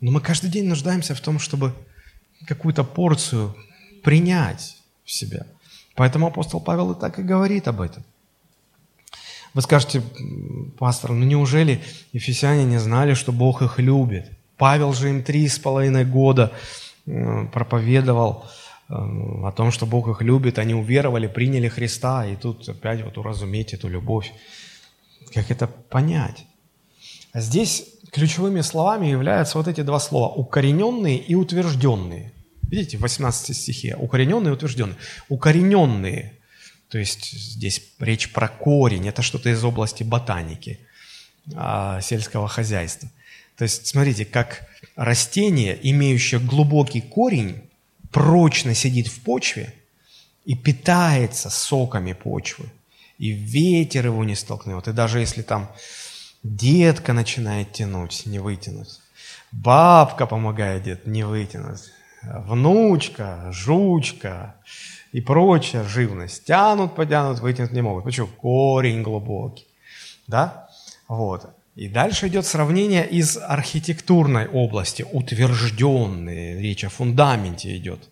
Но 0.01 0.11
мы 0.11 0.21
каждый 0.21 0.51
день 0.51 0.69
нуждаемся 0.69 1.15
в 1.15 1.21
том, 1.21 1.39
чтобы 1.39 1.75
какую-то 2.47 2.85
порцию 2.85 3.57
принять 4.05 4.77
в 5.05 5.11
себя. 5.11 5.47
Поэтому 5.95 6.27
апостол 6.27 6.61
Павел 6.61 6.93
и 6.93 7.01
так 7.01 7.19
и 7.19 7.23
говорит 7.23 7.69
об 7.69 7.81
этом. 7.81 8.05
Вы 9.55 9.63
скажете, 9.63 10.03
пастор, 10.79 11.13
ну 11.13 11.25
неужели 11.25 11.83
ефесяне 12.13 12.65
не 12.65 12.79
знали, 12.79 13.15
что 13.15 13.33
Бог 13.33 13.63
их 13.63 13.79
любит? 13.79 14.31
Павел 14.59 14.93
же 14.93 15.09
им 15.09 15.23
три 15.23 15.49
с 15.49 15.59
половиной 15.59 16.05
года 16.05 16.53
проповедовал 17.07 18.45
э, 18.89 18.95
о 18.95 19.53
том, 19.53 19.71
что 19.71 19.87
Бог 19.87 20.09
их 20.09 20.23
любит, 20.23 20.59
они 20.59 20.75
уверовали, 20.75 21.27
приняли 21.27 21.69
Христа, 21.69 22.27
и 22.27 22.37
тут 22.37 22.69
опять 22.69 23.03
вот 23.03 23.19
уразуметь 23.19 23.73
эту 23.73 23.89
любовь. 23.89 24.33
Как 25.33 25.51
это 25.51 25.67
понять? 25.67 26.47
А 27.33 27.41
здесь 27.41 27.85
ключевыми 28.13 28.61
словами 28.61 29.07
являются 29.07 29.59
вот 29.59 29.69
эти 29.69 29.83
два 29.83 30.01
слова– 30.01 30.33
укорененные 30.37 31.19
и 31.19 31.35
утвержденные. 31.35 32.33
Видите, 32.63 32.99
в 32.99 33.03
18 33.03 33.57
стихе– 33.57 33.97
укорененные 33.99 34.53
и 34.53 34.55
утвержденные. 34.55 34.97
Укорененные 35.29 36.37
то 36.89 36.99
есть 36.99 37.33
здесь 37.33 37.83
речь 37.99 38.33
про 38.33 38.49
корень, 38.49 39.09
это 39.09 39.23
что-то 39.23 39.51
из 39.51 39.63
области 39.65 40.03
ботаники, 40.03 40.81
а, 41.55 42.01
сельского 42.01 42.49
хозяйства. 42.49 43.11
То 43.57 43.65
есть 43.65 43.87
смотрите, 43.87 44.25
как 44.25 44.69
растение, 44.95 45.79
имеющее 45.91 46.41
глубокий 46.41 47.01
корень, 47.01 47.63
прочно 48.13 48.75
сидит 48.75 49.09
в 49.09 49.21
почве 49.21 49.75
и 50.45 50.55
питается 50.55 51.51
соками 51.51 52.13
почвы. 52.13 52.67
И 53.19 53.31
ветер 53.31 54.07
его 54.07 54.25
не 54.25 54.35
столкнет. 54.35 54.89
И 54.89 54.93
даже 54.93 55.21
если 55.21 55.43
там 55.43 55.71
детка 56.43 57.13
начинает 57.13 57.73
тянуть, 57.73 58.27
не 58.27 58.39
вытянуть. 58.39 59.01
Бабка 59.53 60.27
помогает 60.27 60.83
дед, 60.83 61.07
не 61.07 61.25
вытянуть. 61.25 61.81
Внучка, 62.23 63.51
жучка, 63.53 64.57
и 65.13 65.21
прочая 65.21 65.85
живность. 65.85 66.45
Тянут, 66.45 66.95
потянут, 66.95 67.41
вытянуть 67.41 67.73
не 67.73 67.81
могут. 67.81 68.05
Почему? 68.05 68.27
Корень 68.27 69.03
глубокий. 69.03 69.67
Да? 70.27 70.69
Вот. 71.09 71.56
И 71.77 71.89
дальше 71.89 72.29
идет 72.29 72.47
сравнение 72.47 73.07
из 73.07 73.37
архитектурной 73.37 74.49
области, 74.49 75.05
утвержденные, 75.13 76.59
речь 76.59 76.85
о 76.85 76.89
фундаменте 76.89 77.77
идет. 77.77 78.09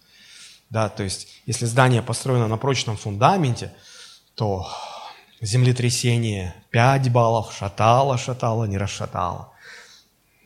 Да, 0.69 0.91
то 0.91 1.03
есть, 1.03 1.29
если 1.47 1.65
здание 1.65 2.03
построено 2.03 2.47
на 2.47 2.59
прочном 2.59 2.99
фундаменте, 2.99 3.73
то 4.35 4.69
землетрясение 5.41 6.55
5 6.73 7.11
баллов, 7.11 7.55
шатало, 7.59 8.19
шатало, 8.19 8.65
не 8.65 8.77
расшатало. 8.77 9.51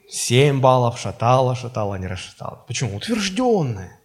7 0.09 0.61
баллов, 0.61 1.01
шатало, 1.01 1.57
шатало, 1.57 1.97
не 1.97 2.07
расшатало. 2.07 2.65
Почему? 2.69 2.97
Утвержденное. 2.97 3.99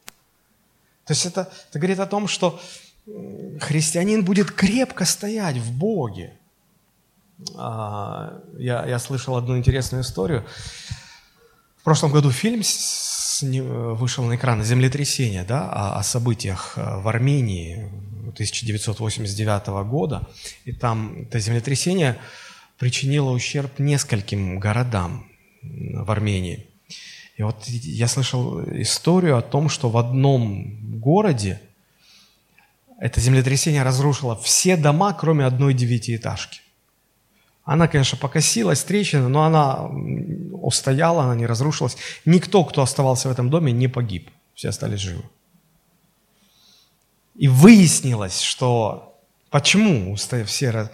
То 1.05 1.13
есть 1.13 1.27
это, 1.27 1.51
это 1.69 1.77
говорит 1.77 1.99
о 1.99 2.07
том, 2.07 2.27
что 2.27 2.59
христианин 3.59 4.25
будет 4.25 4.51
крепко 4.51 5.05
стоять 5.05 5.57
в 5.57 5.71
Боге. 5.71 6.33
А, 7.55 8.41
я, 8.57 8.85
я 8.85 8.99
слышал 8.99 9.35
одну 9.35 9.57
интересную 9.57 10.03
историю. 10.03 10.45
В 11.77 11.83
прошлом 11.83 12.11
году 12.11 12.31
фильм 12.31 12.61
вышел 13.41 14.23
на 14.23 14.35
экран 14.35 14.63
«Землетрясение» 14.63 15.43
да, 15.43 15.69
о, 15.69 15.99
о 15.99 16.03
событиях 16.03 16.73
э, 16.77 16.99
в 16.99 17.07
Армении 17.07 17.89
1989 18.29 19.67
года. 19.89 20.27
И 20.65 20.71
там 20.71 21.23
это 21.23 21.39
землетрясение 21.39 22.17
причинило 22.77 23.31
ущерб 23.31 23.79
нескольким 23.79 24.59
городам 24.59 25.27
в 25.61 26.09
Армении. 26.09 26.67
И 27.37 27.43
вот 27.43 27.63
я 27.67 28.07
слышал 28.07 28.61
историю 28.79 29.37
о 29.37 29.41
том, 29.41 29.69
что 29.69 29.89
в 29.89 29.97
одном 29.97 30.99
городе 30.99 31.61
это 32.99 33.19
землетрясение 33.19 33.83
разрушило 33.83 34.35
все 34.35 34.77
дома, 34.77 35.13
кроме 35.13 35.45
одной 35.45 35.73
девятиэтажки. 35.73 36.61
Она, 37.65 37.87
конечно, 37.87 38.17
покосилась, 38.17 38.83
трещина, 38.83 39.29
но 39.29 39.43
она 39.43 39.89
устояла, 40.51 41.23
она 41.23 41.35
не 41.35 41.45
разрушилась. 41.45 41.95
Никто, 42.25 42.65
кто 42.65 42.81
оставался 42.81 43.29
в 43.29 43.31
этом 43.31 43.49
доме, 43.49 43.71
не 43.71 43.87
погиб. 43.87 44.29
Все 44.53 44.69
остались 44.69 44.99
живы. 44.99 45.23
И 47.35 47.47
выяснилось, 47.47 48.41
что 48.41 49.17
почему 49.49 50.15
все 50.15 50.89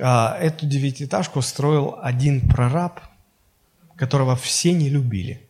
а, 0.00 0.36
эту 0.38 0.66
девятиэтажку 0.66 1.40
строил 1.40 1.98
один 2.02 2.48
прораб, 2.48 3.00
которого 3.96 4.34
все 4.36 4.72
не 4.72 4.88
любили. 4.88 5.48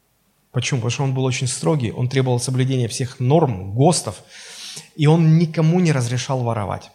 Почему? 0.50 0.80
Потому 0.80 0.90
что 0.90 1.04
он 1.04 1.14
был 1.14 1.24
очень 1.24 1.46
строгий, 1.46 1.92
он 1.92 2.08
требовал 2.08 2.38
соблюдения 2.38 2.88
всех 2.88 3.20
норм, 3.20 3.72
ГОСТов, 3.72 4.22
и 4.96 5.06
он 5.06 5.38
никому 5.38 5.80
не 5.80 5.92
разрешал 5.92 6.42
воровать. 6.42 6.90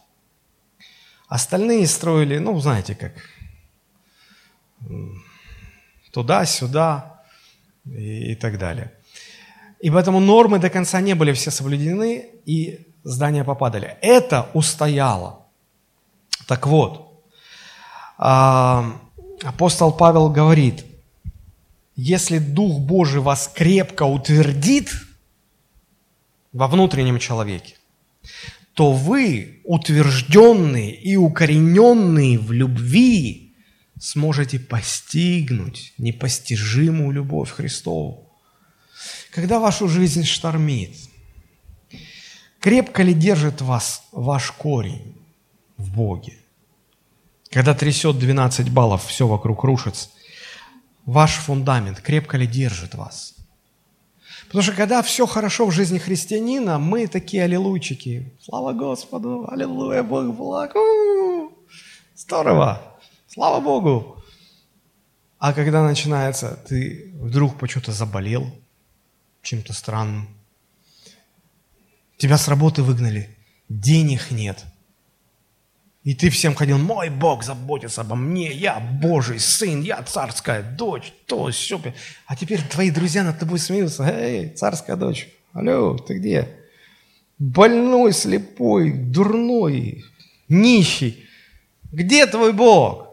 Остальные 1.27 1.87
строили, 1.87 2.37
ну, 2.37 2.57
знаете 2.59 2.95
как, 2.95 3.13
туда-сюда 6.11 7.21
и, 7.85 8.31
и 8.31 8.35
так 8.35 8.57
далее. 8.57 8.91
И 9.79 9.89
поэтому 9.89 10.19
нормы 10.19 10.59
до 10.59 10.69
конца 10.69 11.01
не 11.01 11.13
были 11.13 11.33
все 11.33 11.51
соблюдены, 11.51 12.25
и 12.45 12.87
здания 13.03 13.43
попадали. 13.43 13.97
Это 14.01 14.49
устояло. 14.53 15.45
Так 16.47 16.65
вот, 16.65 17.23
а, 18.17 18.99
апостол 19.43 19.91
Павел 19.91 20.29
говорит, 20.29 20.85
если 21.95 22.39
Дух 22.39 22.79
Божий 22.79 23.21
вас 23.21 23.51
крепко 23.53 24.03
утвердит 24.03 24.89
во 26.53 26.67
внутреннем 26.67 27.19
человеке, 27.19 27.75
то 28.73 28.91
вы, 28.91 29.61
утвержденные 29.63 30.93
и 30.93 31.15
укорененные 31.15 32.37
в 32.37 32.51
любви, 32.51 33.46
сможете 33.99 34.59
постигнуть 34.59 35.93
непостижимую 35.97 37.11
любовь 37.11 37.51
Христову. 37.51 38.29
Когда 39.31 39.59
вашу 39.59 39.87
жизнь 39.87 40.23
штормит, 40.23 40.95
крепко 42.59 43.03
ли 43.03 43.13
держит 43.13 43.61
вас 43.61 44.03
ваш 44.11 44.51
корень 44.51 45.15
в 45.77 45.95
Боге? 45.95 46.37
Когда 47.49 47.73
трясет 47.73 48.19
12 48.19 48.69
баллов, 48.69 49.05
все 49.05 49.27
вокруг 49.27 49.63
рушится, 49.63 50.09
ваш 51.05 51.35
фундамент 51.35 52.01
крепко 52.01 52.37
ли 52.37 52.47
держит 52.47 52.95
вас? 52.95 53.35
Потому 54.47 54.63
что 54.63 54.73
когда 54.73 55.01
все 55.01 55.25
хорошо 55.25 55.65
в 55.65 55.71
жизни 55.71 55.97
христианина, 55.97 56.79
мы 56.79 57.07
такие 57.07 57.43
аллилуйчики. 57.43 58.31
Слава 58.41 58.71
Господу, 58.73 59.45
аллилуйя, 59.49 60.03
Бог 60.03 60.35
благ. 60.35 60.73
Здорово, 62.15 62.96
слава 63.37 63.59
Богу. 63.59 64.23
А 65.37 65.53
когда 65.53 65.83
начинается, 65.83 66.59
ты 66.67 67.13
вдруг 67.19 67.59
почему-то 67.59 67.91
заболел 67.91 68.51
чем-то 69.43 69.73
странным, 69.73 70.27
тебя 72.17 72.39
с 72.39 72.47
работы 72.47 72.81
выгнали, 72.81 73.37
денег 73.69 74.31
нет– 74.31 74.65
и 76.03 76.13
ты 76.15 76.29
всем 76.29 76.55
ходил, 76.55 76.77
мой 76.77 77.09
Бог 77.09 77.43
заботится 77.43 77.99
обо 77.99 78.15
мне, 78.15 78.49
я 78.53 78.79
Божий 78.79 79.41
сын, 79.41 79.81
я 79.81 80.01
царская 80.03 80.63
дочь, 80.63 81.11
то, 81.25 81.51
все. 81.51 81.81
А 82.25 82.35
теперь 82.37 82.61
твои 82.61 82.91
друзья 82.91 83.25
над 83.25 83.37
тобой 83.37 83.59
смеются. 83.59 84.03
Эй, 84.03 84.47
царская 84.51 84.95
дочь, 84.95 85.27
алло, 85.51 85.97
ты 85.97 86.17
где? 86.17 86.47
Больной, 87.37 88.13
слепой, 88.13 88.93
дурной, 88.93 90.05
нищий. 90.47 91.25
Где 91.91 92.25
твой 92.25 92.53
Бог? 92.53 93.06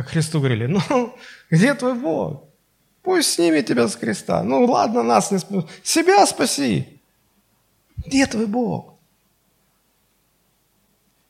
Как 0.00 0.08
Христу 0.08 0.38
говорили, 0.38 0.64
ну, 0.64 1.14
где 1.50 1.74
твой 1.74 1.94
Бог? 1.94 2.48
Пусть 3.02 3.34
снимет 3.34 3.66
тебя 3.66 3.86
с 3.86 3.96
креста. 3.96 4.42
Ну, 4.42 4.64
ладно, 4.64 5.02
нас 5.02 5.30
не 5.30 5.38
спаси. 5.38 5.66
Себя 5.82 6.26
спаси. 6.26 7.02
Где 7.98 8.26
твой 8.26 8.46
Бог? 8.46 8.94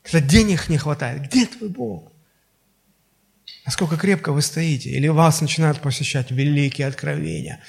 Когда 0.03 0.25
денег 0.25 0.69
не 0.69 0.77
хватает, 0.77 1.23
где 1.23 1.47
твой 1.47 1.69
Бог? 1.69 2.13
Насколько 3.65 3.97
крепко 3.97 4.31
вы 4.31 4.41
стоите? 4.41 4.89
Или 4.89 5.09
вас 5.09 5.41
начинают 5.41 5.81
посещать 5.81 6.31
великие 6.31 6.87
откровения? 6.87 7.61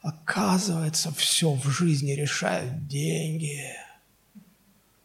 Оказывается, 0.00 1.12
все 1.12 1.52
в 1.52 1.68
жизни 1.68 2.12
решают 2.12 2.88
деньги. 2.88 3.60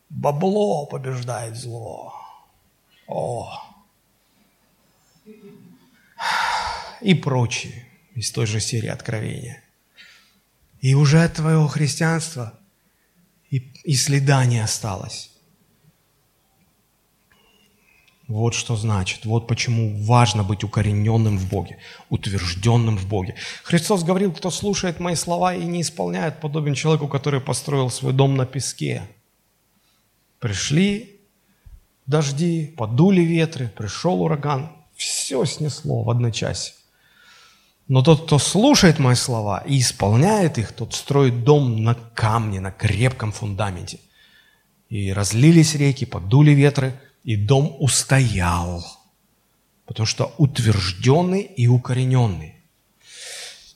Бабло 0.10 0.86
побеждает 0.86 1.58
зло. 1.58 2.14
О! 3.08 3.71
И 7.02 7.14
прочие 7.14 7.86
из 8.16 8.32
той 8.32 8.46
же 8.46 8.60
серии 8.60 8.90
откровения. 8.90 9.64
И 10.82 10.94
уже 10.94 11.24
от 11.24 11.36
твоего 11.36 11.68
христианства 11.68 12.60
и, 13.50 13.58
и 13.84 13.96
следа 13.96 14.46
не 14.46 14.60
осталось. 14.60 15.32
Вот 18.28 18.54
что 18.54 18.78
значит, 18.78 19.26
вот 19.26 19.46
почему 19.46 20.02
важно 20.06 20.44
быть 20.44 20.64
укорененным 20.64 21.38
в 21.38 21.50
Боге, 21.50 21.80
утвержденным 22.10 22.98
в 22.98 23.06
Боге. 23.06 23.36
Христос 23.64 24.04
говорил, 24.04 24.32
кто 24.32 24.50
слушает 24.50 25.02
мои 25.02 25.16
слова 25.16 25.54
и 25.54 25.66
не 25.66 25.82
исполняет, 25.82 26.40
подобен 26.40 26.74
человеку, 26.74 27.10
который 27.10 27.42
построил 27.42 27.90
свой 27.90 28.14
дом 28.14 28.38
на 28.38 28.46
песке. 28.46 29.02
Пришли 30.40 31.20
дожди, 32.08 32.74
подули 32.78 33.22
ветры, 33.22 33.68
пришел 33.68 34.22
ураган, 34.22 34.72
все 35.04 35.46
снесло 35.46 36.04
в 36.04 36.10
одночасье. 36.10 36.74
Но 37.88 38.02
тот, 38.02 38.26
кто 38.26 38.40
слушает 38.40 39.00
мои 39.00 39.16
слова 39.16 39.64
и 39.66 39.80
исполняет 39.80 40.58
их, 40.58 40.72
тот 40.72 40.94
строит 40.94 41.44
дом 41.44 41.84
на 41.84 41.96
камне, 41.96 42.62
на 42.62 42.72
крепком 42.72 43.32
фундаменте. 43.32 44.00
И 44.90 45.12
разлились 45.12 45.76
реки, 45.76 46.06
подули 46.06 46.52
ветры– 46.52 47.00
и 47.24 47.36
дом 47.36 47.76
устоял, 47.80 48.84
потому 49.86 50.08
что 50.08 50.34
утвержденный 50.38 51.42
и 51.42 51.68
укорененный. 51.68 52.56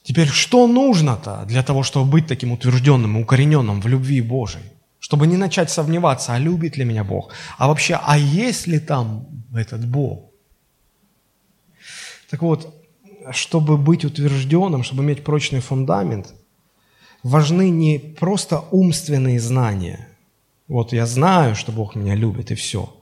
Теперь, 0.03 0.27
что 0.27 0.67
нужно-то 0.67 1.45
для 1.47 1.63
того, 1.63 1.83
чтобы 1.83 2.11
быть 2.11 2.27
таким 2.27 2.51
утвержденным 2.51 3.17
и 3.17 3.21
укорененным 3.21 3.81
в 3.81 3.87
любви 3.87 4.21
Божией? 4.21 4.65
Чтобы 4.99 5.27
не 5.27 5.37
начать 5.37 5.69
сомневаться, 5.69 6.33
а 6.33 6.39
любит 6.39 6.77
ли 6.77 6.85
меня 6.85 7.03
Бог? 7.03 7.31
А 7.57 7.67
вообще, 7.67 7.99
а 8.01 8.17
есть 8.17 8.67
ли 8.67 8.79
там 8.79 9.27
этот 9.53 9.85
Бог? 9.87 10.31
Так 12.35 12.41
вот, 12.41 12.75
чтобы 13.31 13.77
быть 13.77 14.03
утвержденным, 14.03 14.83
чтобы 14.83 15.03
иметь 15.03 15.23
прочный 15.23 15.61
фундамент, 15.61 16.33
важны 17.23 17.69
не 17.69 17.97
просто 17.97 18.59
умственные 18.71 19.39
знания. 19.39 20.09
Вот 20.67 20.91
я 20.91 21.05
знаю, 21.05 21.55
что 21.55 21.71
Бог 21.71 21.95
меня 21.95 22.13
любит, 22.13 22.51
и 22.51 22.55
все. 22.55 22.93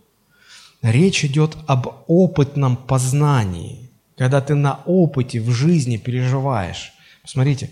Речь 0.83 1.25
идет 1.25 1.57
об 1.65 2.03
опытном 2.05 2.77
познании, 2.77 3.89
когда 4.17 4.39
ты 4.39 4.53
на 4.53 4.83
опыте 4.85 5.41
в 5.41 5.49
жизни 5.49 5.97
переживаешь. 5.97 6.93
Посмотрите, 7.23 7.71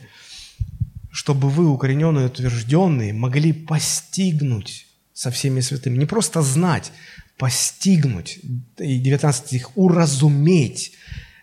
чтобы 1.11 1.47
вы, 1.51 1.67
укорененные, 1.67 2.25
утвержденные, 2.25 3.13
могли 3.13 3.53
постигнуть 3.53 4.87
со 5.13 5.29
всеми 5.29 5.59
святыми. 5.59 5.99
Не 5.99 6.07
просто 6.07 6.41
знать, 6.41 6.91
постигнуть. 7.37 8.39
И 8.79 8.97
19 8.97 9.45
стих, 9.47 9.77
уразуметь. 9.77 10.93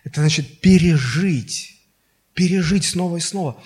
Это 0.09 0.21
значит 0.21 0.59
пережить. 0.59 1.77
Пережить 2.33 2.85
снова 2.85 3.17
и 3.17 3.19
снова. 3.19 3.61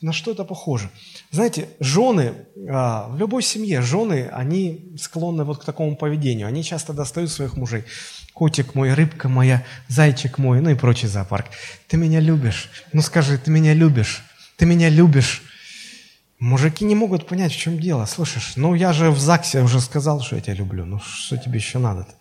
На 0.00 0.12
что 0.12 0.30
это 0.30 0.44
похоже? 0.44 0.88
Знаете, 1.30 1.68
жены, 1.80 2.34
а, 2.70 3.08
в 3.08 3.18
любой 3.18 3.42
семье 3.42 3.82
жены, 3.82 4.30
они 4.32 4.94
склонны 4.98 5.44
вот 5.44 5.60
к 5.60 5.64
такому 5.64 5.96
поведению. 5.96 6.46
Они 6.46 6.64
часто 6.64 6.92
достают 6.92 7.30
своих 7.30 7.56
мужей. 7.56 7.84
Котик 8.32 8.74
мой, 8.74 8.94
рыбка 8.94 9.28
моя, 9.28 9.64
зайчик 9.88 10.38
мой, 10.38 10.60
ну 10.60 10.70
и 10.70 10.74
прочий 10.74 11.08
зоопарк. 11.08 11.46
Ты 11.88 11.96
меня 11.96 12.20
любишь? 12.20 12.70
Ну 12.92 13.02
скажи, 13.02 13.36
ты 13.36 13.50
меня 13.50 13.74
любишь? 13.74 14.24
Ты 14.56 14.64
меня 14.64 14.88
любишь? 14.88 15.42
Мужики 16.38 16.84
не 16.84 16.94
могут 16.94 17.26
понять, 17.26 17.52
в 17.52 17.58
чем 17.58 17.78
дело. 17.78 18.06
Слышишь, 18.06 18.52
ну 18.56 18.74
я 18.74 18.92
же 18.92 19.10
в 19.10 19.18
ЗАГСе 19.18 19.62
уже 19.62 19.80
сказал, 19.80 20.22
что 20.22 20.36
я 20.36 20.42
тебя 20.42 20.54
люблю. 20.54 20.86
Ну 20.86 21.00
что 21.00 21.36
тебе 21.36 21.58
еще 21.58 21.78
надо-то? 21.78 22.14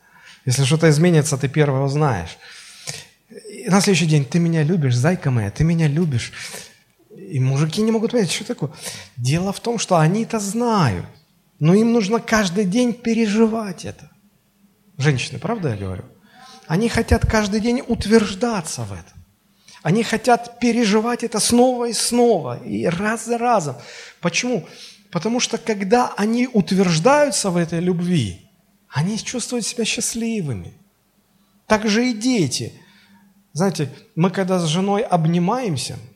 Если 0.46 0.64
что-то 0.64 0.90
изменится, 0.90 1.38
ты 1.38 1.48
первого 1.48 1.86
узнаешь. 1.86 2.38
На 3.70 3.82
следующий 3.82 4.08
день, 4.08 4.26
ты 4.26 4.40
меня 4.40 4.64
любишь, 4.64 4.96
зайка 4.96 5.30
моя, 5.30 5.52
ты 5.52 5.64
меня 5.64 5.88
любишь. 5.88 6.34
И 7.16 7.40
мужики 7.40 7.84
не 7.84 7.92
могут 7.92 8.12
понять, 8.12 8.32
что 8.32 8.44
такое. 8.44 8.72
Дело 9.16 9.54
в 9.54 9.60
том, 9.60 9.78
что 9.78 9.98
они 9.98 10.24
это 10.24 10.40
знают, 10.40 11.06
но 11.60 11.76
им 11.76 11.94
нужно 11.94 12.20
каждый 12.20 12.66
день 12.66 12.94
переживать 12.94 13.86
это. 13.86 14.10
Женщины, 14.98 15.38
правда 15.38 15.70
я 15.70 15.76
говорю? 15.76 16.04
Они 16.66 16.90
хотят 16.90 17.28
каждый 17.28 17.60
день 17.60 17.84
утверждаться 17.88 18.82
в 18.82 18.92
этом. 18.92 19.24
Они 19.84 20.02
хотят 20.02 20.60
переживать 20.60 21.24
это 21.24 21.40
снова 21.40 21.90
и 21.90 21.94
снова, 21.94 22.58
и 22.64 22.86
раз 22.86 23.26
за 23.26 23.38
разом. 23.38 23.76
Почему? 24.20 24.68
Потому 25.12 25.40
что 25.40 25.60
когда 25.60 26.12
они 26.18 26.50
утверждаются 26.52 27.52
в 27.52 27.58
этой 27.58 27.82
любви, 27.82 28.50
они 28.90 29.20
чувствуют 29.20 29.64
себя 29.64 29.86
счастливыми. 29.86 30.74
Так 31.68 31.88
же 31.88 32.10
и 32.10 32.14
дети. 32.14 32.79
Знаете, 33.54 33.91
мы 34.16 34.30
когда 34.30 34.60
с 34.60 34.66
женой 34.66 35.02
обнимаемся– 35.02 35.97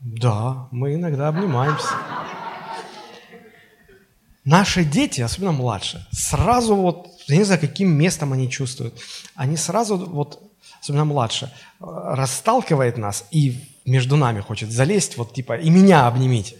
да, 0.00 0.66
мы 0.70 0.94
иногда 0.94 1.28
обнимаемся. 1.28 1.88
Наши 4.44 4.82
дети, 4.84 5.20
особенно 5.20 5.52
младшие, 5.52 6.06
сразу 6.10 6.74
вот, 6.74 7.08
я 7.26 7.36
не 7.36 7.44
знаю, 7.44 7.60
каким 7.60 7.90
местом 7.90 8.32
они 8.32 8.50
чувствуют, 8.50 8.98
они 9.34 9.58
сразу 9.58 9.98
вот, 9.98 10.42
особенно 10.80 11.04
младше, 11.04 11.52
расталкивает 11.78 12.96
нас 12.96 13.26
и 13.30 13.62
между 13.84 14.16
нами 14.16 14.40
хочет 14.40 14.72
залезть, 14.72 15.18
вот 15.18 15.34
типа, 15.34 15.58
и 15.58 15.68
меня 15.68 16.06
обнимите. 16.06 16.56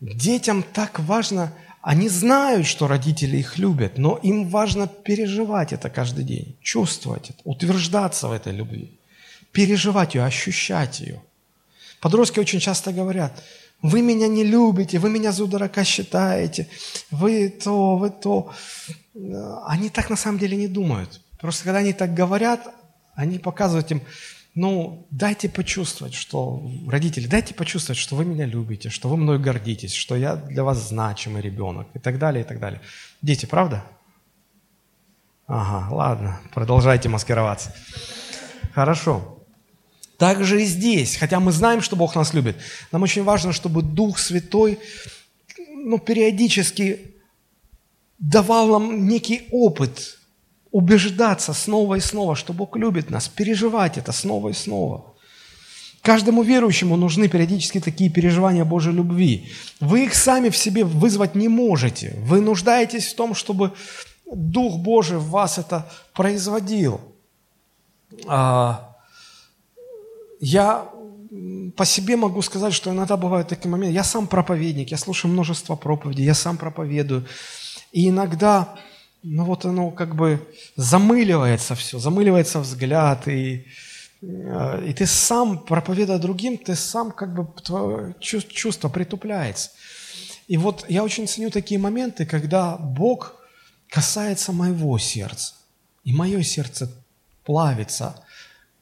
Детям 0.00 0.62
так 0.62 1.00
важно 1.00 1.54
Они 1.82 2.08
знают, 2.08 2.66
что 2.66 2.86
родители 2.86 3.38
их 3.38 3.58
любят, 3.58 3.98
но 3.98 4.16
им 4.22 4.48
важно 4.48 4.86
переживать 4.86 5.72
это 5.72 5.90
каждый 5.90 6.24
день, 6.24 6.56
чувствовать 6.62 7.30
это, 7.30 7.40
утверждаться 7.42 8.28
в 8.28 8.32
этой 8.32 8.52
любви, 8.52 8.92
переживать 9.50 10.14
ее, 10.14 10.24
ощущать 10.24 11.00
ее. 11.00 11.20
Подростки 12.00 12.38
очень 12.38 12.60
часто 12.60 12.92
говорят, 12.92 13.42
вы 13.82 14.00
меня 14.00 14.28
не 14.28 14.44
любите, 14.44 15.00
вы 15.00 15.10
меня 15.10 15.32
за 15.32 15.46
дурака 15.46 15.82
считаете, 15.82 16.68
вы 17.10 17.48
то, 17.48 17.96
вы 17.96 18.10
то. 18.10 18.52
Они 19.66 19.90
так 19.90 20.08
на 20.08 20.16
самом 20.16 20.38
деле 20.38 20.56
не 20.56 20.68
думают. 20.68 21.20
Просто 21.40 21.64
когда 21.64 21.80
они 21.80 21.92
так 21.92 22.14
говорят, 22.14 22.72
они 23.14 23.40
показывают 23.40 23.90
им, 23.90 24.02
ну, 24.54 25.06
дайте 25.10 25.48
почувствовать, 25.48 26.12
что, 26.12 26.70
родители, 26.86 27.26
дайте 27.26 27.54
почувствовать, 27.54 27.98
что 27.98 28.16
вы 28.16 28.26
меня 28.26 28.44
любите, 28.44 28.90
что 28.90 29.08
вы 29.08 29.16
мной 29.16 29.38
гордитесь, 29.38 29.94
что 29.94 30.14
я 30.14 30.36
для 30.36 30.62
вас 30.62 30.88
значимый 30.88 31.40
ребенок 31.40 31.88
и 31.94 31.98
так 31.98 32.18
далее, 32.18 32.44
и 32.44 32.46
так 32.46 32.60
далее. 32.60 32.82
Дети, 33.22 33.46
правда? 33.46 33.82
Ага, 35.46 35.94
ладно, 35.94 36.40
продолжайте 36.52 37.08
маскироваться. 37.08 37.74
Хорошо. 38.74 39.38
Так 40.18 40.44
же 40.44 40.62
и 40.62 40.66
здесь, 40.66 41.16
хотя 41.16 41.40
мы 41.40 41.50
знаем, 41.50 41.80
что 41.80 41.96
Бог 41.96 42.14
нас 42.14 42.34
любит, 42.34 42.56
нам 42.92 43.02
очень 43.02 43.24
важно, 43.24 43.52
чтобы 43.52 43.82
Дух 43.82 44.18
Святой 44.18 44.78
ну, 45.74 45.98
периодически 45.98 47.16
давал 48.18 48.68
нам 48.68 49.08
некий 49.08 49.48
опыт 49.50 50.18
убеждаться 50.72 51.52
снова 51.52 51.96
и 51.96 52.00
снова, 52.00 52.34
что 52.34 52.52
Бог 52.52 52.76
любит 52.76 53.10
нас, 53.10 53.28
переживать 53.28 53.98
это 53.98 54.10
снова 54.10 54.48
и 54.48 54.54
снова. 54.54 55.04
Каждому 56.00 56.42
верующему 56.42 56.96
нужны 56.96 57.28
периодически 57.28 57.78
такие 57.78 58.10
переживания 58.10 58.64
Божьей 58.64 58.92
любви. 58.92 59.52
Вы 59.78 60.06
их 60.06 60.14
сами 60.14 60.48
в 60.48 60.56
себе 60.56 60.84
вызвать 60.84 61.36
не 61.36 61.48
можете. 61.48 62.16
Вы 62.24 62.40
нуждаетесь 62.40 63.06
в 63.06 63.14
том, 63.14 63.34
чтобы 63.34 63.72
Дух 64.34 64.78
Божий 64.78 65.18
в 65.18 65.28
вас 65.28 65.58
это 65.58 65.88
производил. 66.12 67.00
А, 68.26 68.96
я 70.40 70.88
по 71.76 71.84
себе 71.84 72.16
могу 72.16 72.42
сказать, 72.42 72.74
что 72.74 72.90
иногда 72.90 73.16
бывают 73.16 73.48
такие 73.48 73.70
моменты. 73.70 73.94
Я 73.94 74.04
сам 74.04 74.26
проповедник, 74.26 74.90
я 74.90 74.96
слушаю 74.96 75.32
множество 75.32 75.76
проповедей, 75.76 76.24
я 76.24 76.34
сам 76.34 76.56
проповедую. 76.56 77.26
И 77.92 78.08
иногда 78.08 78.74
ну 79.22 79.44
вот 79.44 79.64
оно 79.64 79.90
как 79.90 80.14
бы 80.14 80.46
замыливается 80.76 81.74
все, 81.74 81.98
замыливается 81.98 82.60
взгляд, 82.60 83.28
и, 83.28 83.66
э, 84.20 84.84
и 84.88 84.92
ты 84.92 85.06
сам, 85.06 85.58
проповедуя 85.58 86.18
другим, 86.18 86.58
ты 86.58 86.74
сам 86.74 87.12
как 87.12 87.34
бы, 87.34 87.46
твое 87.62 88.14
чувство 88.20 88.88
притупляется. 88.88 89.70
И 90.48 90.56
вот 90.56 90.84
я 90.88 91.04
очень 91.04 91.28
ценю 91.28 91.50
такие 91.50 91.78
моменты, 91.78 92.26
когда 92.26 92.76
Бог 92.76 93.36
касается 93.88 94.52
моего 94.52 94.98
сердца, 94.98 95.54
и 96.04 96.12
мое 96.12 96.42
сердце 96.42 96.90
плавится 97.44 98.16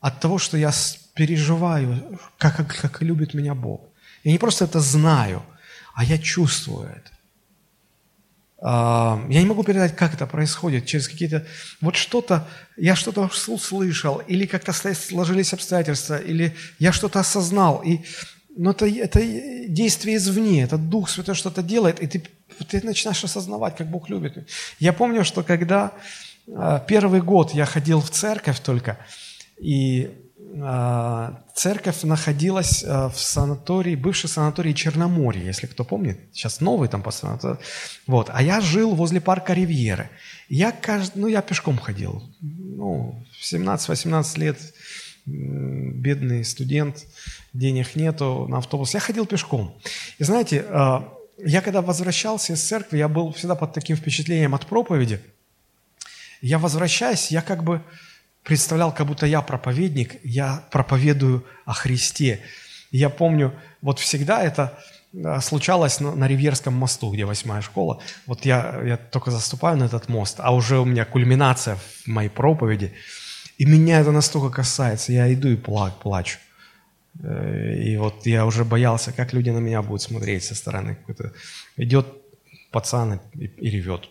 от 0.01 0.21
того, 0.21 0.39
что 0.39 0.57
я 0.57 0.73
переживаю, 1.15 2.19
как, 2.39 2.57
как, 2.57 2.77
как 2.77 3.03
любит 3.03 3.35
меня 3.35 3.55
Бог. 3.55 3.83
Я 4.25 4.33
не 4.33 4.39
просто 4.39 4.65
это 4.65 4.81
знаю, 4.81 5.43
а 5.95 6.05
я 6.05 6.19
чувствую 6.19 6.89
это. 6.89 7.11
Я 8.63 9.27
не 9.29 9.47
могу 9.47 9.63
передать, 9.63 9.97
как 9.97 10.13
это 10.13 10.27
происходит, 10.27 10.85
через 10.85 11.09
какие-то... 11.09 11.47
Вот 11.81 11.97
что-то, 11.97 12.47
я 12.77 12.95
что-то 12.95 13.31
услышал, 13.49 14.19
или 14.29 14.45
как-то 14.45 14.73
сложились 14.73 15.55
обстоятельства, 15.55 16.19
или 16.19 16.55
я 16.79 16.93
что-то 16.93 17.21
осознал, 17.21 17.83
и... 17.83 18.01
но 18.55 18.73
это, 18.73 18.87
это 18.87 19.21
действие 19.67 20.19
извне, 20.19 20.63
это 20.63 20.77
Дух 20.77 21.09
Святой 21.09 21.35
что-то 21.35 21.63
делает, 21.63 22.03
и 22.03 22.07
ты, 22.07 22.23
ты 22.69 22.85
начинаешь 22.85 23.25
осознавать, 23.25 23.77
как 23.77 23.91
Бог 23.91 24.11
любит. 24.11 24.47
Я 24.79 24.93
помню, 24.93 25.25
что 25.25 25.43
когда 25.43 25.93
а, 26.55 26.81
первый 26.81 27.23
год 27.23 27.53
я 27.55 27.65
ходил 27.65 28.01
в 28.01 28.11
церковь 28.11 28.61
только, 28.61 28.99
и 29.59 30.05
а, 30.05 30.30
церковь 31.55 32.03
находилась 32.03 32.85
а, 32.85 33.09
в 33.09 33.19
санатории, 33.19 33.95
бывший 33.95 34.29
санаторий 34.29 34.75
Черноморье, 34.75 35.45
если 35.45 35.67
кто 35.67 35.85
помнит, 35.85 36.19
сейчас 36.33 36.61
новый 36.61 36.89
там 36.89 37.03
по 37.03 37.11
санаторию. 37.11 37.59
Вот. 38.07 38.31
А 38.33 38.43
я 38.43 38.61
жил 38.61 38.95
возле 38.95 39.21
парка 39.21 39.53
Ривьеры. 39.53 40.11
Я, 40.49 40.73
каждый, 40.73 41.21
ну, 41.21 41.27
я 41.29 41.43
пешком 41.43 41.79
ходил. 41.79 42.23
Ну, 42.41 43.25
в 43.41 43.53
17-18 43.53 44.39
лет 44.39 44.59
бедный 45.27 46.45
студент, 46.45 47.07
денег 47.53 47.95
нету 47.95 48.47
на 48.49 48.59
автобус. 48.59 48.95
Я 48.95 49.01
ходил 49.01 49.27
пешком. 49.27 49.79
И 50.19 50.25
знаете, 50.25 50.65
а, 50.69 51.13
я 51.39 51.61
когда 51.61 51.81
возвращался 51.81 52.55
из 52.55 52.63
церкви, 52.63 52.99
я 52.99 53.09
был 53.09 53.33
всегда 53.33 53.55
под 53.55 53.73
таким 53.73 53.97
впечатлением 53.97 54.55
от 54.55 54.67
проповеди. 54.67 55.21
Я 56.43 56.59
возвращаясь, 56.59 57.31
я 57.31 57.43
как 57.43 57.63
бы 57.63 57.83
представлял, 58.43 58.95
как 58.95 59.07
будто 59.07 59.27
я 59.27 59.43
проповедник, 59.43 60.17
я 60.25 60.65
проповедую 60.71 61.45
о 61.65 61.73
Христе. 61.73 62.41
я 62.91 63.09
помню, 63.09 63.53
вот 63.83 63.99
всегда 63.99 64.43
это 64.43 64.79
э, 65.13 65.41
случалось 65.41 66.01
на, 66.01 66.15
на 66.15 66.27
Ривьерском 66.29 66.75
мосту, 66.75 67.13
где 67.13 67.25
восьмая 67.25 67.63
школа. 67.63 68.01
Вот 68.27 68.45
я, 68.45 68.81
я 68.85 68.97
только 68.97 69.31
заступаю 69.31 69.77
на 69.77 69.85
этот 69.85 70.09
мост, 70.09 70.37
а 70.39 70.55
уже 70.55 70.79
у 70.79 70.85
меня 70.85 71.05
кульминация 71.05 71.77
в 71.77 72.07
моей 72.07 72.31
проповеди. 72.31 72.93
И 73.59 73.67
меня 73.67 74.01
это 74.01 74.11
настолько 74.11 74.55
касается, 74.55 75.13
я 75.13 75.33
иду 75.33 75.49
и 75.49 75.57
пла 75.57 75.91
плачу. 75.91 76.39
Э, 77.23 77.75
и 77.75 77.97
вот 77.97 78.27
я 78.27 78.47
уже 78.47 78.65
боялся, 78.65 79.13
как 79.13 79.33
люди 79.33 79.51
на 79.51 79.59
меня 79.59 79.83
будут 79.83 80.03
смотреть 80.03 80.45
со 80.45 80.55
стороны. 80.55 80.99
Идет 81.77 82.07
пацан 82.71 83.21
и, 83.35 83.47
и 83.47 83.71
ревет. 83.71 84.09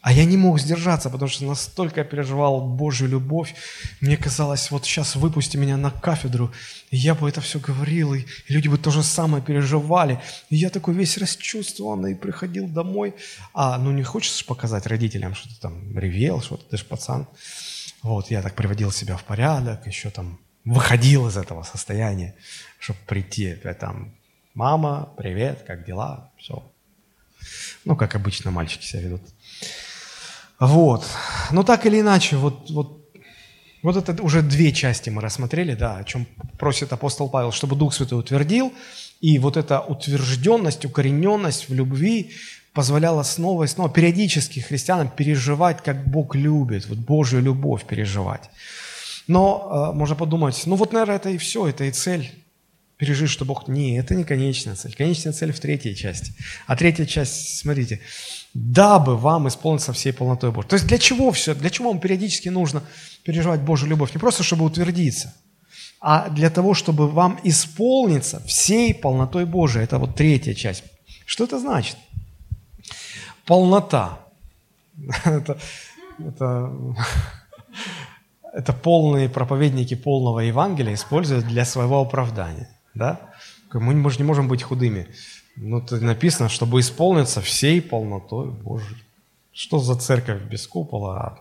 А 0.00 0.12
я 0.12 0.24
не 0.24 0.36
мог 0.36 0.60
сдержаться, 0.60 1.10
потому 1.10 1.28
что 1.28 1.44
настолько 1.44 2.04
переживал 2.04 2.60
Божью 2.60 3.08
любовь. 3.08 3.54
Мне 4.00 4.16
казалось, 4.16 4.70
вот 4.70 4.84
сейчас 4.84 5.16
выпусти 5.16 5.56
меня 5.56 5.76
на 5.76 5.90
кафедру, 5.90 6.52
и 6.90 6.96
я 6.96 7.14
бы 7.14 7.28
это 7.28 7.40
все 7.40 7.58
говорил, 7.58 8.14
и 8.14 8.24
люди 8.48 8.68
бы 8.68 8.78
то 8.78 8.90
же 8.90 9.02
самое 9.02 9.42
переживали. 9.42 10.20
И 10.50 10.56
я 10.56 10.70
такой 10.70 10.94
весь 10.94 11.18
расчувствованный 11.18 12.14
приходил 12.14 12.68
домой. 12.68 13.14
А, 13.54 13.78
ну 13.78 13.90
не 13.90 14.02
хочешь 14.02 14.44
показать 14.46 14.86
родителям, 14.86 15.34
что 15.34 15.48
ты 15.48 15.56
там 15.60 15.98
ревел, 15.98 16.40
что 16.40 16.56
ты 16.56 16.76
же 16.76 16.84
пацан. 16.84 17.26
Вот, 18.02 18.30
я 18.30 18.42
так 18.42 18.54
приводил 18.54 18.92
себя 18.92 19.16
в 19.16 19.24
порядок, 19.24 19.86
еще 19.86 20.10
там 20.10 20.38
выходил 20.64 21.28
из 21.28 21.36
этого 21.36 21.62
состояния, 21.62 22.34
чтобы 22.78 22.98
прийти 23.06 23.52
опять 23.52 23.78
там, 23.78 24.14
мама, 24.54 25.12
привет, 25.16 25.64
как 25.66 25.84
дела, 25.84 26.30
все. 26.36 26.62
Ну, 27.84 27.96
как 27.96 28.14
обычно 28.14 28.50
мальчики 28.50 28.84
себя 28.84 29.02
ведут. 29.02 29.22
Вот. 30.60 31.04
Но 31.52 31.62
так 31.62 31.86
или 31.86 32.00
иначе, 32.00 32.36
вот, 32.36 32.70
вот, 32.70 33.10
вот 33.82 33.96
это 33.96 34.22
уже 34.22 34.42
две 34.42 34.72
части 34.72 35.10
мы 35.10 35.22
рассмотрели, 35.22 35.74
да, 35.74 35.98
о 35.98 36.04
чем 36.04 36.26
просит 36.58 36.92
апостол 36.92 37.28
Павел, 37.28 37.52
чтобы 37.52 37.76
Дух 37.76 37.94
Святой 37.94 38.18
утвердил, 38.18 38.72
и 39.20 39.38
вот 39.38 39.56
эта 39.56 39.80
утвержденность, 39.80 40.84
укорененность 40.84 41.68
в 41.68 41.74
любви 41.74 42.32
позволяла 42.72 43.22
снова 43.22 43.64
и 43.64 43.68
снова 43.68 43.90
периодически 43.90 44.60
христианам 44.60 45.08
переживать, 45.08 45.82
как 45.82 46.08
Бог 46.08 46.34
любит, 46.34 46.86
вот 46.86 46.98
Божью 46.98 47.40
любовь 47.40 47.84
переживать. 47.84 48.50
Но 49.26 49.90
э, 49.92 49.96
можно 49.96 50.16
подумать, 50.16 50.60
ну 50.66 50.76
вот, 50.76 50.92
наверное, 50.92 51.16
это 51.16 51.30
и 51.30 51.38
все, 51.38 51.68
это 51.68 51.84
и 51.84 51.92
цель 51.92 52.30
пережить, 52.96 53.30
что 53.30 53.44
Бог... 53.44 53.68
Не, 53.68 53.98
это 53.98 54.14
не 54.14 54.24
конечная 54.24 54.74
цель. 54.74 54.94
Конечная 54.94 55.32
цель 55.32 55.52
в 55.52 55.60
третьей 55.60 55.94
части. 55.94 56.32
А 56.66 56.76
третья 56.76 57.06
часть, 57.06 57.58
смотрите, 57.58 58.00
дабы 58.58 59.16
вам 59.16 59.46
исполниться 59.46 59.92
всей 59.92 60.12
полнотой 60.12 60.50
Божьей. 60.50 60.70
То 60.70 60.76
есть 60.76 60.86
для 60.86 60.98
чего 60.98 61.30
все? 61.30 61.54
Для 61.54 61.70
чего 61.70 61.90
вам 61.90 62.00
периодически 62.00 62.48
нужно 62.48 62.82
переживать 63.22 63.60
Божью 63.60 63.88
любовь? 63.88 64.14
Не 64.14 64.18
просто, 64.18 64.42
чтобы 64.42 64.64
утвердиться, 64.64 65.34
а 66.00 66.28
для 66.28 66.50
того, 66.50 66.74
чтобы 66.74 67.08
вам 67.08 67.38
исполниться 67.44 68.40
всей 68.46 68.94
полнотой 68.94 69.44
Божией. 69.44 69.84
Это 69.84 69.98
вот 69.98 70.16
третья 70.16 70.54
часть. 70.54 70.84
Что 71.24 71.44
это 71.44 71.58
значит? 71.58 71.96
Полнота. 73.44 74.18
Это, 75.24 75.56
это, 76.18 76.72
это 78.52 78.72
полные 78.72 79.28
проповедники 79.28 79.94
полного 79.94 80.40
Евангелия 80.40 80.94
используют 80.94 81.46
для 81.46 81.64
своего 81.64 82.00
оправдания. 82.00 82.68
Да? 82.94 83.20
Мы, 83.72 83.94
не 83.94 84.24
можем 84.24 84.48
быть 84.48 84.64
худыми. 84.64 85.06
Ну, 85.60 85.80
тут 85.80 86.02
написано, 86.02 86.48
чтобы 86.48 86.80
исполниться 86.80 87.40
всей 87.40 87.82
полнотой 87.82 88.50
Божией. 88.50 89.02
Что 89.52 89.78
за 89.78 89.96
церковь 89.96 90.42
без 90.42 90.66
купола? 90.66 91.40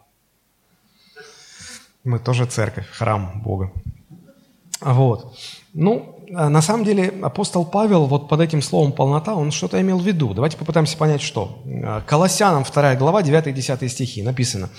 Мы 2.03 2.17
тоже 2.19 2.45
церковь, 2.45 2.87
храм 2.89 3.41
Бога. 3.43 3.71
Вот. 4.81 5.37
Ну, 5.73 6.19
а 6.33 6.49
на 6.49 6.61
самом 6.61 6.83
деле 6.83 7.13
апостол 7.21 7.63
Павел 7.63 8.05
вот 8.05 8.27
под 8.27 8.41
этим 8.41 8.61
словом 8.61 8.91
«полнота» 8.91 9.35
он 9.35 9.51
что-то 9.51 9.79
имел 9.81 9.99
в 9.99 10.05
виду. 10.05 10.33
Давайте 10.33 10.57
попытаемся 10.57 10.97
понять, 10.97 11.21
что. 11.21 11.61
Колоссянам 12.07 12.63
2 12.63 12.95
глава, 12.95 13.21
9 13.21 13.47
и 13.47 13.53
10 13.53 13.91
стихи 13.91 14.23
написано. 14.23 14.69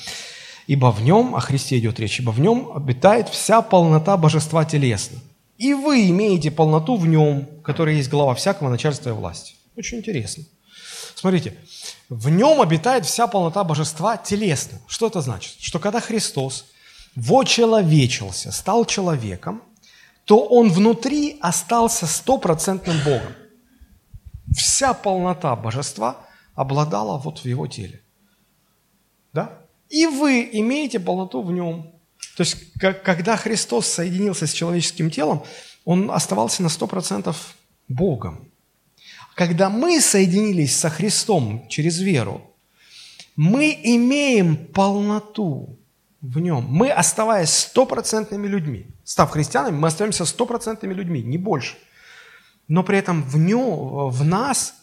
«Ибо 0.66 0.90
в 0.90 1.02
нем, 1.02 1.34
о 1.34 1.40
Христе 1.40 1.78
идет 1.78 2.00
речь, 2.00 2.18
ибо 2.20 2.30
в 2.30 2.40
нем 2.40 2.72
обитает 2.74 3.28
вся 3.28 3.62
полнота 3.62 4.16
божества 4.16 4.64
телесно, 4.64 5.18
и 5.58 5.74
вы 5.74 6.08
имеете 6.08 6.50
полноту 6.50 6.96
в 6.96 7.06
нем, 7.06 7.46
который 7.62 7.96
есть 7.96 8.08
глава 8.08 8.34
всякого 8.34 8.70
начальства 8.70 9.10
и 9.10 9.12
власти. 9.12 9.54
Очень 9.76 9.98
интересно. 9.98 10.44
Смотрите, 11.14 11.56
в 12.08 12.28
нем 12.28 12.60
обитает 12.60 13.04
вся 13.04 13.26
полнота 13.26 13.64
божества 13.64 14.16
телесно. 14.16 14.78
Что 14.86 15.08
это 15.08 15.20
значит? 15.20 15.56
Что 15.58 15.80
когда 15.80 16.00
Христос 16.00 16.66
вочеловечился, 17.16 18.52
стал 18.52 18.84
человеком, 18.84 19.62
то 20.24 20.44
он 20.44 20.70
внутри 20.70 21.38
остался 21.40 22.06
стопроцентным 22.06 22.96
Богом. 23.04 23.34
Вся 24.56 24.94
полнота 24.94 25.56
божества 25.56 26.18
обладала 26.54 27.18
вот 27.18 27.40
в 27.40 27.44
его 27.44 27.66
теле. 27.66 28.00
Да? 29.32 29.58
И 29.88 30.06
вы 30.06 30.48
имеете 30.52 31.00
полноту 31.00 31.42
в 31.42 31.50
нем. 31.50 31.97
То 32.38 32.44
есть, 32.44 32.56
когда 32.78 33.36
Христос 33.36 33.88
соединился 33.88 34.46
с 34.46 34.52
человеческим 34.52 35.10
телом, 35.10 35.42
он 35.84 36.08
оставался 36.08 36.62
на 36.62 36.68
100% 36.68 37.34
Богом. 37.88 38.48
Когда 39.34 39.68
мы 39.68 40.00
соединились 40.00 40.76
со 40.76 40.88
Христом 40.88 41.66
через 41.68 41.98
веру, 41.98 42.54
мы 43.34 43.76
имеем 43.82 44.56
полноту 44.56 45.80
в 46.20 46.38
нем. 46.38 46.64
Мы, 46.70 46.92
оставаясь 46.92 47.50
стопроцентными 47.50 48.46
людьми, 48.46 48.86
став 49.02 49.30
христианами, 49.30 49.76
мы 49.76 49.88
остаемся 49.88 50.24
стопроцентными 50.24 50.94
людьми, 50.94 51.24
не 51.24 51.38
больше. 51.38 51.76
Но 52.68 52.84
при 52.84 52.98
этом 52.98 53.24
в 53.24 53.36
нем, 53.36 54.10
в 54.10 54.24
нас 54.24 54.74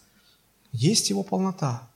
есть 0.73 1.09
его 1.09 1.23
полнота. 1.23 1.87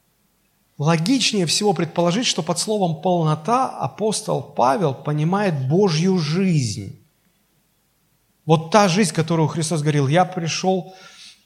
Логичнее 0.80 1.46
всего 1.46 1.74
предположить, 1.74 2.26
что 2.26 2.42
под 2.42 2.58
словом 2.58 3.02
«полнота» 3.02 3.70
апостол 3.70 4.42
Павел 4.42 4.96
понимает 4.96 5.68
Божью 5.68 6.18
жизнь. 6.18 7.00
Вот 8.46 8.72
та 8.72 8.88
жизнь, 8.88 9.14
которую 9.14 9.48
Христос 9.48 9.82
говорил, 9.82 10.08
«Я 10.08 10.26
пришел 10.26 10.96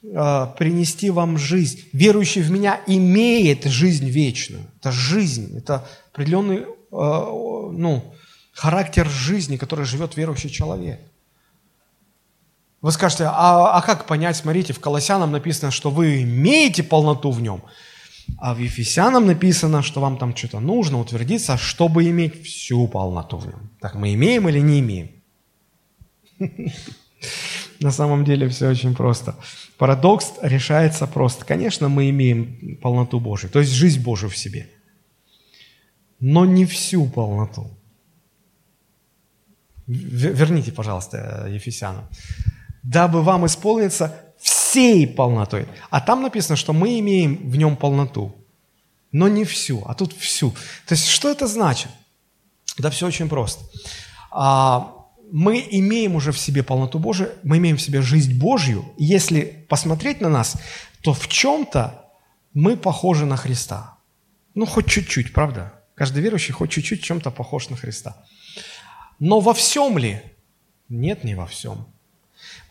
Э, 0.06 0.48
принести 0.58 1.10
вам 1.10 1.38
жизнь. 1.38 1.86
Верующий 1.94 2.42
в 2.42 2.52
меня 2.52 2.82
имеет 2.88 3.64
жизнь 3.64 4.10
вечную. 4.10 4.66
Это 4.80 4.92
жизнь, 4.92 5.58
это 5.58 5.88
определенный 6.12 6.58
э, 6.58 6.66
ну, 6.92 8.14
характер 8.52 9.08
жизни, 9.08 9.56
который 9.56 9.86
живет 9.86 10.18
верующий 10.18 10.50
человек. 10.50 11.00
Вы 12.82 12.92
скажете, 12.92 13.24
а, 13.28 13.78
а 13.78 13.82
как 13.82 14.06
понять, 14.06 14.36
смотрите, 14.36 14.74
в 14.74 14.82
Колоссянам 14.82 15.32
написано, 15.32 15.72
что 15.72 15.90
вы 15.90 16.24
имеете 16.24 16.84
полноту 16.84 17.32
в 17.32 17.42
нем, 17.42 17.64
а 18.38 18.54
в 18.54 18.60
Ефесянам 18.60 19.26
написано, 19.26 19.82
что 19.82 20.02
вам 20.02 20.18
там 20.18 20.36
что-то 20.36 20.60
нужно 20.60 21.00
утвердиться, 21.00 21.58
чтобы 21.58 22.10
иметь 22.10 22.44
всю 22.44 22.88
полноту 22.88 23.38
в 23.38 23.48
нем. 23.48 23.70
Так 23.80 23.96
мы 23.96 24.14
имеем 24.14 24.50
или 24.50 24.60
не 24.60 24.80
имеем? 24.80 25.10
На 27.80 27.92
самом 27.92 28.24
деле 28.24 28.48
все 28.48 28.70
очень 28.70 28.96
просто. 28.96 29.36
Парадокс 29.78 30.34
решается 30.42 31.08
просто. 31.08 31.46
Конечно, 31.46 31.90
мы 31.90 32.10
имеем 32.10 32.78
полноту 32.82 33.20
Божию, 33.20 33.52
то 33.52 33.60
есть 33.60 33.72
жизнь 33.72 34.02
Божию 34.02 34.30
в 34.30 34.38
себе, 34.38 34.70
но 36.20 36.46
не 36.46 36.66
всю 36.66 37.06
полноту. 37.08 37.70
Верните, 39.88 40.72
пожалуйста, 40.72 41.48
Ефесянам. 41.50 42.06
Дабы 42.84 43.22
вам 43.22 43.46
исполниться 43.46 44.33
всей 44.74 45.06
полнотой. 45.06 45.68
А 45.92 46.02
там 46.02 46.24
написано, 46.24 46.56
что 46.56 46.74
мы 46.74 47.00
имеем 47.00 47.48
в 47.48 47.56
нем 47.58 47.76
полноту, 47.76 48.36
но 49.12 49.28
не 49.28 49.46
всю, 49.46 49.84
а 49.86 49.94
тут 49.94 50.14
всю. 50.14 50.50
То 50.88 50.96
есть 50.96 51.08
что 51.08 51.30
это 51.30 51.46
значит? 51.46 51.92
Да 52.80 52.90
все 52.90 53.06
очень 53.06 53.30
просто. 53.30 53.64
А, 54.32 54.96
мы 55.32 55.64
имеем 55.70 56.16
уже 56.16 56.32
в 56.32 56.40
себе 56.40 56.64
полноту 56.64 56.98
Божию, 56.98 57.30
мы 57.44 57.58
имеем 57.58 57.78
в 57.78 57.82
себе 57.84 58.02
жизнь 58.02 58.40
Божью. 58.40 58.84
Если 58.98 59.66
посмотреть 59.70 60.22
на 60.22 60.30
нас, 60.30 60.58
то 61.04 61.14
в 61.14 61.28
чем-то 61.28 62.10
мы 62.56 62.76
похожи 62.76 63.28
на 63.28 63.38
Христа. 63.38 64.00
Ну, 64.56 64.66
хоть 64.66 64.88
чуть-чуть, 64.88 65.34
правда? 65.34 65.74
Каждый 65.94 66.24
верующий 66.24 66.54
хоть 66.54 66.72
чуть-чуть 66.72 67.04
чем-то 67.04 67.30
похож 67.30 67.70
на 67.70 67.78
Христа. 67.78 68.26
Но 69.20 69.40
во 69.40 69.54
всем 69.54 70.00
ли? 70.00 70.20
Нет, 70.90 71.24
не 71.24 71.36
во 71.36 71.46
всем. 71.46 71.93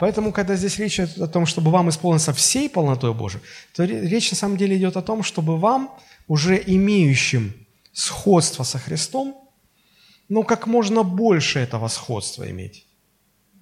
Поэтому, 0.02 0.32
когда 0.32 0.56
здесь 0.56 0.80
речь 0.80 0.98
идет 0.98 1.20
о 1.20 1.28
том, 1.28 1.46
чтобы 1.46 1.70
вам 1.70 1.88
исполниться 1.88 2.32
всей 2.32 2.68
полнотой 2.68 3.14
Божией, 3.14 3.44
то 3.72 3.84
речь 3.84 4.32
на 4.32 4.36
самом 4.36 4.56
деле 4.56 4.76
идет 4.76 4.96
о 4.96 5.02
том, 5.02 5.22
чтобы 5.22 5.56
вам, 5.56 5.96
уже 6.26 6.60
имеющим 6.66 7.52
сходство 7.92 8.64
со 8.64 8.78
Христом, 8.78 9.36
ну, 10.28 10.42
как 10.42 10.66
можно 10.66 11.04
больше 11.04 11.60
этого 11.60 11.86
сходства 11.86 12.50
иметь. 12.50 12.84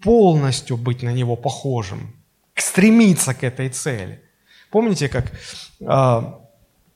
Полностью 0.02 0.78
быть 0.78 1.02
на 1.02 1.12
него 1.12 1.36
похожим, 1.36 2.16
стремиться 2.54 3.34
к 3.34 3.44
этой 3.44 3.68
цели. 3.68 4.22
Помните, 4.70 5.10
как 5.10 5.32
э, 5.80 6.22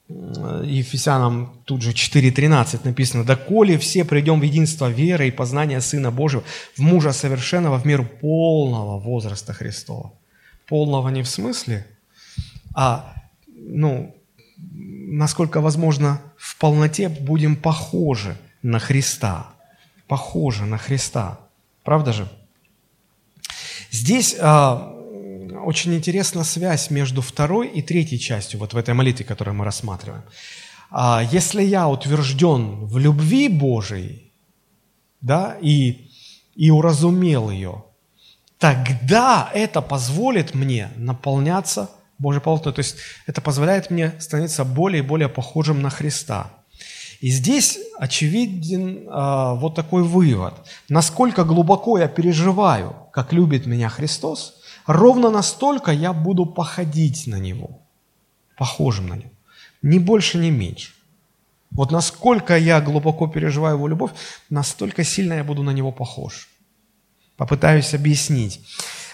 Ефесянам 0.08 1.60
тут 1.64 1.82
же 1.82 1.92
4.13 1.92 2.80
написано, 2.84 3.24
«Доколе 3.24 3.78
все 3.78 4.04
придем 4.04 4.40
в 4.40 4.42
единство 4.42 4.90
веры 4.90 5.28
и 5.28 5.30
познания 5.30 5.80
Сына 5.80 6.10
Божьего, 6.10 6.44
в 6.76 6.80
мужа 6.80 7.12
совершенного, 7.12 7.78
в 7.78 7.86
меру 7.86 8.04
полного 8.04 8.98
возраста 8.98 9.52
Христова». 9.52 10.12
Полного 10.66 11.08
не 11.08 11.22
в 11.22 11.28
смысле, 11.28 11.86
а, 12.74 13.14
ну, 13.46 14.14
насколько 14.56 15.60
возможно, 15.60 16.20
в 16.36 16.56
полноте 16.58 17.08
будем 17.08 17.56
похожи 17.56 18.36
на 18.62 18.78
Христа 18.78 19.54
похожа 20.08 20.64
на 20.64 20.78
Христа. 20.78 21.40
Правда 21.82 22.12
же? 22.12 22.28
Здесь 23.90 24.36
а, 24.40 24.93
очень 25.64 25.94
интересна 25.94 26.44
связь 26.44 26.90
между 26.90 27.22
второй 27.22 27.68
и 27.68 27.82
третьей 27.82 28.18
частью, 28.18 28.60
вот 28.60 28.74
в 28.74 28.76
этой 28.76 28.94
молитве, 28.94 29.24
которую 29.24 29.54
мы 29.54 29.64
рассматриваем. 29.64 30.22
А, 30.90 31.22
если 31.32 31.62
я 31.62 31.88
утвержден 31.88 32.86
в 32.86 32.98
любви 32.98 33.48
Божией, 33.48 34.30
да, 35.20 35.56
и, 35.60 36.10
и 36.54 36.70
уразумел 36.70 37.50
ее, 37.50 37.84
тогда 38.58 39.50
это 39.52 39.80
позволит 39.82 40.54
мне 40.54 40.90
наполняться 40.96 41.90
Божьей 42.18 42.40
полнотой. 42.40 42.72
То 42.72 42.80
есть 42.80 42.96
это 43.26 43.40
позволяет 43.40 43.90
мне 43.90 44.12
становиться 44.20 44.64
более 44.64 45.02
и 45.02 45.06
более 45.06 45.28
похожим 45.28 45.82
на 45.82 45.90
Христа. 45.90 46.50
И 47.20 47.30
здесь 47.30 47.78
очевиден 47.98 49.08
э, 49.08 49.54
вот 49.58 49.74
такой 49.74 50.02
вывод. 50.02 50.54
Насколько 50.88 51.44
глубоко 51.44 51.98
я 51.98 52.06
переживаю, 52.06 52.94
как 53.12 53.32
любит 53.32 53.66
меня 53.66 53.88
Христос, 53.88 54.60
ровно 54.86 55.30
настолько 55.30 55.92
я 55.92 56.12
буду 56.12 56.46
походить 56.46 57.26
на 57.26 57.38
Него, 57.38 57.80
похожим 58.56 59.08
на 59.08 59.14
Него. 59.14 59.30
Ни 59.82 59.98
больше, 59.98 60.38
ни 60.38 60.50
меньше. 60.50 60.92
Вот 61.70 61.90
насколько 61.90 62.56
я 62.56 62.80
глубоко 62.80 63.26
переживаю 63.26 63.76
Его 63.76 63.88
любовь, 63.88 64.12
настолько 64.50 65.04
сильно 65.04 65.34
я 65.34 65.44
буду 65.44 65.62
на 65.62 65.70
Него 65.70 65.92
похож. 65.92 66.48
Попытаюсь 67.36 67.94
объяснить. 67.94 68.60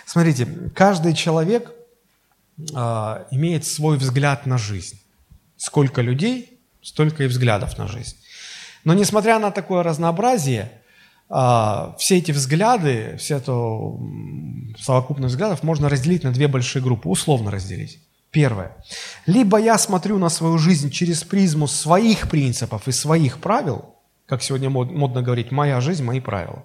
Смотрите, 0.04 0.46
каждый 0.74 1.14
человек 1.14 1.72
э, 2.58 3.24
имеет 3.30 3.64
свой 3.64 3.96
взгляд 3.96 4.46
на 4.46 4.58
жизнь. 4.58 5.00
Сколько 5.56 6.02
людей, 6.02 6.60
столько 6.82 7.24
и 7.24 7.26
взглядов 7.26 7.78
на 7.78 7.86
жизнь. 7.86 8.16
Но 8.84 8.94
несмотря 8.94 9.38
на 9.38 9.50
такое 9.50 9.82
разнообразие, 9.82 10.79
все 11.30 12.18
эти 12.18 12.32
взгляды, 12.32 13.16
все 13.18 13.36
эту 13.36 14.00
совокупность 14.78 15.34
взглядов 15.34 15.62
можно 15.62 15.88
разделить 15.88 16.24
на 16.24 16.32
две 16.32 16.48
большие 16.48 16.82
группы, 16.82 17.08
условно 17.08 17.50
разделить. 17.52 18.00
Первое. 18.32 18.76
Либо 19.26 19.58
я 19.58 19.78
смотрю 19.78 20.18
на 20.18 20.28
свою 20.28 20.58
жизнь 20.58 20.90
через 20.90 21.22
призму 21.22 21.68
своих 21.68 22.28
принципов 22.28 22.88
и 22.88 22.92
своих 22.92 23.38
правил, 23.38 23.84
как 24.26 24.42
сегодня 24.42 24.70
модно 24.70 25.22
говорить, 25.22 25.52
моя 25.52 25.80
жизнь, 25.80 26.04
мои 26.04 26.20
правила. 26.20 26.64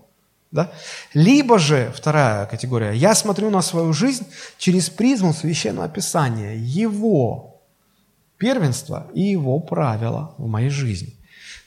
Да? 0.52 0.72
Либо 1.14 1.60
же, 1.60 1.92
вторая 1.96 2.46
категория, 2.46 2.94
я 2.94 3.14
смотрю 3.14 3.50
на 3.50 3.62
свою 3.62 3.94
жизнь 3.94 4.26
через 4.58 4.90
призму 4.90 5.34
священного 5.34 5.90
писания, 5.90 6.56
его 6.56 7.62
первенство 8.38 9.08
и 9.14 9.22
его 9.22 9.60
правила 9.60 10.34
в 10.38 10.48
моей 10.48 10.70
жизни. 10.70 11.14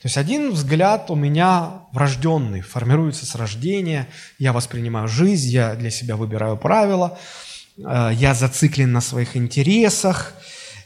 То 0.01 0.07
есть 0.07 0.17
один 0.17 0.53
взгляд 0.53 1.11
у 1.11 1.17
меня 1.17 1.83
врожденный, 1.93 2.61
формируется 2.61 3.27
с 3.27 3.35
рождения, 3.35 4.07
я 4.39 4.53
воспринимаю 4.53 5.09
жизнь, 5.09 5.49
я 5.49 5.75
для 5.75 5.91
себя 5.91 6.15
выбираю 6.15 6.57
правила, 6.57 7.19
э, 7.77 8.11
я 8.15 8.35
зациклен 8.35 8.93
на 8.93 9.01
своих 9.01 9.37
интересах, 9.37 10.35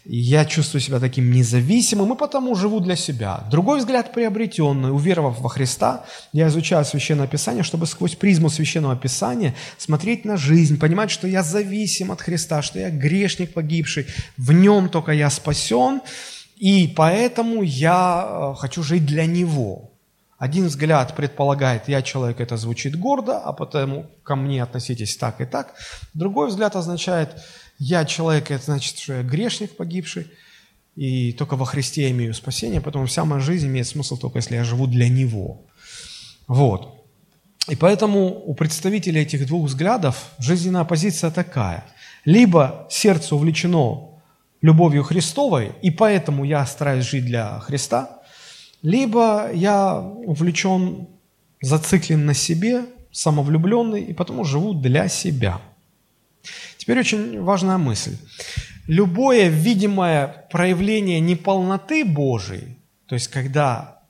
я 0.05 0.45
чувствую 0.47 0.81
себя 0.81 0.99
таким 0.99 1.31
независимым 1.31 2.15
и 2.15 2.17
потому 2.17 2.55
живу 2.55 2.81
для 2.81 2.97
себя. 2.97 3.45
Другой 3.51 3.79
взгляд 3.79 4.13
приобретенный, 4.13 4.93
уверовав 4.93 5.41
во 5.41 5.49
Христа, 5.49 6.05
я 6.33 6.49
изучаю 6.49 6.85
Священное 6.85 7.27
Писание, 7.27 7.63
чтобы 7.63 7.87
сквозь 7.87 8.17
призму 8.17 8.49
Священного 8.49 8.97
Писания 8.97 9.55
смотреть 9.79 10.25
на 10.25 10.37
жизнь, 10.39 10.79
понимать, 10.79 11.11
что 11.11 11.29
я 11.29 11.43
зависим 11.43 12.11
от 12.11 12.21
Христа, 12.21 12.63
что 12.63 12.79
я 12.79 12.91
грешник 12.91 13.53
погибший, 13.53 14.07
в 14.37 14.53
нем 14.53 14.89
только 14.89 15.13
я 15.13 15.31
спасен, 15.31 16.01
и 16.63 16.87
поэтому 16.87 17.65
я 17.65 18.25
э, 18.25 18.55
хочу 18.57 18.85
жить 18.85 19.05
для 19.05 19.27
Него. 19.27 19.91
Один 20.39 20.67
взгляд 20.67 21.17
предполагает, 21.17 21.89
я 21.89 22.03
человек, 22.03 22.41
это 22.41 22.57
звучит 22.57 22.97
гордо, 22.97 23.41
а 23.41 23.53
потому 23.53 24.07
ко 24.23 24.37
мне 24.37 24.63
относитесь 24.63 25.17
так 25.17 25.41
и 25.41 25.45
так. 25.45 25.75
Другой 26.15 26.51
взгляд 26.51 26.77
означает, 26.77 27.31
я 27.79 28.05
человек, 28.05 28.53
это 28.53 28.65
значит, 28.65 28.97
что 28.97 29.15
я 29.15 29.23
грешник 29.25 29.77
погибший, 29.77 30.31
и 30.95 31.33
только 31.33 31.57
во 31.57 31.65
Христе 31.65 32.03
я 32.03 32.11
имею 32.13 32.33
спасение, 32.33 32.81
поэтому 32.81 33.07
вся 33.07 33.25
моя 33.25 33.41
жизнь 33.41 33.67
имеет 33.67 33.89
смысл 33.89 34.17
только 34.17 34.39
если 34.39 34.55
я 34.55 34.63
живу 34.63 34.87
для 34.87 35.09
Него. 35.09 35.63
Вот. 36.47 37.05
И 37.67 37.75
поэтому 37.75 38.29
у 38.29 38.55
представителей 38.55 39.23
этих 39.23 39.49
двух 39.49 39.67
взглядов 39.67 40.31
жизненная 40.39 40.85
позиция 40.85 41.33
такая. 41.33 41.83
Либо 42.25 42.87
сердце 42.89 43.35
увлечено 43.35 44.12
любовью 44.63 45.03
Христовой, 45.03 45.73
и 45.83 45.91
поэтому 45.91 46.45
я 46.45 46.65
стараюсь 46.67 47.05
жить 47.05 47.27
для 47.27 47.59
Христа, 47.61 48.23
либо 48.83 49.51
я 49.53 50.01
увлечен, 50.01 51.09
зациклен 51.61 52.25
на 52.25 52.35
себе, 52.35 52.85
самовлюбленный, 53.13 54.03
и 54.03 54.15
потому 54.15 54.45
живу 54.45 54.73
для 54.73 55.09
себя. 55.09 55.61
Теперь 56.79 57.01
очень 57.01 57.43
важная 57.43 57.79
мысль. 57.79 58.17
Любое 58.87 59.49
видимое 59.49 60.47
проявление 60.51 61.21
неполноты 61.21 62.05
Божией, 62.05 62.79
то 63.07 63.15
есть 63.15 63.29
когда 63.29 64.01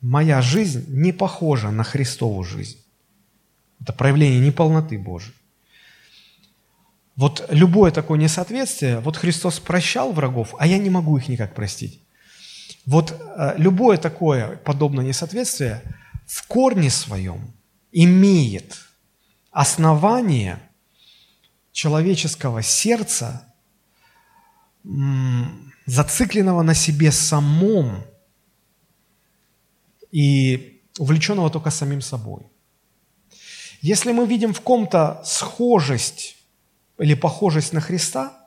моя 0.00 0.42
жизнь 0.42 0.84
не 0.88 1.12
похожа 1.12 1.70
на 1.70 1.82
Христову 1.82 2.44
жизнь, 2.44 2.78
это 3.80 3.92
проявление 3.92 4.40
неполноты 4.40 4.98
Божией. 4.98 5.34
Вот 7.16 7.46
любое 7.48 7.92
такое 7.92 8.18
несоответствие, 8.18 9.00
вот 9.00 9.16
Христос 9.16 9.60
прощал 9.60 10.12
врагов, 10.12 10.54
а 10.58 10.66
я 10.66 10.78
не 10.78 10.90
могу 10.90 11.16
их 11.16 11.28
никак 11.28 11.54
простить. 11.54 12.00
Вот 12.86 13.12
э, 13.12 13.54
любое 13.56 13.98
такое 13.98 14.56
подобное 14.56 15.04
несоответствие 15.04 15.82
в 16.26 16.46
корне 16.46 16.90
своем 16.90 17.54
имеет 17.92 18.76
основание 19.50 20.58
человеческого 21.72 22.62
сердца, 22.62 23.52
зацикленного 25.86 26.62
на 26.62 26.74
себе 26.74 27.10
самом 27.12 28.04
и 30.10 30.82
увлеченного 30.98 31.50
только 31.50 31.70
самим 31.70 32.00
собой. 32.00 32.42
Если 33.80 34.12
мы 34.12 34.26
видим 34.26 34.52
в 34.52 34.60
ком-то 34.60 35.22
схожесть 35.24 36.36
или 36.98 37.14
похожесть 37.14 37.72
на 37.72 37.80
Христа, 37.80 38.40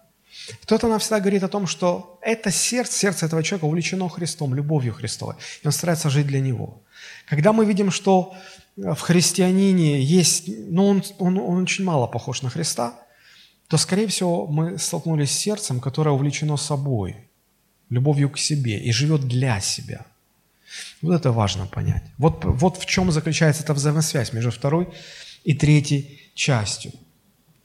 то 0.66 0.76
это 0.76 0.88
нам 0.88 1.00
всегда 1.00 1.20
говорит 1.20 1.44
о 1.44 1.48
том, 1.48 1.68
что 1.68 2.20
это 2.22 2.52
сердце, 2.52 2.94
сердце 2.94 3.26
этого 3.26 3.44
человека 3.44 3.66
увлечено 3.66 4.08
Христом, 4.10 4.56
любовью 4.56 4.94
Христовой, 4.94 5.36
и 5.64 5.68
он 5.68 5.74
старается 5.74 6.10
жить 6.10 6.28
для 6.28 6.40
Него. 6.40 6.82
Когда 7.28 7.54
мы 7.54 7.66
видим, 7.66 7.92
что 7.92 8.34
в 8.78 9.00
христианине 9.00 10.02
есть, 10.02 10.48
ну, 10.48 10.86
он, 10.88 11.04
он, 11.18 11.38
он 11.38 11.64
очень 11.64 11.84
мало 11.84 12.08
похож 12.08 12.44
на 12.44 12.50
Христа, 12.50 12.94
то, 13.68 13.78
скорее 13.78 14.08
всего, 14.08 14.48
мы 14.48 14.78
столкнулись 14.78 15.32
с 15.32 15.38
сердцем, 15.38 15.80
которое 15.80 16.12
увлечено 16.12 16.58
собой, 16.58 17.18
любовью 17.90 18.30
к 18.30 18.38
себе 18.38 18.80
и 18.80 18.92
живет 18.92 19.22
для 19.22 19.60
себя. 19.60 20.06
Вот 21.02 21.14
это 21.14 21.32
важно 21.32 21.66
понять. 21.66 22.04
Вот, 22.18 22.44
вот 22.44 22.78
в 22.78 22.86
чем 22.86 23.12
заключается 23.12 23.64
эта 23.64 23.74
взаимосвязь 23.74 24.34
между 24.34 24.52
второй 24.52 24.88
и 25.44 25.54
третьей 25.54 26.32
частью. 26.34 26.92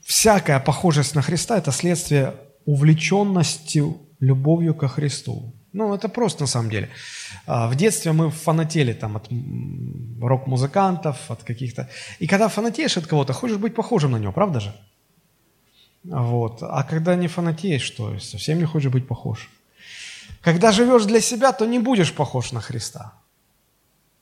Всякая 0.04 0.60
похожесть 0.60 1.14
на 1.14 1.22
Христа– 1.22 1.56
это 1.58 1.72
следствие 1.72 2.34
увлеченности 2.64 3.82
любовью 4.20 4.74
ко 4.74 4.88
Христу. 4.88 5.52
Ну, 5.72 5.94
это 5.94 6.08
просто 6.08 6.42
на 6.42 6.46
самом 6.46 6.70
деле. 6.70 6.88
А, 7.46 7.68
в 7.68 7.76
детстве 7.76 8.12
мы 8.12 8.30
фанатели 8.30 8.92
там 8.92 9.16
от 9.16 9.28
рок-музыкантов, 10.20 11.30
от 11.30 11.42
каких-то... 11.44 11.88
И 12.20 12.26
когда 12.26 12.48
фанатеешь 12.48 12.96
от 12.98 13.06
кого-то, 13.06 13.32
хочешь 13.32 13.56
быть 13.56 13.74
похожим 13.74 14.12
на 14.12 14.18
него, 14.18 14.32
правда 14.32 14.60
же? 14.60 14.74
Вот. 16.04 16.62
А 16.62 16.82
когда 16.82 17.14
не 17.14 17.28
фанатеешь, 17.28 17.82
что 17.82 18.18
совсем 18.18 18.58
не 18.58 18.64
хочешь 18.64 18.90
быть 18.90 19.08
похож. 19.08 19.50
Когда 20.42 20.72
живешь 20.72 21.04
для 21.04 21.20
себя, 21.20 21.52
то 21.52 21.64
не 21.64 21.78
будешь 21.78 22.12
похож 22.12 22.52
на 22.52 22.60
Христа. 22.60 23.14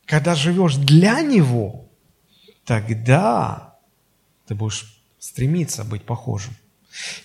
Когда 0.04 0.34
живешь 0.34 0.76
для 0.76 1.20
Него, 1.20 1.88
тогда 2.64 3.76
ты 4.46 4.54
будешь 4.54 4.99
стремиться 5.20 5.84
быть 5.84 6.02
похожим. 6.02 6.54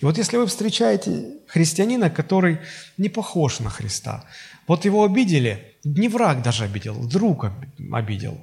И 0.00 0.04
вот 0.04 0.16
если 0.16 0.36
вы 0.36 0.46
встречаете 0.46 1.38
христианина, 1.48 2.08
который 2.08 2.58
не 2.98 3.08
похож 3.08 3.58
на 3.58 3.70
Христа, 3.70 4.24
вот 4.68 4.84
его 4.84 5.04
обидели, 5.04 5.74
не 5.82 6.08
враг 6.08 6.42
даже 6.42 6.64
обидел, 6.64 6.94
друг 7.08 7.46
обидел, 7.92 8.38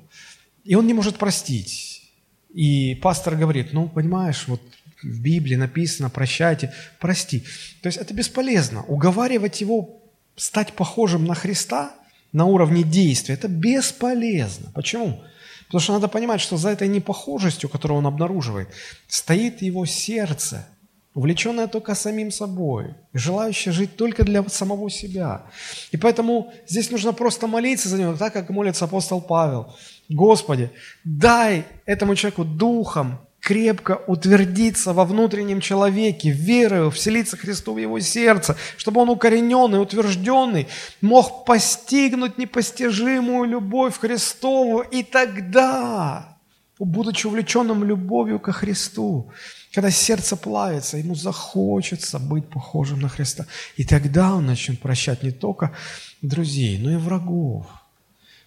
и 0.65 0.75
он 0.75 0.87
не 0.87 0.93
может 0.93 1.17
простить. 1.17 2.11
И 2.53 2.95
пастор 2.95 3.35
говорит, 3.35 3.73
ну, 3.73 3.87
понимаешь, 3.87 4.47
вот 4.47 4.61
в 5.01 5.21
Библии 5.21 5.55
написано, 5.55 6.09
прощайте, 6.09 6.73
прости. 6.99 7.43
То 7.81 7.87
есть 7.87 7.97
это 7.97 8.13
бесполезно. 8.13 8.83
Уговаривать 8.83 9.61
его 9.61 10.01
стать 10.35 10.73
похожим 10.73 11.25
на 11.25 11.35
Христа 11.35 11.93
на 12.31 12.45
уровне 12.45 12.83
действия, 12.83 13.35
это 13.35 13.47
бесполезно. 13.47 14.71
Почему? 14.73 15.23
Потому 15.65 15.81
что 15.81 15.93
надо 15.93 16.07
понимать, 16.07 16.41
что 16.41 16.57
за 16.57 16.69
этой 16.69 16.87
непохожестью, 16.87 17.69
которую 17.69 17.97
он 17.97 18.07
обнаруживает, 18.07 18.69
стоит 19.07 19.61
его 19.61 19.85
сердце, 19.85 20.67
увлеченное 21.13 21.67
только 21.67 21.95
самим 21.95 22.31
собой, 22.31 22.95
желающее 23.13 23.71
жить 23.71 23.95
только 23.95 24.23
для 24.23 24.43
самого 24.49 24.89
себя. 24.89 25.43
И 25.91 25.97
поэтому 25.97 26.51
здесь 26.67 26.91
нужно 26.91 27.13
просто 27.13 27.47
молиться 27.47 27.89
за 27.89 27.97
него, 27.97 28.15
так 28.15 28.33
как 28.33 28.49
молится 28.49 28.85
апостол 28.85 29.21
Павел. 29.21 29.75
Господи, 30.09 30.71
дай 31.03 31.65
этому 31.85 32.15
человеку 32.15 32.43
духом 32.43 33.19
крепко 33.43 34.01
утвердиться 34.07 34.93
во 34.93 35.03
внутреннем 35.03 35.59
человеке, 35.59 36.31
верою, 36.31 36.89
вселиться 36.89 37.35
Христу 37.35 37.73
в 37.73 37.77
его 37.77 37.99
сердце, 37.99 38.55
чтобы 38.77 39.01
он 39.01 39.09
укорененный, 39.09 39.81
утвержденный, 39.81 40.69
мог 41.01 41.43
постигнуть 41.43 42.37
непостижимую 42.37 43.49
любовь 43.49 43.99
Христову, 43.99 44.79
и 44.79 45.03
тогда, 45.03 46.37
будучи 46.79 47.27
увлеченным 47.27 47.83
любовью 47.83 48.39
ко 48.39 48.53
Христу, 48.53 49.29
когда 49.73 49.91
сердце 49.91 50.37
плавится, 50.37 50.97
ему 50.97 51.13
захочется 51.13 52.19
быть 52.19 52.47
похожим 52.49 53.01
на 53.01 53.09
Христа. 53.09 53.45
И 53.75 53.83
тогда 53.83 54.35
он 54.35 54.45
начнет 54.45 54.79
прощать 54.79 55.21
не 55.21 55.31
только 55.31 55.73
друзей, 56.21 56.77
но 56.77 56.91
и 56.91 56.95
врагов. 56.95 57.65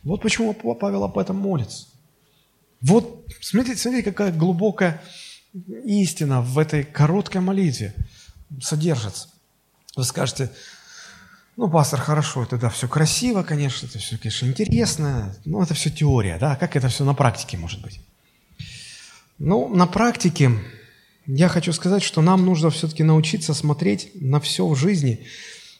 Вот 0.02 0.22
почему 0.22 0.54
Павел 0.54 1.04
об 1.04 1.18
этом 1.18 1.36
молится. 1.36 1.88
Вот 2.80 3.26
смотрите, 3.40 3.80
смотрите, 3.80 4.10
какая 4.10 4.32
глубокая 4.32 5.02
истина 5.84 6.42
в 6.42 6.58
этой 6.58 6.84
короткой 6.84 7.40
молитве 7.40 7.94
содержится. 8.60 9.28
Вы 9.96 10.04
скажете, 10.04 10.50
ну, 11.56 11.70
пастор, 11.70 12.00
хорошо, 12.00 12.42
это 12.42 12.58
да, 12.58 12.68
все 12.68 12.86
красиво, 12.86 13.42
конечно, 13.42 13.86
это 13.86 13.98
все, 13.98 14.18
конечно, 14.18 14.46
интересно, 14.46 15.34
но 15.46 15.62
это 15.62 15.72
все 15.72 15.90
теория, 15.90 16.36
да, 16.38 16.56
как 16.56 16.76
это 16.76 16.88
все 16.88 17.04
на 17.04 17.14
практике 17.14 17.56
может 17.56 17.80
быть? 17.80 18.00
Ну, 19.38 19.68
на 19.74 19.86
практике 19.86 20.50
я 21.26 21.48
хочу 21.48 21.72
сказать, 21.72 22.02
что 22.02 22.20
нам 22.20 22.44
нужно 22.44 22.68
все-таки 22.70 23.02
научиться 23.02 23.54
смотреть 23.54 24.10
на 24.20 24.38
все 24.38 24.66
в 24.66 24.76
жизни 24.76 25.26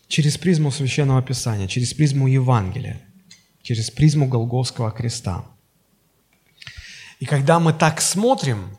через 0.08 0.38
призму 0.38 0.70
Священного 0.70 1.22
Писания, 1.22 1.68
через 1.68 1.92
призму 1.92 2.26
Евангелия, 2.26 3.02
через 3.62 3.90
призму 3.90 4.28
Голговского 4.28 4.90
креста– 4.90 5.44
и 7.20 7.26
когда 7.26 7.58
мы 7.58 7.72
так 7.72 8.00
смотрим, 8.00 8.76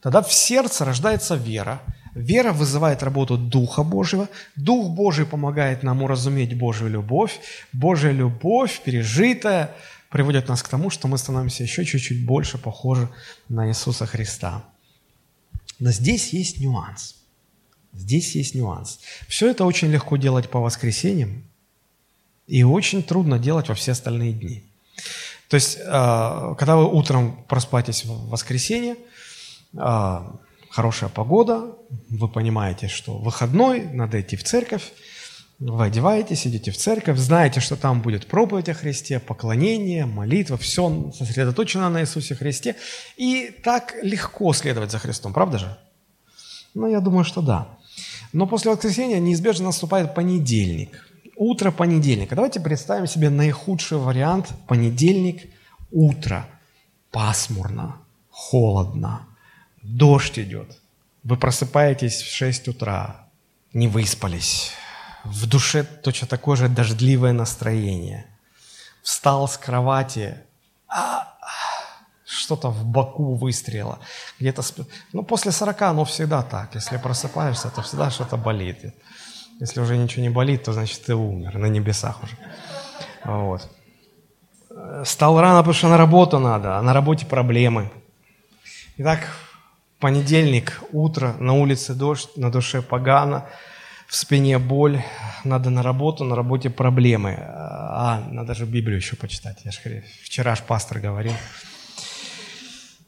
тогда 0.00 0.22
в 0.22 0.32
сердце 0.32 0.84
рождается 0.84 1.34
вера. 1.34 1.80
Вера 2.14 2.52
вызывает 2.52 3.02
работу 3.02 3.36
Духа 3.36 3.82
Божьего. 3.82 4.28
Дух 4.54 4.90
Божий 4.90 5.26
помогает 5.26 5.82
нам 5.82 6.02
уразуметь 6.02 6.56
Божью 6.56 6.88
любовь. 6.88 7.40
Божья 7.72 8.10
любовь, 8.10 8.80
пережитая, 8.84 9.74
приводит 10.10 10.48
нас 10.48 10.62
к 10.62 10.68
тому, 10.68 10.90
что 10.90 11.08
мы 11.08 11.18
становимся 11.18 11.64
еще 11.64 11.84
чуть-чуть 11.84 12.24
больше 12.24 12.56
похожи 12.56 13.08
на 13.48 13.68
Иисуса 13.68 14.06
Христа. 14.06 14.62
Но 15.80 15.90
здесь 15.90 16.32
есть 16.32 16.60
нюанс. 16.60 17.16
Здесь 17.92 18.36
есть 18.36 18.54
нюанс. 18.54 19.00
Все 19.26 19.50
это 19.50 19.64
очень 19.64 19.88
легко 19.90 20.16
делать 20.16 20.50
по 20.50 20.60
воскресеньям 20.60 21.42
и 22.46 22.62
очень 22.62 23.02
трудно 23.02 23.38
делать 23.38 23.68
во 23.68 23.74
все 23.74 23.92
остальные 23.92 24.34
дни. 24.34 24.62
То 25.48 25.54
есть, 25.54 25.78
а, 25.86 26.54
когда 26.54 26.76
вы 26.76 26.90
утром 26.90 27.44
проспаетесь 27.48 28.04
в 28.04 28.28
воскресенье, 28.28 28.96
а, 29.76 30.36
хорошая 30.70 31.10
погода, 31.10 31.76
вы 32.08 32.28
понимаете, 32.28 32.88
что 32.88 33.18
выходной, 33.18 33.84
надо 33.84 34.20
идти 34.20 34.36
в 34.36 34.44
церковь, 34.44 34.92
вы 35.58 35.84
одеваетесь, 35.84 36.46
идете 36.46 36.72
в 36.72 36.76
церковь, 36.76 37.18
знаете, 37.18 37.60
что 37.60 37.76
там 37.76 38.02
будет 38.02 38.26
проповедь 38.26 38.68
о 38.68 38.74
Христе, 38.74 39.20
поклонение, 39.20 40.04
молитва, 40.04 40.56
все 40.56 41.12
сосредоточено 41.16 41.88
на 41.90 42.00
Иисусе 42.00 42.34
Христе. 42.34 42.76
И 43.16 43.54
так 43.62 43.94
легко 44.02 44.52
следовать 44.52 44.90
за 44.90 44.98
Христом, 44.98 45.32
правда 45.32 45.58
же? 45.58 45.78
Ну, 46.74 46.88
я 46.88 47.00
думаю, 47.00 47.24
что 47.24 47.40
да. 47.40 47.68
Но 48.32 48.48
после 48.48 48.72
воскресенья 48.72 49.20
неизбежно 49.20 49.66
наступает 49.66 50.14
понедельник 50.14 51.08
утро 51.36 51.70
понедельника. 51.70 52.34
Давайте 52.34 52.60
представим 52.60 53.06
себе 53.06 53.30
наихудший 53.30 53.98
вариант. 53.98 54.52
Понедельник, 54.66 55.50
утро. 55.90 56.46
Пасмурно, 57.10 57.96
холодно, 58.30 59.26
дождь 59.82 60.38
идет. 60.38 60.78
Вы 61.22 61.36
просыпаетесь 61.36 62.20
в 62.22 62.30
6 62.34 62.68
утра, 62.68 63.28
не 63.72 63.86
выспались, 63.86 64.72
в 65.24 65.46
душе 65.46 65.84
точно 65.84 66.26
такое 66.26 66.56
же 66.56 66.68
дождливое 66.68 67.32
настроение. 67.32 68.26
Встал 69.02 69.48
с 69.48 69.56
кровати, 69.56 70.36
а, 70.88 71.34
что-то 72.24 72.70
в 72.70 72.84
боку 72.84 73.34
выстрелило. 73.34 73.98
Где-то, 74.40 74.62
сп... 74.62 74.80
ну, 75.12 75.22
после 75.22 75.52
40, 75.52 75.80
ну, 75.94 76.04
всегда 76.04 76.42
так. 76.42 76.74
Если 76.74 76.98
просыпаешься, 76.98 77.70
то 77.70 77.82
всегда 77.82 78.10
что-то 78.10 78.36
болит. 78.36 78.94
Если 79.60 79.80
уже 79.80 79.96
ничего 79.96 80.22
не 80.22 80.30
болит, 80.30 80.64
то 80.64 80.72
значит 80.72 81.02
ты 81.04 81.14
умер 81.14 81.58
на 81.58 81.66
небесах 81.66 82.22
уже. 82.22 82.36
Вот. 83.24 83.70
Стал 85.04 85.40
рано, 85.40 85.58
потому 85.58 85.74
что 85.74 85.88
на 85.88 85.96
работу 85.96 86.38
надо, 86.38 86.78
а 86.78 86.82
на 86.82 86.92
работе 86.92 87.26
проблемы. 87.26 87.90
Итак, 88.96 89.20
понедельник, 90.00 90.82
утро, 90.92 91.34
на 91.38 91.54
улице 91.54 91.94
дождь, 91.94 92.30
на 92.36 92.50
душе 92.50 92.82
погано, 92.82 93.46
в 94.06 94.16
спине 94.16 94.58
боль, 94.58 95.02
надо 95.44 95.70
на 95.70 95.82
работу, 95.82 96.24
на 96.24 96.36
работе 96.36 96.70
проблемы. 96.70 97.38
А, 97.40 98.22
надо 98.30 98.54
же 98.54 98.66
Библию 98.66 98.98
еще 98.98 99.16
почитать, 99.16 99.64
я 99.64 99.70
же 99.70 100.04
вчера 100.22 100.54
ж 100.56 100.62
пастор 100.62 100.98
говорил. 100.98 101.32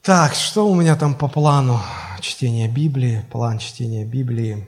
Так, 0.03 0.35
что 0.35 0.69
у 0.69 0.75
меня 0.75 0.97
там 0.97 1.15
по 1.15 1.29
плану 1.29 1.81
чтения 2.21 2.69
Библии, 2.69 3.25
план 3.31 3.59
чтения 3.59 4.05
Библии? 4.05 4.67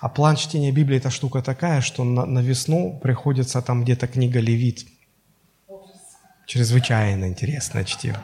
А 0.00 0.08
план 0.08 0.36
чтения 0.36 0.72
Библии– 0.72 0.96
это 0.98 1.10
штука 1.10 1.42
такая, 1.42 1.80
что 1.80 2.04
на, 2.04 2.26
на 2.26 2.40
весну 2.40 2.98
приходится 3.02 3.62
там 3.62 3.84
где-то 3.84 4.06
книга 4.06 4.40
Левит. 4.40 4.86
Чрезвычайно 6.46 7.26
интересное 7.26 7.84
чтиво. 7.84 8.18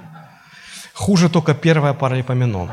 Хуже 0.95 1.28
только 1.28 1.55
первая 1.55 1.95
паралипоменон. 1.95 2.70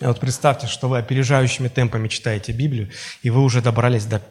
Вот 0.00 0.20
представьте, 0.20 0.66
что 0.66 0.88
вы 0.88 0.98
опережающими 0.98 1.68
темпами 1.68 2.08
читаете 2.08 2.52
Библию, 2.52 2.90
и 3.22 3.30
вы 3.30 3.42
уже 3.42 3.60
добрались 3.60 4.06
до 4.06 4.22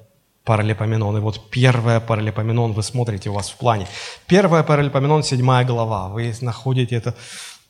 паралипоменон. 0.43 1.18
И 1.18 1.20
вот 1.20 1.49
первая 1.49 1.99
паралипоменон 1.99 2.74
вы 2.74 2.84
смотрите 2.84 3.30
у 3.30 3.34
вас 3.34 3.49
в 3.49 3.55
плане. 3.55 3.88
Первая 4.28 4.64
паралипоменон, 4.64 5.24
седьмая 5.24 5.66
глава. 5.66 6.09
Вы 6.09 6.34
находите 6.41 6.95
это 6.95 7.16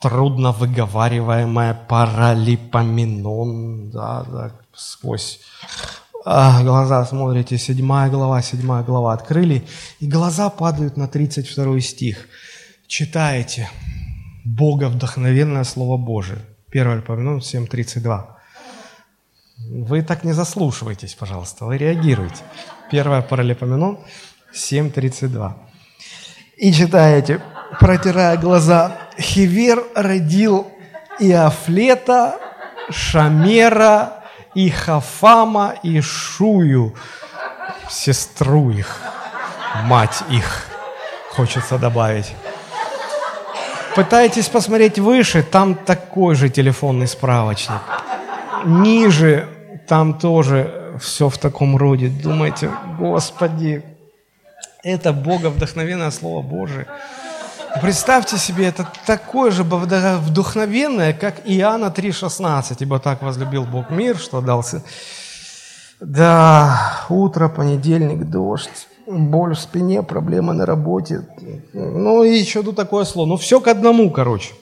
трудно 0.03 0.51
выговариваемая 0.51 1.73
паралипоменон, 1.73 3.89
да, 3.89 4.23
да, 4.23 4.51
сквозь 4.73 5.39
а, 6.25 6.61
глаза 6.63 7.05
смотрите, 7.05 7.57
седьмая 7.57 8.09
глава, 8.09 8.41
седьмая 8.41 8.83
глава 8.83 9.13
открыли, 9.13 9.65
и 10.01 10.07
глаза 10.07 10.49
падают 10.49 10.97
на 10.97 11.07
32 11.07 11.79
стих. 11.79 12.27
Читаете 12.87 13.69
Бога 14.43 14.89
вдохновенное 14.89 15.63
Слово 15.63 15.97
Божие. 15.97 16.39
1 16.71 17.03
Паралипоменон 17.03 17.39
7.32. 17.39 18.25
Вы 19.87 20.01
так 20.01 20.25
не 20.25 20.33
заслушивайтесь, 20.33 21.13
пожалуйста, 21.13 21.65
вы 21.65 21.77
реагируете. 21.77 22.43
1 22.91 23.23
Паралипоменон 23.23 23.99
7.32. 24.53 25.53
И 26.57 26.73
читаете, 26.73 27.41
протирая 27.79 28.37
глаза, 28.37 28.91
Хивер 29.19 29.83
родил 29.95 30.71
Иофлета, 31.19 32.39
Шамера, 32.89 34.23
и 34.55 34.69
Хафама, 34.69 35.75
и 35.83 35.99
Шую, 36.01 36.93
сестру 37.89 38.69
их, 38.71 38.99
мать 39.85 40.23
их, 40.29 40.67
хочется 41.31 41.77
добавить. 41.77 42.33
Пытаетесь 43.95 44.49
посмотреть 44.49 44.99
выше, 44.99 45.43
там 45.43 45.75
такой 45.75 46.35
же 46.35 46.49
телефонный 46.49 47.07
справочник. 47.07 47.81
Ниже, 48.65 49.47
там 49.87 50.17
тоже 50.17 50.97
все 50.99 51.29
в 51.29 51.37
таком 51.37 51.77
роде. 51.77 52.07
Думаете, 52.07 52.71
Господи, 52.97 53.83
это 54.83 55.13
Бога 55.13 55.47
вдохновенное 55.47 56.11
Слово 56.11 56.41
Божие. 56.41 56.87
Представьте 57.81 58.37
себе, 58.37 58.67
это 58.67 58.87
такое 59.05 59.51
же 59.51 59.63
вдохновенное, 59.63 61.13
как 61.13 61.41
Иоанна 61.45 61.93
3,16, 61.95 62.77
ибо 62.79 62.99
так 62.99 63.21
возлюбил 63.21 63.65
Бог 63.65 63.89
мир, 63.89 64.17
что 64.17 64.41
дался. 64.41 64.83
Да, 65.99 67.05
утро, 67.09 67.49
понедельник, 67.49 68.25
дождь, 68.25 68.87
боль 69.07 69.55
в 69.55 69.59
спине, 69.59 70.03
проблемы 70.03 70.53
на 70.53 70.65
работе. 70.65 71.27
Ну 71.73 72.23
и 72.23 72.37
еще 72.37 72.63
тут 72.63 72.75
такое 72.75 73.05
слово. 73.05 73.27
Ну 73.27 73.37
все 73.37 73.59
к 73.59 73.67
одному, 73.67 74.11
короче. 74.11 74.53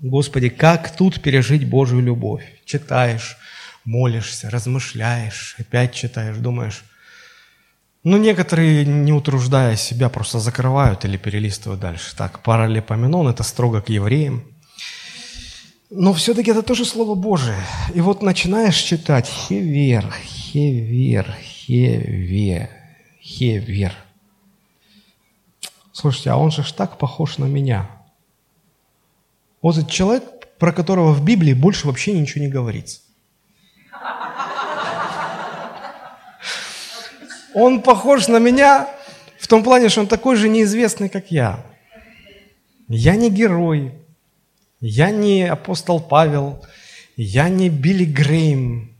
Господи, 0.00 0.48
как 0.48 0.96
тут 0.96 1.20
пережить 1.22 1.68
Божью 1.68 2.00
любовь? 2.00 2.44
Читаешь, 2.64 3.36
молишься, 3.84 4.50
размышляешь, 4.50 5.56
опять 5.58 5.92
читаешь, 5.92 6.36
думаешь, 6.36 6.84
ну, 8.02 8.16
некоторые, 8.16 8.86
не 8.86 9.12
утруждая 9.12 9.76
себя, 9.76 10.08
просто 10.08 10.38
закрывают 10.38 11.04
или 11.04 11.18
перелистывают 11.18 11.80
дальше. 11.80 12.16
Так, 12.16 12.42
паралипоменон– 12.42 13.28
это 13.30 13.42
строго 13.42 13.82
к 13.82 13.90
евреям. 13.90 14.44
Но 15.90 16.12
все-таки 16.14 16.50
это 16.50 16.62
тоже 16.62 16.84
Слово 16.84 17.14
Божие. 17.14 17.60
И 17.94 18.00
вот 18.00 18.22
начинаешь 18.22 18.76
читать 18.76 19.26
Хевер, 19.26 20.10
Хевер, 20.24 21.34
Хевер, 21.42 22.70
Хевер. 23.20 23.92
Слушайте, 25.92 26.30
а 26.30 26.36
он 26.36 26.50
же 26.50 26.62
ж 26.62 26.72
так 26.72 26.96
похож 26.96 27.36
на 27.38 27.44
меня. 27.44 27.90
Вот 29.60 29.76
этот 29.76 29.90
человек, 29.90 30.24
про 30.58 30.72
которого 30.72 31.12
в 31.12 31.22
Библии 31.22 31.52
больше 31.52 31.86
вообще 31.86 32.18
ничего 32.18 32.44
не 32.44 32.50
говорится. 32.50 33.00
Он 37.54 37.82
похож 37.82 38.28
на 38.28 38.38
меня 38.38 38.88
в 39.38 39.46
том 39.46 39.62
плане, 39.62 39.88
что 39.88 40.00
он 40.00 40.06
такой 40.06 40.36
же 40.36 40.48
неизвестный, 40.48 41.08
как 41.08 41.30
я. 41.30 41.64
Я 42.88 43.16
не 43.16 43.30
герой, 43.30 43.92
я 44.80 45.10
не 45.10 45.46
апостол 45.48 46.00
Павел, 46.00 46.64
я 47.16 47.48
не 47.48 47.68
Билли 47.68 48.04
Грейм, 48.04 48.96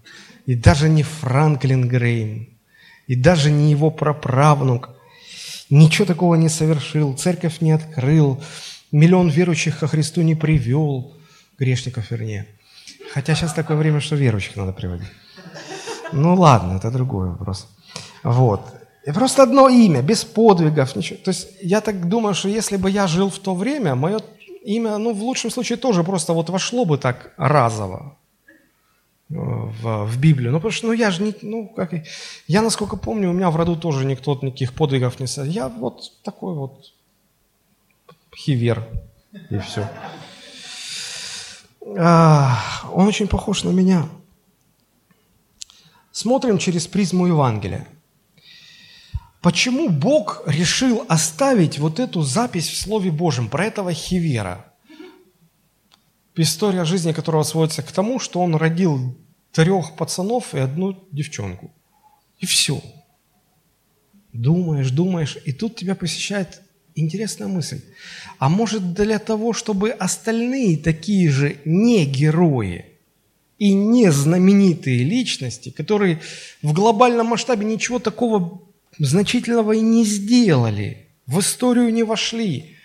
и 0.47 0.55
даже 0.55 0.89
не 0.89 1.03
Франклин 1.03 1.89
Грейм, 1.89 2.49
и 3.07 3.15
даже 3.15 3.51
не 3.51 3.71
его 3.71 3.91
праправнук. 3.91 4.91
Ничего 5.71 6.07
такого 6.07 6.35
не 6.35 6.49
совершил, 6.49 7.17
церковь 7.17 7.61
не 7.61 7.73
открыл, 7.73 8.43
миллион 8.93 9.29
верующих 9.29 9.79
ко 9.79 9.87
Христу 9.87 10.23
не 10.23 10.35
привел, 10.35 11.15
грешников 11.59 12.11
вернее. 12.11 12.47
Хотя 13.13 13.35
сейчас 13.35 13.55
такое 13.55 13.77
время, 13.77 14.01
что 14.01 14.17
верующих 14.17 14.57
надо 14.57 14.73
приводить. 14.73 15.09
Ну 16.13 16.35
ладно, 16.35 16.77
это 16.77 16.91
другой 16.91 17.31
вопрос. 17.31 17.69
Вот. 18.23 18.61
И 19.07 19.13
просто 19.13 19.43
одно 19.43 19.69
имя, 19.69 20.03
без 20.03 20.25
подвигов, 20.25 20.97
ничего. 20.97 21.19
То 21.25 21.31
есть 21.31 21.49
я 21.63 21.81
так 21.81 22.09
думаю, 22.09 22.35
что 22.35 22.49
если 22.49 22.77
бы 22.77 22.91
я 22.91 23.07
жил 23.07 23.31
в 23.31 23.39
то 23.39 23.55
время, 23.55 23.95
мое 23.95 24.21
имя, 24.63 24.99
ну, 24.99 25.15
в 25.15 25.23
лучшем 25.23 25.51
случае 25.51 25.79
тоже 25.79 26.05
просто 26.05 26.33
вот 26.33 26.51
вошло 26.51 26.85
бы 26.85 26.99
так 26.99 27.33
разово 27.39 28.17
э, 29.31 29.35
в, 29.35 30.05
в 30.05 30.19
Библию. 30.19 30.53
Ну, 30.53 30.59
потому 30.59 30.73
что, 30.73 30.87
ну, 30.89 30.93
я 30.93 31.11
же 31.11 31.23
не, 31.23 31.35
ну, 31.43 31.69
как, 31.69 31.95
я, 32.47 32.63
насколько 32.63 32.97
помню, 32.97 33.31
у 33.31 33.33
меня 33.33 33.51
в 33.51 33.57
роду 33.57 33.77
тоже 33.77 34.05
никто 34.05 34.39
никаких 34.43 34.75
подвигов 34.75 35.19
не 35.19 35.27
совершил. 35.27 35.55
Я 35.55 35.69
вот 35.69 36.13
такой 36.23 36.55
вот 36.55 36.93
хивер, 38.37 38.87
и 39.49 39.59
все. 39.59 39.89
Он 41.81 43.07
очень 43.09 43.27
похож 43.27 43.65
на 43.65 43.71
меня. 43.71 44.09
Смотрим 46.13 46.59
через 46.59 46.87
призму 46.87 47.27
Евангелия. 47.27 47.87
Почему 49.41 49.89
Бог 49.89 50.43
решил 50.47 51.05
оставить 51.09 51.79
вот 51.79 51.99
эту 51.99 52.23
запись 52.23 52.69
в 52.69 52.77
Слове 52.77 53.11
Божьем 53.11 53.49
про 53.49 53.65
этого 53.65 53.93
Хивера? 53.93 54.67
История 56.37 56.85
жизни 56.85 57.13
которого 57.13 57.43
сводится 57.43 57.83
к 57.83 57.91
тому, 57.91 58.19
что 58.19 58.41
он 58.41 58.55
родил 58.55 59.17
трех 59.53 59.97
пацанов 59.97 60.55
и 60.55 60.59
одну 60.59 61.09
девчонку. 61.11 61.71
И 62.39 62.47
все. 62.47 62.83
Думаешь, 64.33 64.91
думаешь, 64.91 65.39
и 65.45 65.53
тут 65.53 65.77
тебя 65.77 65.95
посещает 65.95 66.63
интересная 66.95 67.49
мысль. 67.49 67.83
А 68.39 68.49
может 68.49 68.93
для 68.93 69.19
того, 69.19 69.53
чтобы 69.53 69.91
остальные 69.91 70.79
такие 70.79 71.31
же 71.31 71.57
не 71.65 72.05
герои 72.05 72.85
и 73.59 73.73
не 73.73 74.11
знаменитые 74.11 75.03
личности, 75.03 75.71
которые 75.71 76.21
в 76.63 76.73
глобальном 76.73 77.29
масштабе 77.29 77.65
ничего 77.67 77.99
такого 77.99 78.70
значительного 78.99 79.73
и 79.73 79.81
не 79.81 80.05
сделали, 80.05 81.09
в 81.27 81.41
историю 81.41 81.93
не 81.93 82.03
вошли. 82.03 82.77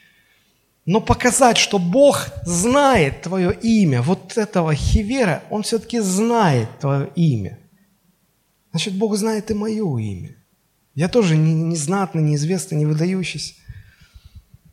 Но 0.86 1.02
показать, 1.02 1.58
что 1.58 1.80
Бог 1.80 2.28
знает 2.46 3.24
твое 3.24 3.54
имя, 3.54 4.02
вот 4.02 4.38
этого 4.38 4.76
Хивера, 4.76 5.44
он 5.50 5.64
все-таки 5.64 6.00
знает 6.00 6.70
твое 6.80 7.10
имя. 7.16 7.60
Значит, 8.70 8.94
Бог 8.94 9.16
знает 9.16 9.50
и 9.50 9.54
мое 9.56 9.98
имя. 9.98 10.36
Я 10.94 11.10
тоже 11.10 11.36
не, 11.36 11.54
не 11.54 11.76
неизвестный, 11.76 12.78
не 12.78 12.86
выдающийся. 12.86 13.56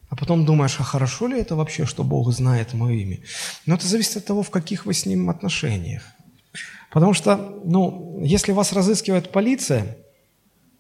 А 0.08 0.16
потом 0.16 0.44
думаешь, 0.44 0.76
а 0.78 0.82
хорошо 0.82 1.26
ли 1.26 1.40
это 1.40 1.56
вообще, 1.56 1.86
что 1.86 2.04
Бог 2.04 2.30
знает 2.32 2.74
мое 2.74 2.94
имя? 2.96 3.20
Но 3.64 3.76
это 3.76 3.86
зависит 3.86 4.18
от 4.18 4.26
того, 4.26 4.42
в 4.42 4.50
каких 4.50 4.84
вы 4.84 4.92
с 4.92 5.06
Ним 5.06 5.30
отношениях. 5.30 6.02
Потому 6.92 7.14
что, 7.14 7.62
ну, 7.64 8.20
если 8.22 8.52
вас 8.52 8.74
разыскивает 8.74 9.32
полиция, 9.32 9.96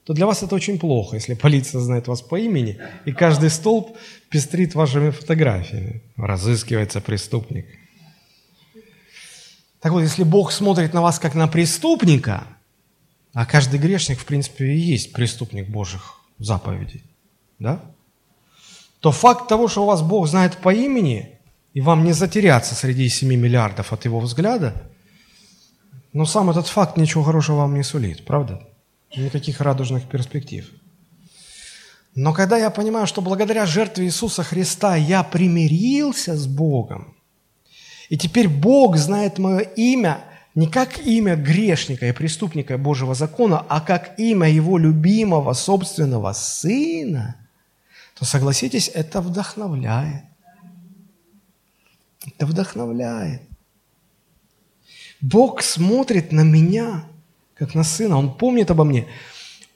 то 0.04 0.14
для 0.14 0.26
вас 0.26 0.42
это 0.42 0.54
очень 0.54 0.78
плохо, 0.78 1.16
если 1.16 1.34
полиция 1.34 1.80
знает 1.80 2.08
вас 2.08 2.22
по 2.22 2.36
имени, 2.36 2.80
и 3.04 3.12
каждый 3.12 3.50
столб 3.50 3.96
пестрит 4.28 4.74
вашими 4.74 5.10
фотографиями. 5.10 6.02
Разыскивается 6.16 7.00
преступник. 7.00 7.66
Так 9.80 9.92
вот, 9.92 10.00
если 10.00 10.24
Бог 10.24 10.52
смотрит 10.52 10.94
на 10.94 11.02
вас 11.02 11.18
как 11.18 11.34
на 11.34 11.48
преступника, 11.48 12.46
а 13.32 13.46
каждый 13.46 13.78
грешник, 13.78 14.18
в 14.18 14.24
принципе, 14.24 14.66
и 14.66 14.78
есть 14.78 15.12
преступник 15.12 15.68
Божьих 15.68 16.20
заповедей, 16.38 17.02
да? 17.58 17.80
то 19.00 19.10
факт 19.10 19.48
того, 19.48 19.68
что 19.68 19.82
у 19.82 19.86
вас 19.86 20.02
Бог 20.02 20.28
знает 20.28 20.56
по 20.58 20.72
имени, 20.72 21.38
и 21.74 21.80
вам 21.80 22.04
не 22.04 22.12
затеряться 22.12 22.74
среди 22.74 23.08
7 23.08 23.28
миллиардов 23.28 23.92
от 23.92 24.04
Его 24.04 24.20
взгляда, 24.20 24.82
но 26.12 26.26
сам 26.26 26.50
этот 26.50 26.66
факт 26.68 26.96
ничего 26.96 27.24
хорошего 27.24 27.56
вам 27.56 27.74
не 27.74 27.82
сулит, 27.82 28.24
правда? 28.24 28.68
Никаких 29.16 29.60
радужных 29.60 30.08
перспектив. 30.08 30.70
Но 32.14 32.32
когда 32.32 32.58
я 32.58 32.70
понимаю, 32.70 33.06
что 33.06 33.22
благодаря 33.22 33.66
жертве 33.66 34.06
Иисуса 34.06 34.42
Христа 34.42 34.96
я 34.96 35.22
примирился 35.22 36.36
с 36.36 36.46
Богом, 36.46 37.16
и 38.08 38.18
теперь 38.18 38.48
Бог 38.48 38.96
знает 38.96 39.38
мое 39.38 39.60
имя 39.60 40.24
не 40.54 40.66
как 40.66 40.98
имя 41.06 41.34
грешника 41.34 42.06
и 42.06 42.12
преступника 42.12 42.76
Божьего 42.76 43.14
закона, 43.14 43.64
а 43.68 43.80
как 43.80 44.18
имя 44.18 44.48
Его 44.50 44.76
любимого 44.76 45.54
собственного 45.54 46.32
Сына, 46.34 47.36
то 48.18 48.24
согласитесь, 48.26 48.90
это 48.92 49.22
вдохновляет. 49.22 50.24
Это 52.26 52.46
вдохновляет. 52.46 53.42
Бог 55.20 55.62
смотрит 55.62 56.32
на 56.32 56.42
меня, 56.42 57.04
как 57.54 57.74
на 57.74 57.84
сына, 57.84 58.18
Он 58.18 58.34
помнит 58.34 58.70
обо 58.70 58.84
мне. 58.84 59.06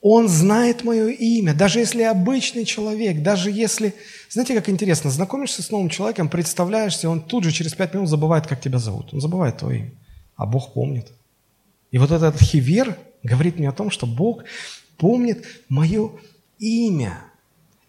Он 0.03 0.29
знает 0.29 0.85
мое 0.85 1.09
имя, 1.09 1.53
даже 1.53 1.81
если 1.81 2.03
обычный 2.03 2.65
человек, 2.65 3.23
даже 3.23 3.51
если... 3.51 3.95
Знаете, 4.29 4.55
как 4.55 4.69
интересно, 4.69 5.11
знакомишься 5.11 5.63
с 5.63 5.71
новым 5.71 5.89
человеком, 5.89 6.29
представляешься, 6.29 7.09
он 7.11 7.21
тут 7.21 7.45
же 7.45 7.51
через 7.51 7.75
пять 7.75 7.95
минут 7.95 8.09
забывает, 8.09 8.47
как 8.47 8.61
тебя 8.61 8.79
зовут. 8.79 9.13
Он 9.13 9.21
забывает 9.21 9.59
твое 9.59 9.79
имя, 9.81 9.91
а 10.37 10.47
Бог 10.47 10.75
помнит. 10.75 11.11
И 11.91 11.99
вот 11.99 12.13
этот 12.13 12.41
хивер 12.41 12.97
говорит 13.23 13.59
мне 13.59 13.69
о 13.69 13.73
том, 13.73 13.91
что 13.91 14.07
Бог 14.07 14.45
помнит 14.97 15.45
мое 15.69 16.13
имя. 16.59 17.19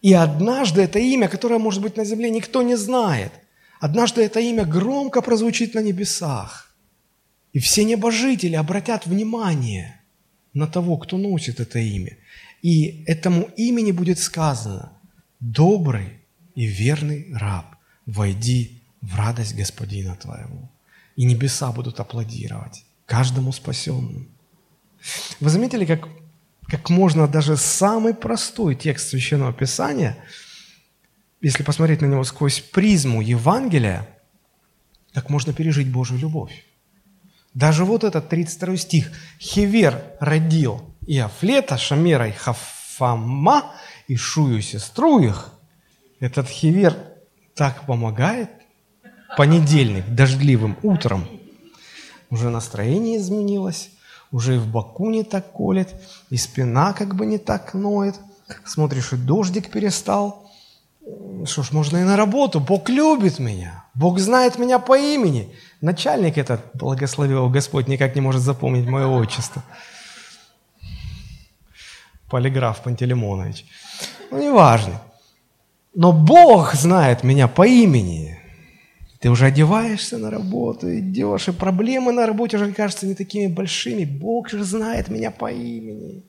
И 0.02 0.14
однажды 0.14 0.82
это 0.82 1.00
имя, 1.00 1.28
которое, 1.28 1.60
может 1.60 1.82
быть, 1.82 1.98
на 1.98 2.06
земле 2.06 2.30
никто 2.30 2.62
не 2.62 2.76
знает, 2.76 3.32
однажды 3.80 4.24
это 4.24 4.40
имя 4.40 4.66
громко 4.66 5.22
прозвучит 5.22 5.74
на 5.74 5.82
небесах. 5.82 6.67
И 7.58 7.60
все 7.60 7.86
небожители 7.86 8.56
обратят 8.56 9.08
внимание– 9.08 9.94
на 10.58 10.68
того, 10.68 10.98
кто 10.98 11.18
носит 11.18 11.60
это 11.60 11.80
имя. 11.80 12.18
И 12.64 13.04
этому 13.06 13.50
имени 13.58 13.92
будет 13.92 14.20
сказано, 14.20 14.92
добрый 15.40 16.08
и 16.56 16.66
верный 16.66 17.28
раб, 17.34 17.76
войди 18.06 18.82
в 19.02 19.16
радость 19.16 19.56
Господина 19.56 20.16
твоего. 20.16 20.70
И 21.16 21.26
небеса 21.26 21.72
будут 21.72 22.00
аплодировать 22.00 22.86
каждому 23.06 23.52
спасенному. 23.52 24.26
Вы 25.40 25.50
заметили, 25.50 25.86
как, 25.86 26.08
как 26.68 26.90
можно 26.90 27.28
даже 27.28 27.58
самый 27.58 28.14
простой 28.14 28.76
текст 28.76 29.10
Священного 29.10 29.54
Писания, 29.54 30.18
если 31.42 31.64
посмотреть 31.64 32.02
на 32.02 32.08
него 32.08 32.24
сквозь 32.24 32.60
призму 32.60 33.22
Евангелия, 33.22 34.08
как 35.14 35.30
можно 35.30 35.54
пережить 35.54 35.92
Божью 35.92 36.18
любовь. 36.18 36.67
Даже 37.58 37.86
вот 37.86 38.04
этот 38.04 38.30
32 38.30 38.78
стих. 38.78 39.12
Хевер 39.40 40.04
родил 40.20 40.80
Иофлета, 41.08 41.76
Шамера 41.76 42.28
и 42.28 42.32
Хафама, 42.32 43.72
и 44.08 44.16
Шую 44.16 44.62
сестру 44.62 45.20
их. 45.22 45.52
Этот 46.20 46.48
Хевер 46.48 46.96
так 47.56 47.88
помогает. 47.88 48.52
Понедельник, 49.38 50.06
дождливым 50.08 50.78
утром. 50.84 51.28
Уже 52.30 52.52
настроение 52.52 53.18
изменилось, 53.18 53.90
уже 54.32 54.58
и 54.58 54.60
в 54.60 54.68
боку 54.68 55.10
не 55.10 55.24
так 55.24 55.52
колет, 55.52 56.00
и 56.30 56.38
спина 56.38 56.94
как 56.94 57.16
бы 57.16 57.26
не 57.26 57.40
так 57.40 57.74
ноет. 57.74 58.20
Смотришь, 58.66 59.14
и 59.14 59.16
дождик 59.16 59.72
перестал. 59.72 60.48
Что 61.46 61.64
ж, 61.64 61.72
можно 61.72 61.98
и 61.98 62.04
на 62.04 62.18
работу. 62.18 62.60
Бог 62.60 62.88
любит 62.88 63.40
меня. 63.40 63.86
Бог 63.96 64.20
знает 64.20 64.60
меня 64.60 64.78
по 64.78 64.96
имени. 64.96 65.56
Начальник 65.82 66.38
этот, 66.38 66.62
благословил 66.74 67.50
Господь, 67.50 67.88
никак 67.88 68.16
не 68.16 68.22
может 68.22 68.42
запомнить 68.42 68.88
мое 68.88 69.06
отчество. 69.08 69.64
Полиграф 72.30 72.82
Пантелеймонович. 72.84 73.66
Ну, 74.32 74.42
неважно. 74.42 75.02
Но 75.94 76.12
Бог 76.12 76.74
знает 76.74 77.24
меня 77.24 77.48
по 77.48 77.66
имени. 77.66 78.40
Ты 79.20 79.30
уже 79.30 79.46
одеваешься 79.46 80.18
на 80.18 80.30
работу, 80.30 80.96
идешь, 80.96 81.48
и 81.48 81.52
проблемы 81.52 82.12
на 82.12 82.28
работе 82.28 82.58
уже 82.58 82.72
кажутся 82.72 83.08
не 83.08 83.16
такими 83.16 83.48
большими. 83.48 84.06
Бог 84.06 84.50
же 84.50 84.64
знает 84.64 85.10
меня 85.10 85.32
по 85.32 85.52
имени. 85.52 86.24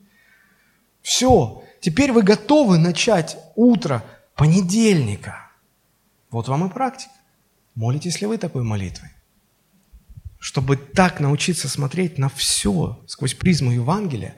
Все, 1.03 1.63
теперь 1.81 2.13
вы 2.13 2.23
готовы 2.23 2.79
начать 2.79 3.37
утро 3.57 4.03
понедельника. 4.37 5.51
Вот 6.31 6.49
вам 6.49 6.67
и 6.67 6.71
практика. 6.71 7.13
Молитесь 7.75 8.21
ли 8.21 8.27
вы 8.27 8.39
такой 8.39 8.63
молитвой? 8.63 9.11
Чтобы 10.39 10.77
так 10.77 11.21
научиться 11.21 11.69
смотреть 11.69 12.19
на 12.19 12.29
все 12.29 13.03
сквозь 13.07 13.35
призму 13.35 13.73
Евангелия, 13.73 14.37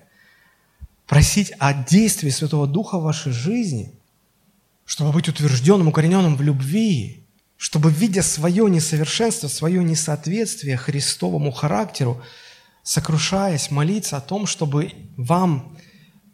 просить 1.07 1.53
о 1.59 1.73
действии 1.75 2.31
Святого 2.31 2.67
Духа 2.67 2.99
в 2.99 3.03
вашей 3.03 3.33
жизни, 3.33 3.93
чтобы 4.85 5.13
быть 5.13 5.29
утвержденным, 5.29 5.89
укорененным 5.89 6.37
в 6.37 6.43
любви, 6.43 7.27
чтобы, 7.57 7.91
видя 7.91 8.23
свое 8.23 8.71
несовершенство, 8.71 9.49
свое 9.49 9.85
несоответствие 9.85 10.77
Христовому 10.77 11.51
характеру, 11.51 12.23
сокрушаясь, 12.83 13.71
молиться 13.71 14.17
о 14.17 14.23
том, 14.23 14.47
чтобы 14.47 14.93
вам 15.17 15.77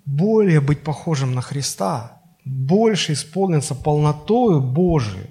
более 0.05 0.61
быть 0.61 0.85
похожим 0.85 1.35
на 1.35 1.43
Христа, 1.43 2.23
больше 2.45 3.15
исполниться 3.15 3.75
полнотою 3.75 4.61
Божией, 4.61 5.31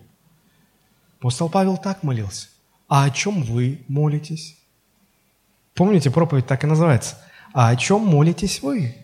Апостол 1.26 1.50
Павел 1.50 1.78
так 1.78 2.04
молился. 2.04 2.50
А 2.88 3.06
о 3.06 3.10
чем 3.10 3.44
вы 3.44 3.82
молитесь? 3.88 4.58
Помните, 5.74 6.12
проповедь 6.12 6.48
так 6.48 6.64
и 6.64 6.68
называется. 6.68 7.18
А 7.54 7.70
о 7.70 7.76
чем 7.76 8.06
молитесь 8.06 8.62
вы? 8.62 8.96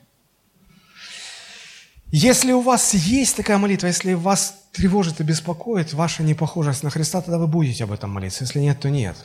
Если 2.12 2.52
у 2.52 2.62
вас 2.62 2.94
есть 2.94 3.38
такая 3.38 3.58
молитва, 3.58 3.88
если 3.88 4.14
вас 4.14 4.66
тревожит 4.74 5.22
и 5.22 5.24
беспокоит 5.24 5.94
ваша 5.94 6.24
непохожесть 6.24 6.84
на 6.84 6.90
Христа, 6.90 7.22
тогда 7.22 7.38
вы 7.38 7.48
будете 7.48 7.86
об 7.86 7.92
этом 7.92 8.10
молиться. 8.10 8.44
Если 8.44 8.60
нет, 8.60 8.80
то 8.80 8.90
нет. 8.90 9.16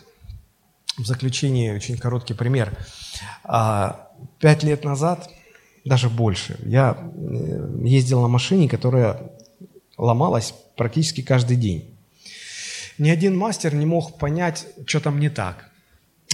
В 0.96 1.04
заключение 1.04 1.74
очень 1.74 1.98
короткий 1.98 2.34
пример. 2.34 2.76
А, 3.44 4.08
пять 4.38 4.62
лет 4.62 4.84
назад, 4.84 5.28
даже 5.84 6.08
больше, 6.08 6.58
я 6.64 6.96
э, 6.96 7.78
ездил 7.84 8.22
на 8.22 8.28
машине, 8.28 8.68
которая 8.68 9.30
ломалась 9.98 10.54
практически 10.76 11.20
каждый 11.22 11.56
день. 11.56 11.95
Ни 12.98 13.10
один 13.10 13.36
мастер 13.36 13.74
не 13.74 13.86
мог 13.86 14.18
понять, 14.18 14.66
что 14.86 15.00
там 15.00 15.20
не 15.20 15.28
так. 15.28 15.70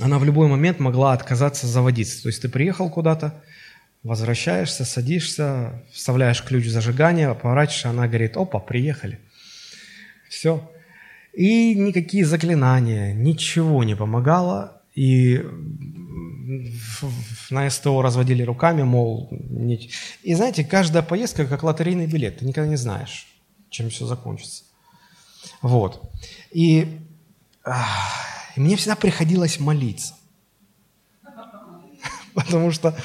Она 0.00 0.18
в 0.18 0.24
любой 0.24 0.48
момент 0.48 0.78
могла 0.78 1.12
отказаться 1.12 1.66
заводиться. 1.66 2.22
То 2.22 2.28
есть 2.28 2.40
ты 2.42 2.48
приехал 2.48 2.88
куда-то, 2.88 3.42
возвращаешься, 4.02 4.84
садишься, 4.84 5.82
вставляешь 5.92 6.42
ключ 6.42 6.66
в 6.66 6.70
зажигание, 6.70 7.34
поворачиваешь, 7.34 7.86
она 7.86 8.08
говорит, 8.08 8.36
опа, 8.36 8.58
приехали. 8.58 9.18
Все. 10.28 10.70
И 11.32 11.74
никакие 11.74 12.24
заклинания, 12.24 13.12
ничего 13.12 13.84
не 13.84 13.96
помогало. 13.96 14.82
И 14.94 15.42
на 17.50 17.70
СТО 17.70 18.02
разводили 18.02 18.42
руками, 18.42 18.82
мол... 18.82 19.28
Не... 19.30 19.90
И 20.22 20.34
знаете, 20.34 20.64
каждая 20.64 21.02
поездка 21.02 21.46
как 21.46 21.62
лотерейный 21.62 22.06
билет. 22.06 22.38
Ты 22.38 22.44
никогда 22.44 22.68
не 22.68 22.76
знаешь, 22.76 23.26
чем 23.70 23.88
все 23.88 24.06
закончится. 24.06 24.64
Вот. 25.60 26.10
И, 26.50 27.00
и 28.56 28.60
мне 28.60 28.76
всегда 28.76 28.96
приходилось 28.96 29.60
молиться. 29.60 30.14
Потому 32.34 32.70
что, 32.70 32.96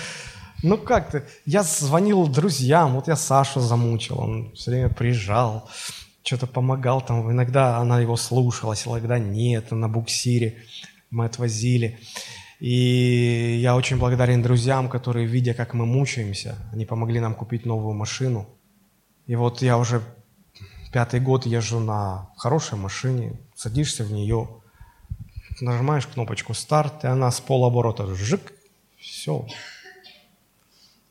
ну 0.64 0.78
как-то, 0.78 1.24
я 1.46 1.64
звонил 1.64 2.28
друзьям, 2.28 2.94
вот 2.94 3.08
я 3.08 3.16
Сашу 3.16 3.60
замучил, 3.60 4.20
он 4.20 4.54
все 4.54 4.72
время 4.72 4.90
приезжал, 4.90 5.70
что-то 6.24 6.48
помогал 6.48 7.02
там, 7.02 7.32
иногда 7.32 7.78
она 7.78 8.00
его 8.02 8.18
слушалась, 8.18 8.86
иногда 8.86 9.20
нет, 9.20 9.72
на 9.72 9.88
буксире 9.88 10.64
мы 11.10 11.26
отвозили. 11.26 12.00
И 12.60 13.60
я 13.62 13.76
очень 13.76 13.98
благодарен 13.98 14.42
друзьям, 14.42 14.90
которые, 14.90 15.28
видя, 15.28 15.54
как 15.54 15.74
мы 15.74 15.86
мучаемся, 15.86 16.58
они 16.74 16.86
помогли 16.86 17.20
нам 17.20 17.36
купить 17.36 17.66
новую 17.66 17.94
машину. 17.94 18.50
И 19.28 19.36
вот 19.36 19.62
я 19.62 19.78
уже 19.78 20.02
Пятый 20.98 21.20
год 21.20 21.46
езжу 21.46 21.80
на 21.80 22.28
хорошей 22.38 22.76
машине, 22.76 23.34
садишься 23.54 24.04
в 24.04 24.12
нее, 24.12 24.50
нажимаешь 25.62 26.08
кнопочку 26.08 26.56
«Старт», 26.56 27.04
и 27.04 27.08
она 27.08 27.30
с 27.30 27.40
полоборота 27.40 28.16
жик, 28.16 28.52
все. 28.98 29.46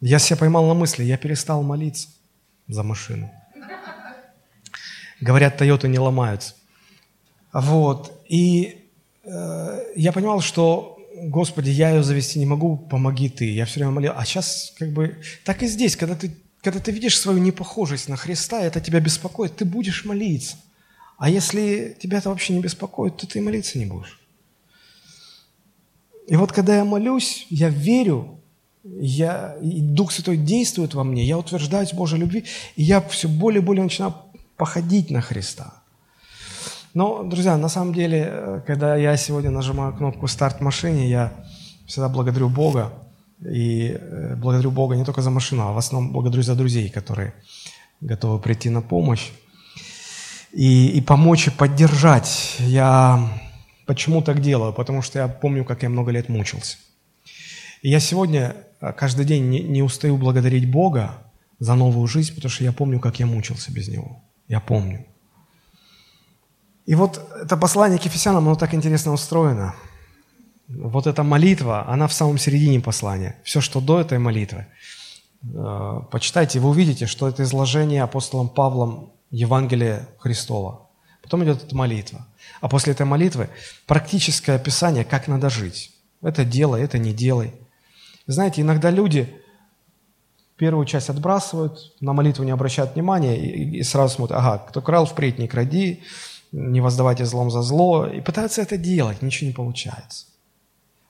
Я 0.00 0.18
себя 0.18 0.38
поймал 0.38 0.66
на 0.66 0.74
мысли, 0.74 1.04
я 1.04 1.16
перестал 1.16 1.62
молиться 1.62 2.08
за 2.66 2.82
машину. 2.82 3.30
Говорят, 5.20 5.56
Тойоты 5.56 5.86
не 5.86 6.00
ломаются. 6.00 6.56
Вот. 7.52 8.24
И 8.28 8.88
э, 9.22 9.78
я 9.94 10.10
понимал, 10.10 10.40
что, 10.40 10.98
Господи, 11.14 11.70
я 11.70 11.90
ее 11.90 12.02
завести 12.02 12.40
не 12.40 12.46
могу, 12.46 12.76
помоги 12.76 13.28
Ты. 13.28 13.52
Я 13.52 13.66
все 13.66 13.78
время 13.78 13.92
молил. 13.92 14.14
А 14.16 14.24
сейчас 14.24 14.74
как 14.76 14.90
бы 14.90 15.22
так 15.44 15.62
и 15.62 15.68
здесь, 15.68 15.94
когда 15.94 16.16
ты, 16.16 16.36
когда 16.66 16.80
ты 16.80 16.90
видишь 16.90 17.16
свою 17.16 17.38
непохожесть 17.38 18.08
на 18.08 18.16
Христа, 18.16 18.60
это 18.60 18.80
тебя 18.80 18.98
беспокоит, 18.98 19.54
ты 19.54 19.64
будешь 19.64 20.04
молиться. 20.04 20.56
А 21.16 21.30
если 21.30 21.96
тебя 22.02 22.18
это 22.18 22.28
вообще 22.28 22.54
не 22.54 22.60
беспокоит, 22.60 23.16
то 23.16 23.24
ты 23.24 23.40
молиться 23.40 23.78
не 23.78 23.86
будешь. 23.86 24.18
И 26.26 26.34
вот 26.34 26.50
когда 26.50 26.74
я 26.74 26.84
молюсь, 26.84 27.46
я 27.50 27.68
верю, 27.68 28.40
я, 28.82 29.56
и 29.62 29.80
Дух 29.80 30.10
Святой 30.10 30.38
действует 30.38 30.94
во 30.94 31.04
мне, 31.04 31.24
я 31.24 31.38
утверждаюсь 31.38 31.92
в 31.92 31.96
Божьей 31.96 32.18
любви, 32.18 32.44
и 32.74 32.82
я 32.82 33.00
все 33.00 33.28
более 33.28 33.62
и 33.62 33.64
более 33.64 33.84
начинаю 33.84 34.16
походить 34.56 35.08
на 35.08 35.20
Христа. 35.20 35.72
Но, 36.94 37.22
друзья, 37.22 37.56
на 37.56 37.68
самом 37.68 37.94
деле, 37.94 38.26
э, 38.28 38.60
когда 38.66 38.96
я 38.96 39.16
сегодня 39.16 39.50
нажимаю 39.50 39.94
кнопку 39.94 40.26
«Старт 40.26 40.60
машине», 40.60 41.08
я 41.08 41.32
всегда 41.86 42.08
благодарю 42.08 42.48
Бога. 42.48 43.05
И 43.44 43.98
э, 43.98 44.34
благодарю 44.36 44.70
Бога 44.70 44.96
не 44.96 45.04
только 45.04 45.22
за 45.22 45.30
машину, 45.30 45.62
а 45.62 45.72
в 45.72 45.78
основном 45.78 46.12
благодарю 46.12 46.42
за 46.42 46.54
друзей, 46.54 46.88
которые 46.88 47.34
готовы 48.00 48.38
прийти 48.38 48.70
на 48.70 48.82
помощь 48.82 49.30
и, 50.52 50.88
и 50.88 51.00
помочь 51.00 51.48
и 51.48 51.50
поддержать. 51.50 52.56
Я 52.58 53.28
почему 53.84 54.22
так 54.22 54.40
делаю? 54.40 54.72
Потому 54.72 55.02
что 55.02 55.18
я 55.18 55.28
помню, 55.28 55.64
как 55.64 55.82
я 55.82 55.88
много 55.88 56.10
лет 56.10 56.28
мучился. 56.28 56.78
И 57.82 57.90
я 57.90 58.00
сегодня 58.00 58.56
э, 58.80 58.92
каждый 58.92 59.26
день 59.26 59.48
не, 59.50 59.60
не 59.60 59.82
устаю 59.82 60.16
благодарить 60.16 60.70
Бога 60.70 61.18
за 61.58 61.74
новую 61.74 62.06
жизнь, 62.06 62.34
потому 62.34 62.50
что 62.50 62.64
я 62.64 62.72
помню, 62.72 63.00
как 63.00 63.18
я 63.20 63.26
мучился 63.26 63.70
без 63.72 63.88
Него. 63.88 64.22
Я 64.48 64.60
помню. 64.60 65.06
И 66.86 66.94
вот 66.94 67.20
это 67.42 67.56
послание 67.56 67.98
к 67.98 68.04
Ефесянам, 68.04 68.46
оно 68.46 68.54
так 68.54 68.72
интересно 68.72 69.12
устроено. 69.12 69.74
Вот 70.68 71.06
эта 71.06 71.22
молитва, 71.22 71.88
она 71.88 72.06
в 72.08 72.12
самом 72.12 72.38
середине 72.38 72.80
послания. 72.80 73.36
Все, 73.44 73.60
что 73.60 73.80
до 73.80 74.00
этой 74.00 74.18
молитвы. 74.18 74.66
Э, 75.54 76.00
почитайте, 76.10 76.58
вы 76.58 76.70
увидите, 76.70 77.06
что 77.06 77.28
это 77.28 77.44
изложение 77.44 78.02
апостолом 78.02 78.48
Павлом 78.48 79.12
Евангелия 79.30 80.08
Христова. 80.18 80.88
Потом 81.22 81.44
идет 81.44 81.64
эта 81.64 81.76
молитва. 81.76 82.26
А 82.60 82.68
после 82.68 82.92
этой 82.92 83.06
молитвы 83.06 83.48
практическое 83.86 84.56
описание, 84.56 85.04
как 85.04 85.28
надо 85.28 85.50
жить. 85.50 85.92
Это 86.22 86.44
делай, 86.44 86.82
это 86.82 86.98
не 86.98 87.12
делай. 87.12 87.52
Знаете, 88.26 88.62
иногда 88.62 88.90
люди 88.90 89.32
первую 90.56 90.86
часть 90.86 91.10
отбрасывают, 91.10 91.94
на 92.00 92.12
молитву 92.12 92.44
не 92.44 92.50
обращают 92.50 92.94
внимания 92.94 93.36
и, 93.36 93.78
и 93.78 93.82
сразу 93.82 94.16
смотрят, 94.16 94.38
ага, 94.38 94.58
кто 94.58 94.80
крал, 94.80 95.06
впредь 95.06 95.38
не 95.38 95.46
кради, 95.46 96.02
не 96.50 96.80
воздавайте 96.80 97.24
злом 97.24 97.50
за 97.50 97.62
зло, 97.62 98.06
и 98.06 98.20
пытаются 98.20 98.62
это 98.62 98.76
делать, 98.76 99.22
ничего 99.22 99.48
не 99.48 99.52
получается. 99.52 100.26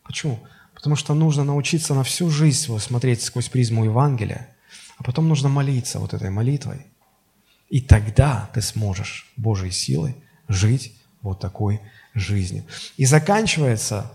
Почему? 0.07 0.39
Потому 0.74 0.97
что 0.97 1.15
нужно 1.15 1.45
научиться 1.45 1.95
на 1.95 2.03
всю 2.03 2.31
жизнь 2.31 2.78
смотреть 2.78 3.23
сквозь 3.23 3.49
призму 3.49 3.85
Евангелия, 3.85 4.57
а 4.99 5.03
потом 5.03 5.28
нужно 5.28 5.49
молиться 5.49 5.99
вот 5.99 6.15
этой 6.15 6.31
молитвой. 6.31 6.87
И 7.69 7.81
тогда 7.81 8.49
ты 8.55 8.62
сможешь 8.62 9.33
Божьей 9.37 9.73
силой 9.73 10.16
жить 10.49 10.95
вот 11.23 11.41
такой 11.41 11.81
жизнью. 12.15 12.65
И 12.97 13.05
заканчивается 13.05 14.12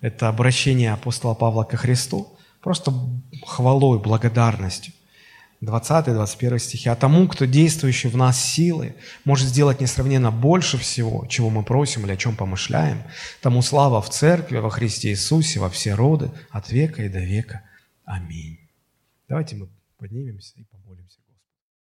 это 0.00 0.28
обращение 0.28 0.92
апостола 0.92 1.34
Павла 1.34 1.64
ко 1.64 1.76
Христу 1.76 2.38
просто 2.60 2.92
хвалой, 3.44 3.98
благодарностью. 3.98 4.93
20-21 5.64 6.58
стихи. 6.58 6.88
«А 6.88 6.96
тому, 6.96 7.28
кто 7.28 7.44
действующий 7.44 8.08
в 8.08 8.16
нас 8.16 8.42
силой, 8.42 8.94
может 9.24 9.48
сделать 9.48 9.80
несравненно 9.80 10.30
больше 10.30 10.78
всего, 10.78 11.26
чего 11.26 11.50
мы 11.50 11.62
просим 11.62 12.04
или 12.04 12.12
о 12.12 12.16
чем 12.16 12.36
помышляем, 12.36 13.02
тому 13.40 13.62
слава 13.62 14.00
в 14.00 14.10
Церкви, 14.10 14.58
во 14.58 14.70
Христе 14.70 15.10
Иисусе, 15.10 15.60
во 15.60 15.70
все 15.70 15.94
роды, 15.94 16.30
от 16.50 16.70
века 16.70 17.02
и 17.04 17.08
до 17.08 17.20
века. 17.20 17.62
Аминь». 18.04 18.58
Давайте 19.28 19.56
мы 19.56 19.68
поднимемся 19.98 20.54
и. 20.58 20.73